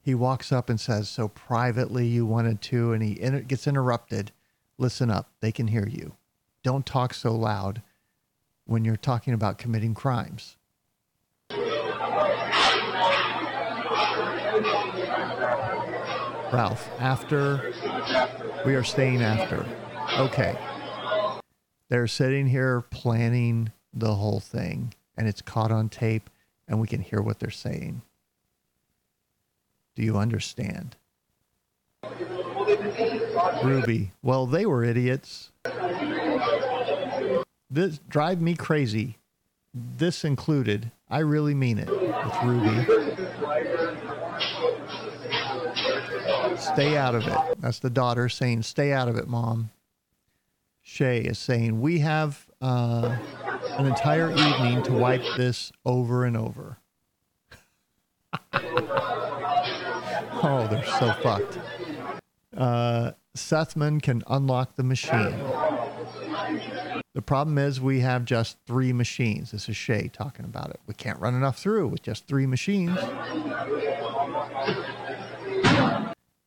[0.00, 4.32] He walks up and says, "So privately you wanted to," and he inter- gets interrupted.
[4.78, 5.28] Listen up.
[5.40, 6.16] They can hear you
[6.62, 7.82] don't talk so loud
[8.64, 10.56] when you're talking about committing crimes.
[16.54, 17.72] Ralph, after
[18.64, 19.66] we are staying after.
[20.18, 20.56] Okay.
[21.88, 26.30] They're sitting here planning the whole thing, and it's caught on tape,
[26.68, 28.02] and we can hear what they're saying.
[29.96, 30.94] Do you understand?
[33.64, 35.50] Ruby, well, they were idiots.
[37.68, 39.18] This drive me crazy.
[39.74, 40.92] This included.
[41.10, 41.88] I really mean it.
[41.90, 42.86] It's Ruby.
[46.58, 47.60] Stay out of it.
[47.60, 49.70] That's the daughter saying, "Stay out of it, mom."
[50.84, 53.16] Shaye is saying, "We have uh,
[53.78, 56.78] an entire evening to wipe this over and over."
[60.42, 61.58] oh, they're so fucked.
[62.56, 65.34] Uh, Sethman can unlock the machine.
[67.14, 69.52] The problem is we have just three machines.
[69.52, 70.80] This is Shaye talking about it.
[70.86, 72.98] We can't run enough through with just three machines.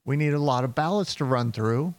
[0.07, 1.93] We need a lot of ballots to run through.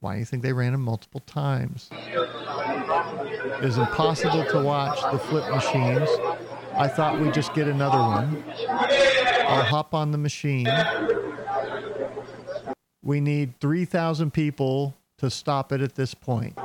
[0.00, 1.90] Why do you think they ran them multiple times?
[1.92, 6.08] It is impossible to watch the flip machines.
[6.72, 8.42] I thought we'd just get another one.
[8.70, 10.66] I'll hop on the machine.
[13.02, 16.58] We need 3,000 people to stop it at this point.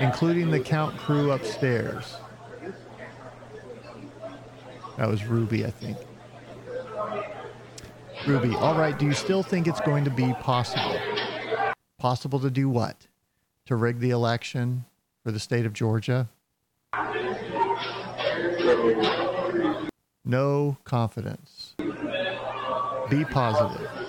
[0.00, 2.16] Including the count crew upstairs.
[4.96, 5.96] That was Ruby, I think.
[8.26, 10.98] Ruby, all right, do you still think it's going to be possible?
[11.98, 13.06] Possible to do what?
[13.66, 14.84] To rig the election
[15.22, 16.28] for the state of Georgia?
[20.24, 21.74] No confidence.
[23.08, 23.99] Be positive.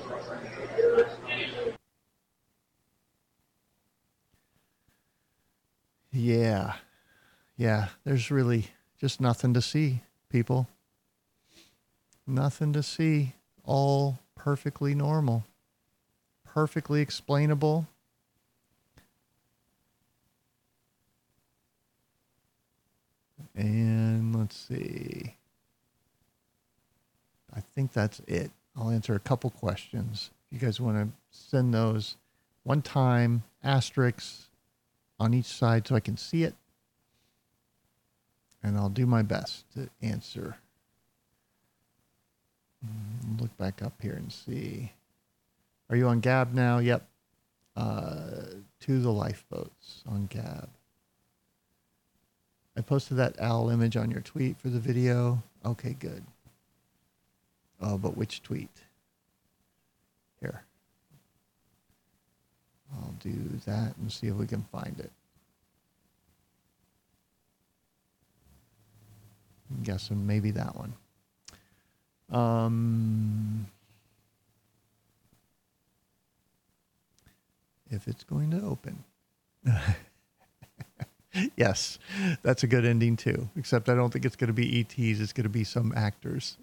[6.11, 6.75] Yeah.
[7.57, 7.87] Yeah.
[8.03, 8.67] There's really
[8.99, 10.67] just nothing to see, people.
[12.27, 13.33] Nothing to see.
[13.63, 15.45] All perfectly normal,
[16.43, 17.87] perfectly explainable.
[23.55, 25.35] And let's see.
[27.53, 28.49] I think that's it.
[28.75, 30.31] I'll answer a couple questions.
[30.51, 32.15] If you guys want to send those
[32.63, 34.47] one time, asterisks
[35.21, 36.55] on each side so I can see it.
[38.63, 40.57] and I'll do my best to answer.
[42.85, 44.91] Mm, Look back up here and see.
[45.89, 46.79] Are you on Gab now?
[46.79, 47.07] Yep.
[47.75, 48.45] Uh,
[48.81, 50.69] to the lifeboats on Gab.
[52.77, 55.41] I posted that owl image on your tweet for the video.
[55.65, 56.23] Okay, good.
[57.81, 58.69] Oh, but which tweet?
[60.39, 60.63] Here.
[62.95, 63.33] I'll do
[63.65, 65.11] that and see if we can find it.
[69.69, 70.93] I'm guessing maybe that one.
[72.29, 73.67] Um,
[77.89, 79.03] if it's going to open.
[81.55, 81.99] yes,
[82.41, 83.49] that's a good ending too.
[83.55, 85.19] Except I don't think it's going to be ETs.
[85.19, 86.57] It's going to be some actors.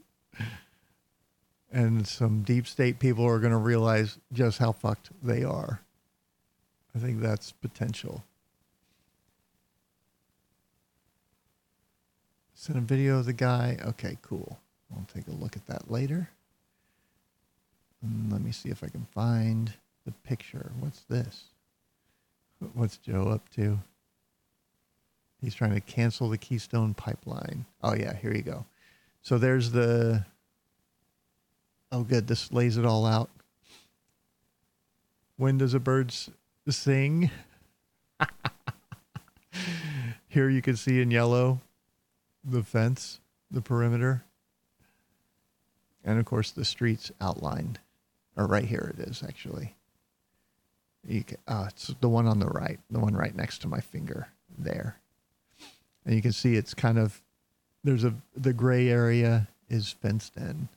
[1.71, 5.83] And some deep state people are going to realize just how fucked they are.
[6.94, 8.24] I think that's potential.
[12.55, 13.78] Send a video of the guy.
[13.85, 14.59] Okay, cool.
[14.94, 16.28] I'll take a look at that later.
[18.31, 19.73] Let me see if I can find
[20.05, 20.73] the picture.
[20.81, 21.44] What's this?
[22.74, 23.78] What's Joe up to?
[25.40, 27.65] He's trying to cancel the Keystone Pipeline.
[27.82, 28.66] Oh, yeah, here you go.
[29.23, 30.24] So there's the.
[31.93, 32.27] Oh, good.
[32.27, 33.31] This lays it all out.
[35.36, 36.31] When does a bird s-
[36.73, 37.31] sing?
[40.28, 41.61] Here you can see in yellow
[42.45, 43.20] the fence,
[43.51, 44.24] the perimeter,
[46.05, 47.81] and of course the streets outlined.
[48.36, 49.74] Or right here it is actually.
[51.07, 53.81] You can, uh, it's the one on the right, the one right next to my
[53.81, 54.97] finger there,
[56.05, 57.23] and you can see it's kind of
[57.82, 60.69] there's a the gray area is fenced in.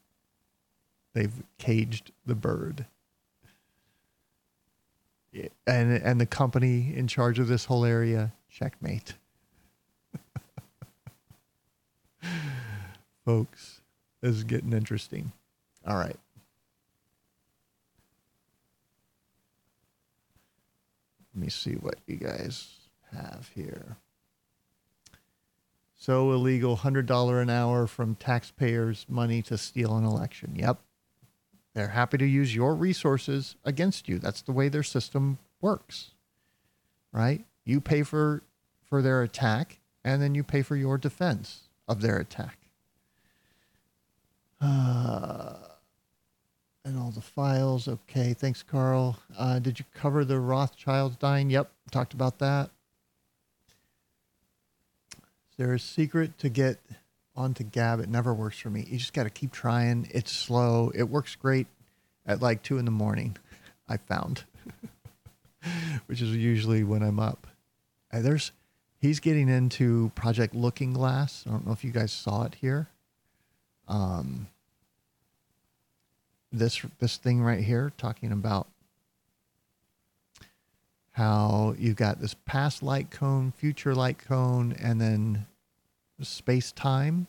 [1.13, 2.85] They've caged the bird.
[5.65, 9.13] And and the company in charge of this whole area, checkmate.
[13.25, 13.81] Folks,
[14.21, 15.31] this is getting interesting.
[15.87, 16.17] All right.
[21.33, 22.69] Let me see what you guys
[23.13, 23.95] have here.
[25.95, 30.55] So illegal, $100 an hour from taxpayers' money to steal an election.
[30.55, 30.79] Yep.
[31.73, 34.19] They're happy to use your resources against you.
[34.19, 36.11] That's the way their system works.
[37.13, 37.45] Right?
[37.65, 38.43] You pay for
[38.83, 42.57] for their attack and then you pay for your defense of their attack.
[44.59, 45.55] Uh,
[46.83, 47.87] and all the files.
[47.87, 49.17] Okay, thanks, Carl.
[49.37, 51.49] Uh, did you cover the Rothschilds dying?
[51.49, 52.69] Yep, talked about that.
[55.51, 56.79] Is there a secret to get
[57.35, 57.99] onto Gab?
[57.99, 58.85] It never works for me.
[58.87, 60.07] You just got to keep trying.
[60.11, 60.91] It's slow.
[60.93, 61.67] It works great
[62.25, 63.37] at like two in the morning.
[63.87, 64.43] I found,
[66.05, 67.47] which is usually when I'm up.
[68.11, 68.51] Uh, there's
[68.99, 71.43] he's getting into Project Looking Glass.
[71.45, 72.87] I don't know if you guys saw it here.
[73.87, 74.47] Um,
[76.51, 78.67] this this thing right here talking about
[81.13, 85.45] how you've got this past light cone, future light cone, and then
[86.25, 87.27] space time,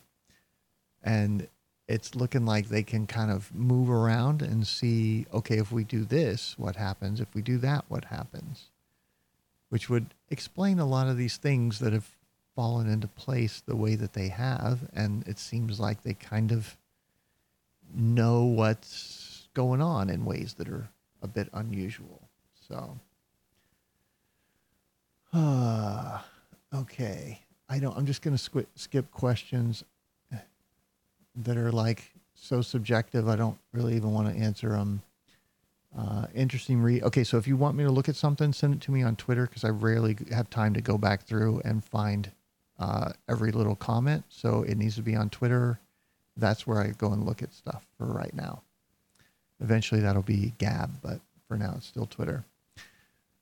[1.03, 1.49] and
[1.89, 6.05] it's looking like they can kind of move around and see, okay, if we do
[6.05, 7.21] this, what happens?
[7.21, 8.71] If we do that, what happens?
[9.69, 12.09] Which would explain a lot of these things that have
[12.55, 16.77] fallen into place the way that they have, and it seems like they kind of
[17.95, 20.89] know what's going on in ways that are
[21.21, 22.29] a bit unusual.
[22.69, 22.99] So,
[25.33, 26.21] uh,
[26.75, 27.42] okay.
[27.73, 27.97] I don't.
[27.97, 29.83] I'm just going to squi- skip questions
[31.37, 33.31] that are like so subjective.
[33.31, 35.01] I don't really even want to answer them.
[35.97, 37.03] Uh, interesting read.
[37.03, 39.17] Okay, so if you want me to look at something, send it to me on
[39.17, 42.31] Twitter because I rarely have time to go back through and find
[42.79, 44.25] uh, every little comment.
[44.29, 45.81] So it needs to be on Twitter.
[46.37, 48.61] That's where I go and look at stuff for right now.
[49.61, 52.45] Eventually that'll be Gab, but for now it's still Twitter.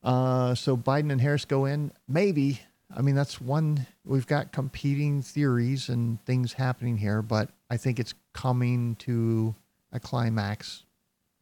[0.04, 2.60] Uh, so Biden and Harris go in, maybe.
[2.96, 3.86] I mean, that's one.
[4.04, 9.54] We've got competing theories and things happening here, but I think it's coming to
[9.92, 10.84] a climax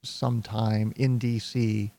[0.02, 1.92] sometime in D.C.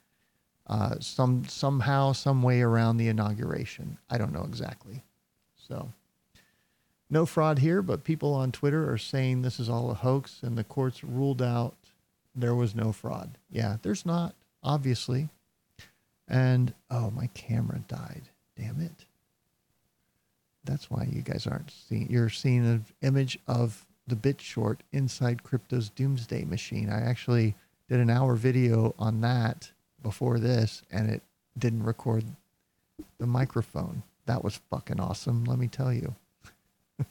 [0.67, 3.97] Uh, some somehow, some way around the inauguration.
[4.09, 5.03] I don't know exactly.
[5.67, 5.91] So,
[7.09, 10.57] no fraud here, but people on Twitter are saying this is all a hoax, and
[10.57, 11.75] the courts ruled out
[12.35, 13.37] there was no fraud.
[13.49, 15.29] Yeah, there's not, obviously.
[16.27, 18.29] And oh, my camera died.
[18.55, 19.05] Damn it.
[20.69, 22.09] That's why you guys aren't seeing.
[22.11, 26.89] You're seeing an image of the bit short inside crypto's doomsday machine.
[26.89, 27.55] I actually
[27.87, 29.71] did an hour video on that
[30.03, 31.23] before this, and it
[31.57, 32.23] didn't record
[33.17, 34.03] the microphone.
[34.27, 36.13] That was fucking awesome, let me tell you.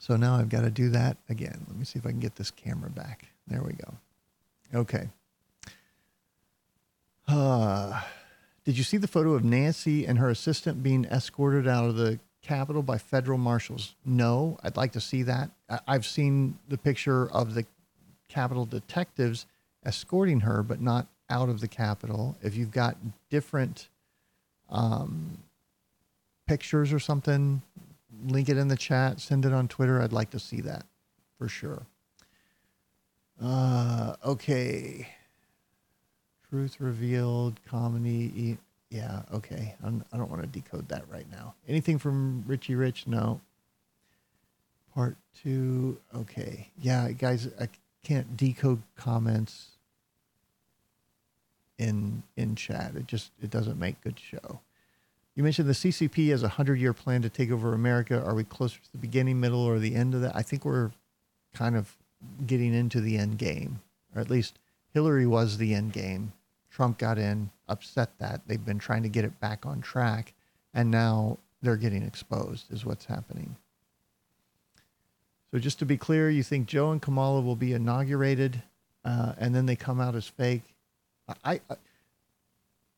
[0.00, 1.66] so now I've got to do that again.
[1.68, 3.26] Let me see if I can get this camera back.
[3.46, 3.94] There we go.
[4.74, 5.10] Okay.
[7.28, 8.00] Uh,
[8.64, 12.20] did you see the photo of Nancy and her assistant being escorted out of the
[12.42, 13.94] Capitol by federal marshals?
[14.04, 15.50] No, I'd like to see that.
[15.86, 17.64] I've seen the picture of the
[18.28, 19.46] Capitol detectives
[19.84, 22.36] escorting her, but not out of the Capitol.
[22.42, 22.96] If you've got
[23.30, 23.88] different
[24.70, 25.38] um,
[26.46, 27.62] pictures or something,
[28.26, 30.00] link it in the chat, send it on Twitter.
[30.00, 30.84] I'd like to see that
[31.38, 31.82] for sure.
[33.42, 35.08] Uh, okay.
[36.52, 38.30] Truth revealed, comedy.
[38.36, 38.58] E-
[38.90, 39.74] yeah, okay.
[39.82, 41.54] I'm, I don't want to decode that right now.
[41.66, 43.06] Anything from Richie Rich?
[43.06, 43.40] No.
[44.94, 45.98] Part two.
[46.14, 46.68] Okay.
[46.78, 47.68] Yeah, guys, I
[48.04, 49.68] can't decode comments
[51.78, 52.96] in in chat.
[52.96, 54.60] It just it doesn't make good show.
[55.34, 58.22] You mentioned the CCP has a hundred year plan to take over America.
[58.22, 60.36] Are we closer to the beginning, middle, or the end of that?
[60.36, 60.90] I think we're
[61.54, 61.96] kind of
[62.46, 63.80] getting into the end game,
[64.14, 64.58] or at least
[64.92, 66.34] Hillary was the end game.
[66.72, 68.40] Trump got in, upset that.
[68.46, 70.32] They've been trying to get it back on track,
[70.72, 73.56] and now they're getting exposed, is what's happening.
[75.50, 78.62] So, just to be clear, you think Joe and Kamala will be inaugurated,
[79.04, 80.62] uh, and then they come out as fake?
[81.44, 81.76] I, I,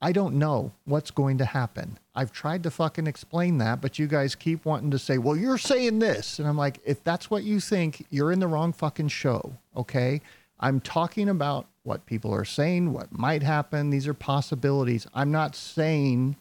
[0.01, 1.99] I don't know what's going to happen.
[2.15, 5.59] I've tried to fucking explain that, but you guys keep wanting to say, well, you're
[5.59, 6.39] saying this.
[6.39, 9.55] And I'm like, if that's what you think, you're in the wrong fucking show.
[9.77, 10.21] Okay.
[10.61, 13.91] I'm talking about what people are saying, what might happen.
[13.91, 15.07] These are possibilities.
[15.15, 16.37] I'm not saying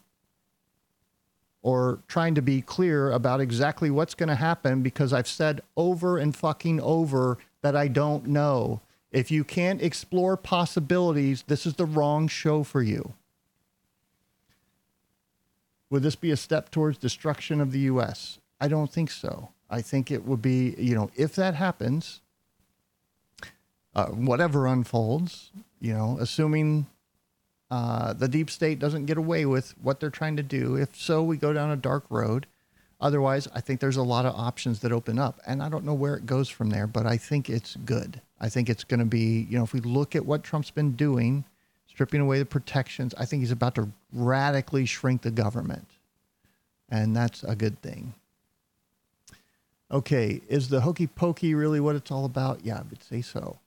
[1.61, 6.17] or trying to be clear about exactly what's going to happen because I've said over
[6.17, 8.81] and fucking over that I don't know.
[9.11, 13.13] If you can't explore possibilities, this is the wrong show for you.
[15.89, 18.39] Would this be a step towards destruction of the U.S.?
[18.59, 19.49] I don't think so.
[19.69, 22.21] I think it would be, you know, if that happens,
[23.95, 26.87] uh, whatever unfolds, you know, assuming
[27.69, 30.75] uh, the deep state doesn't get away with what they're trying to do.
[30.75, 32.47] If so, we go down a dark road.
[33.01, 35.39] Otherwise, I think there's a lot of options that open up.
[35.45, 38.21] And I don't know where it goes from there, but I think it's good.
[38.39, 40.93] I think it's going to be, you know, if we look at what Trump's been
[40.93, 41.43] doing,
[41.87, 45.87] stripping away the protections, I think he's about to radically shrink the government.
[46.89, 48.13] And that's a good thing.
[49.91, 52.63] Okay, is the hokey pokey really what it's all about?
[52.63, 53.59] Yeah, I would say so.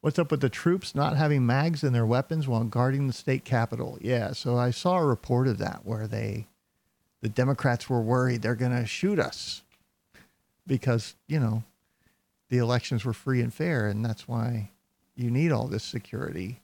[0.00, 3.44] What's up with the troops not having mags in their weapons while guarding the state
[3.44, 3.98] capitol?
[4.00, 6.46] Yeah, so I saw a report of that where they,
[7.20, 9.62] the Democrats were worried they're going to shoot us
[10.66, 11.64] because, you know,
[12.48, 13.88] the elections were free and fair.
[13.88, 14.70] And that's why
[15.16, 16.60] you need all this security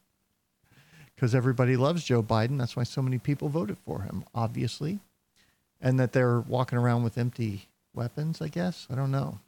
[1.14, 2.58] because everybody loves Joe Biden.
[2.58, 4.98] That's why so many people voted for him, obviously.
[5.80, 8.86] And that they're walking around with empty weapons, I guess.
[8.90, 9.40] I don't know.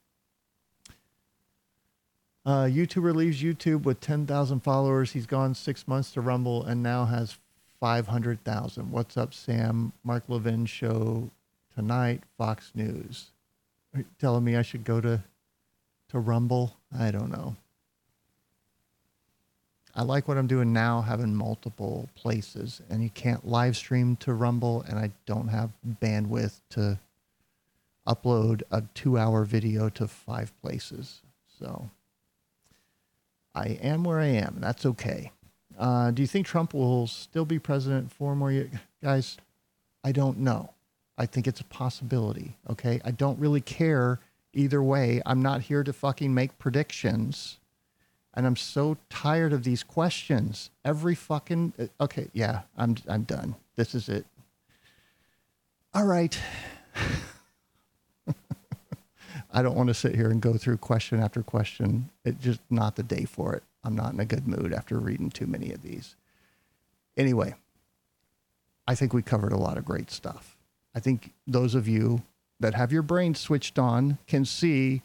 [2.49, 5.12] Uh, YouTuber leaves YouTube with 10,000 followers.
[5.12, 7.37] He's gone six months to Rumble and now has
[7.79, 8.91] 500,000.
[8.91, 9.93] What's up, Sam?
[10.03, 11.29] Mark Levin show
[11.75, 13.33] tonight, Fox News.
[13.93, 15.23] Are you telling me I should go to
[16.09, 16.75] to Rumble?
[16.99, 17.55] I don't know.
[19.95, 24.33] I like what I'm doing now, having multiple places, and you can't live stream to
[24.33, 25.69] Rumble, and I don't have
[26.01, 26.99] bandwidth to
[28.07, 31.20] upload a two hour video to five places.
[31.59, 31.91] So
[33.59, 35.33] I am where I am, that's okay.
[35.79, 38.71] Uh, do you think Trump will still be president for more years?
[39.03, 39.37] Guys,
[40.05, 40.71] I don't know.
[41.17, 42.57] I think it's a possibility.
[42.71, 43.01] Okay.
[43.05, 44.21] I don't really care
[44.55, 45.21] either way.
[45.27, 47.59] I'm not here to fucking make predictions.
[48.35, 50.71] And I'm so tired of these questions.
[50.85, 53.57] Every fucking uh, okay, yeah, I'm I'm done.
[53.75, 54.27] This is it.
[55.93, 56.39] All right.
[59.59, 62.11] I don't want to sit here and go through question after question.
[62.25, 63.65] It's just not the day for it.
[63.83, 66.15] I'm not in a good mood after reading too many of these.
[67.17, 67.57] Anyway,
[68.87, 70.57] I think we covered a lot of great stuff.
[70.95, 72.23] I think those of you
[72.61, 75.03] that have your brain switched on can see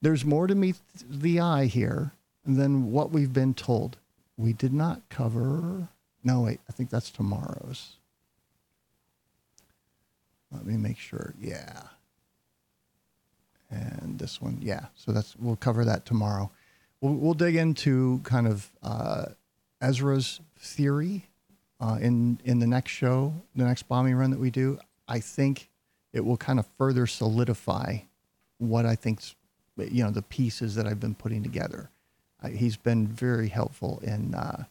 [0.00, 2.12] there's more to meet the eye here
[2.46, 3.98] than what we've been told.
[4.38, 5.88] We did not cover.
[6.24, 7.96] No, wait, I think that's tomorrow's.
[10.50, 11.34] Let me make sure.
[11.38, 11.82] Yeah.
[13.70, 14.86] And this one, yeah.
[14.96, 16.50] So that's we'll cover that tomorrow.
[17.00, 19.26] We'll, we'll dig into kind of uh,
[19.80, 21.26] Ezra's theory
[21.80, 24.78] uh, in in the next show, the next bombing run that we do.
[25.06, 25.68] I think
[26.12, 27.98] it will kind of further solidify
[28.58, 29.34] what I think's
[29.76, 31.90] you know the pieces that I've been putting together.
[32.42, 34.64] Uh, he's been very helpful in uh,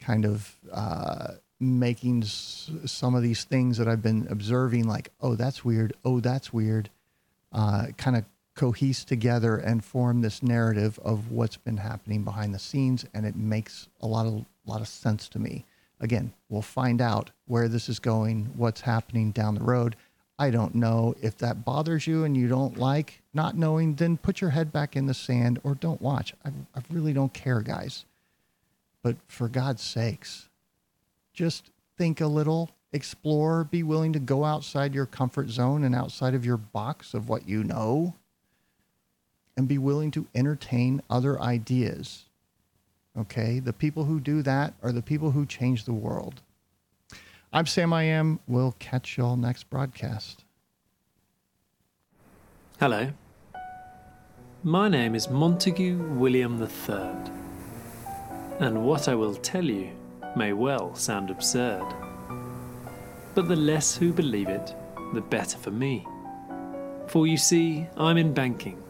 [0.00, 5.34] kind of uh, making s- some of these things that I've been observing, like, oh,
[5.34, 5.92] that's weird.
[6.04, 6.90] Oh, that's weird,
[7.56, 8.24] uh, kind of
[8.54, 13.04] cohese together and form this narrative of what's been happening behind the scenes.
[13.14, 15.64] And it makes a lot of, lot of sense to me.
[15.98, 19.96] Again, we'll find out where this is going, what's happening down the road.
[20.38, 24.42] I don't know if that bothers you and you don't like not knowing, then put
[24.42, 26.34] your head back in the sand or don't watch.
[26.44, 28.04] I, I really don't care, guys.
[29.02, 30.48] But for God's sakes,
[31.32, 36.34] just think a little, explore, be willing to go outside your comfort zone and outside
[36.34, 38.14] of your box of what you know,
[39.56, 42.24] and be willing to entertain other ideas.
[43.16, 43.60] Okay?
[43.60, 46.42] The people who do that are the people who change the world.
[47.52, 48.40] I'm Sam I Am.
[48.48, 50.44] We'll catch y'all next broadcast.
[52.80, 53.12] Hello.
[54.62, 57.32] My name is Montague William III,
[58.58, 59.90] and what I will tell you
[60.34, 62.05] may well sound absurd.
[63.36, 64.74] But the less who believe it,
[65.12, 66.08] the better for me.
[67.06, 68.82] For you see, I'm in banking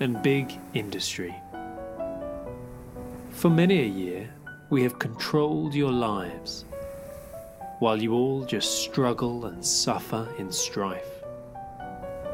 [0.00, 1.34] and big industry.
[3.30, 4.28] For many a year,
[4.68, 6.66] we have controlled your lives,
[7.78, 11.24] while you all just struggle and suffer in strife.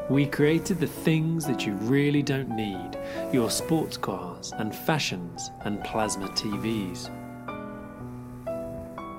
[0.09, 2.97] We created the things that you really don't need
[3.31, 7.09] your sports cars and fashions and plasma TVs.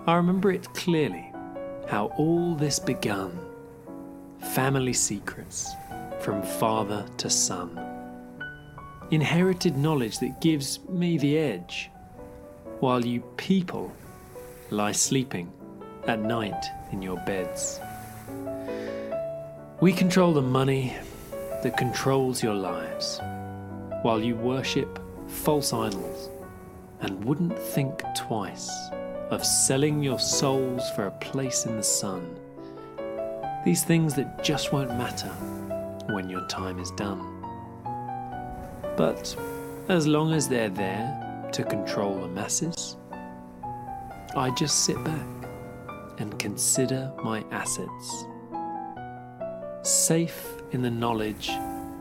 [0.07, 1.34] I remember it clearly
[1.89, 3.39] how all this begun.
[4.55, 5.70] Family secrets
[6.20, 7.78] from father to son.
[9.11, 11.90] Inherited knowledge that gives me the edge,
[12.81, 13.93] while you people
[14.70, 15.52] lie sleeping
[16.06, 17.81] at night in your beds.
[19.81, 20.97] We control the money
[21.62, 23.20] that controls your lives,
[24.02, 24.98] while you worship
[25.28, 26.31] false idols
[27.01, 28.70] and wouldn't think twice
[29.35, 32.39] of selling your souls for a place in the sun.
[33.65, 35.31] These things that just won't matter
[36.12, 37.20] when your time is done.
[38.97, 39.36] But
[39.89, 42.97] as long as they're there to control the masses,
[44.36, 45.27] I just sit back
[46.19, 48.24] and consider my assets
[49.82, 51.48] safe in the knowledge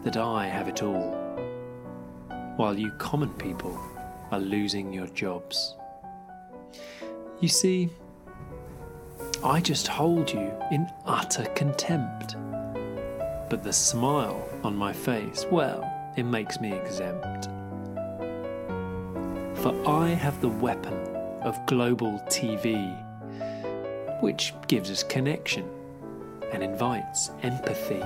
[0.03, 1.11] that I have it all,
[2.57, 3.77] while you common people
[4.31, 5.75] are losing your jobs.
[7.43, 7.89] You see,
[9.43, 12.37] I just hold you in utter contempt.
[13.49, 15.83] But the smile on my face, well,
[16.15, 17.49] it makes me exempt.
[19.61, 20.93] For I have the weapon
[21.41, 22.95] of global TV,
[24.21, 25.69] which gives us connection
[26.53, 28.01] and invites empathy.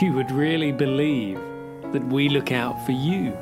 [0.00, 1.38] You would really believe
[1.92, 3.36] that we look out for you,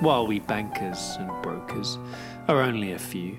[0.00, 1.98] while we bankers and brokers
[2.48, 3.36] are only a few.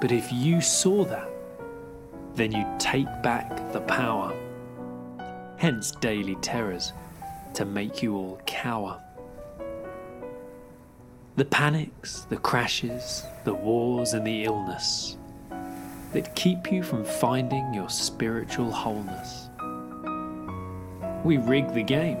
[0.00, 1.30] But if you saw that,
[2.34, 4.32] then you'd take back the power.
[5.56, 6.92] Hence daily terrors
[7.54, 9.00] to make you all cower.
[11.36, 15.16] The panics, the crashes, the wars, and the illness
[16.12, 19.48] that keep you from finding your spiritual wholeness.
[21.24, 22.18] We rig the game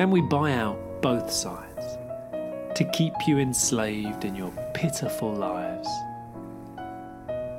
[0.00, 1.98] and we buy out both sides
[2.74, 5.86] to keep you enslaved in your pitiful lives.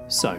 [0.07, 0.35] So,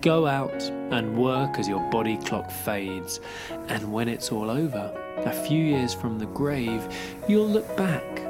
[0.00, 0.62] go out
[0.92, 3.20] and work as your body clock fades,
[3.68, 4.90] and when it's all over,
[5.26, 6.88] a few years from the grave,
[7.28, 8.20] you'll look back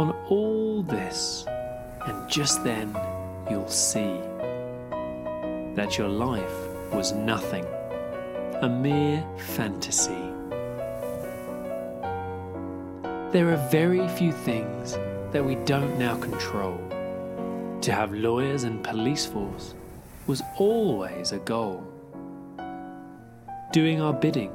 [0.00, 1.44] on all this,
[2.06, 2.98] and just then
[3.50, 4.18] you'll see
[5.74, 6.58] that your life
[6.94, 7.66] was nothing,
[8.62, 10.37] a mere fantasy.
[13.30, 14.96] There are very few things
[15.32, 16.78] that we don't now control.
[17.82, 19.74] To have lawyers and police force
[20.26, 21.86] was always a goal.
[23.70, 24.50] Doing our bidding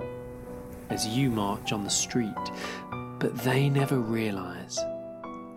[0.90, 2.34] as you march on the street,
[3.20, 4.80] but they never realize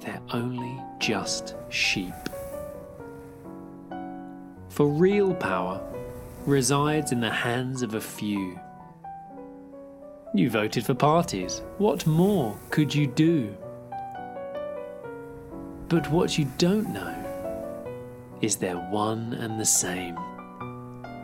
[0.00, 2.12] they're only just sheep.
[4.68, 5.80] For real power
[6.44, 8.60] resides in the hands of a few.
[10.36, 11.62] You voted for parties.
[11.78, 13.56] What more could you do?
[15.88, 17.14] But what you don't know
[18.42, 20.18] is they're one and the same.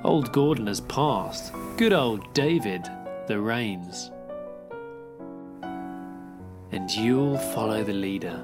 [0.02, 1.52] Old Gordon has passed.
[1.76, 2.88] Good old David,
[3.26, 4.10] the reins.
[6.70, 8.42] And you'll follow the leader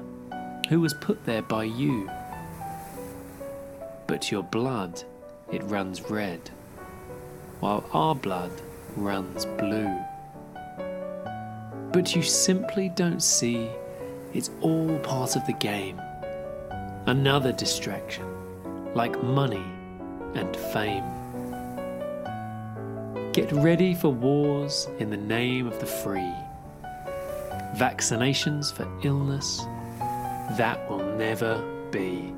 [0.69, 2.07] who was put there by you.
[4.05, 5.01] But your blood,
[5.51, 6.51] it runs red,
[7.59, 8.51] while our blood
[8.95, 9.97] runs blue.
[11.91, 13.69] But you simply don't see
[14.33, 15.99] it's all part of the game.
[17.07, 18.25] Another distraction,
[18.93, 19.65] like money
[20.35, 21.03] and fame.
[23.33, 26.33] Get ready for wars in the name of the free.
[27.75, 29.61] Vaccinations for illness,
[30.57, 31.59] that will never
[31.89, 32.33] be.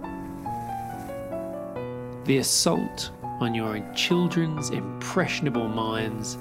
[2.25, 3.11] The assault
[3.41, 6.37] on your children's impressionable minds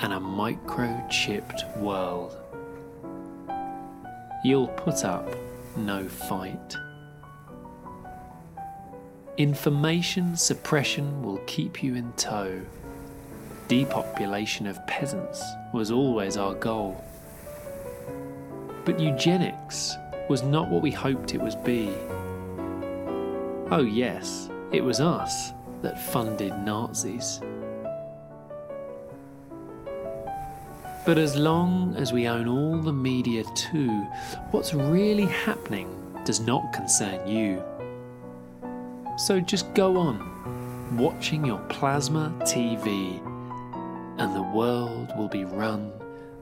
[0.00, 2.36] and a microchipped world.
[4.44, 5.28] You'll put up
[5.76, 6.76] no fight.
[9.38, 12.60] Information suppression will keep you in tow.
[13.68, 15.42] Depopulation of peasants
[15.72, 17.02] was always our goal.
[18.84, 19.94] But eugenics
[20.28, 21.94] was not what we hoped it was be.
[23.70, 27.40] Oh, yes, it was us that funded Nazis.
[31.04, 34.06] But as long as we own all the media too,
[34.52, 35.88] what's really happening
[36.24, 37.60] does not concern you.
[39.18, 43.20] So just go on, watching your plasma TV,
[44.18, 45.90] and the world will be run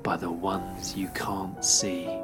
[0.02, 2.19] by the ones you can't see.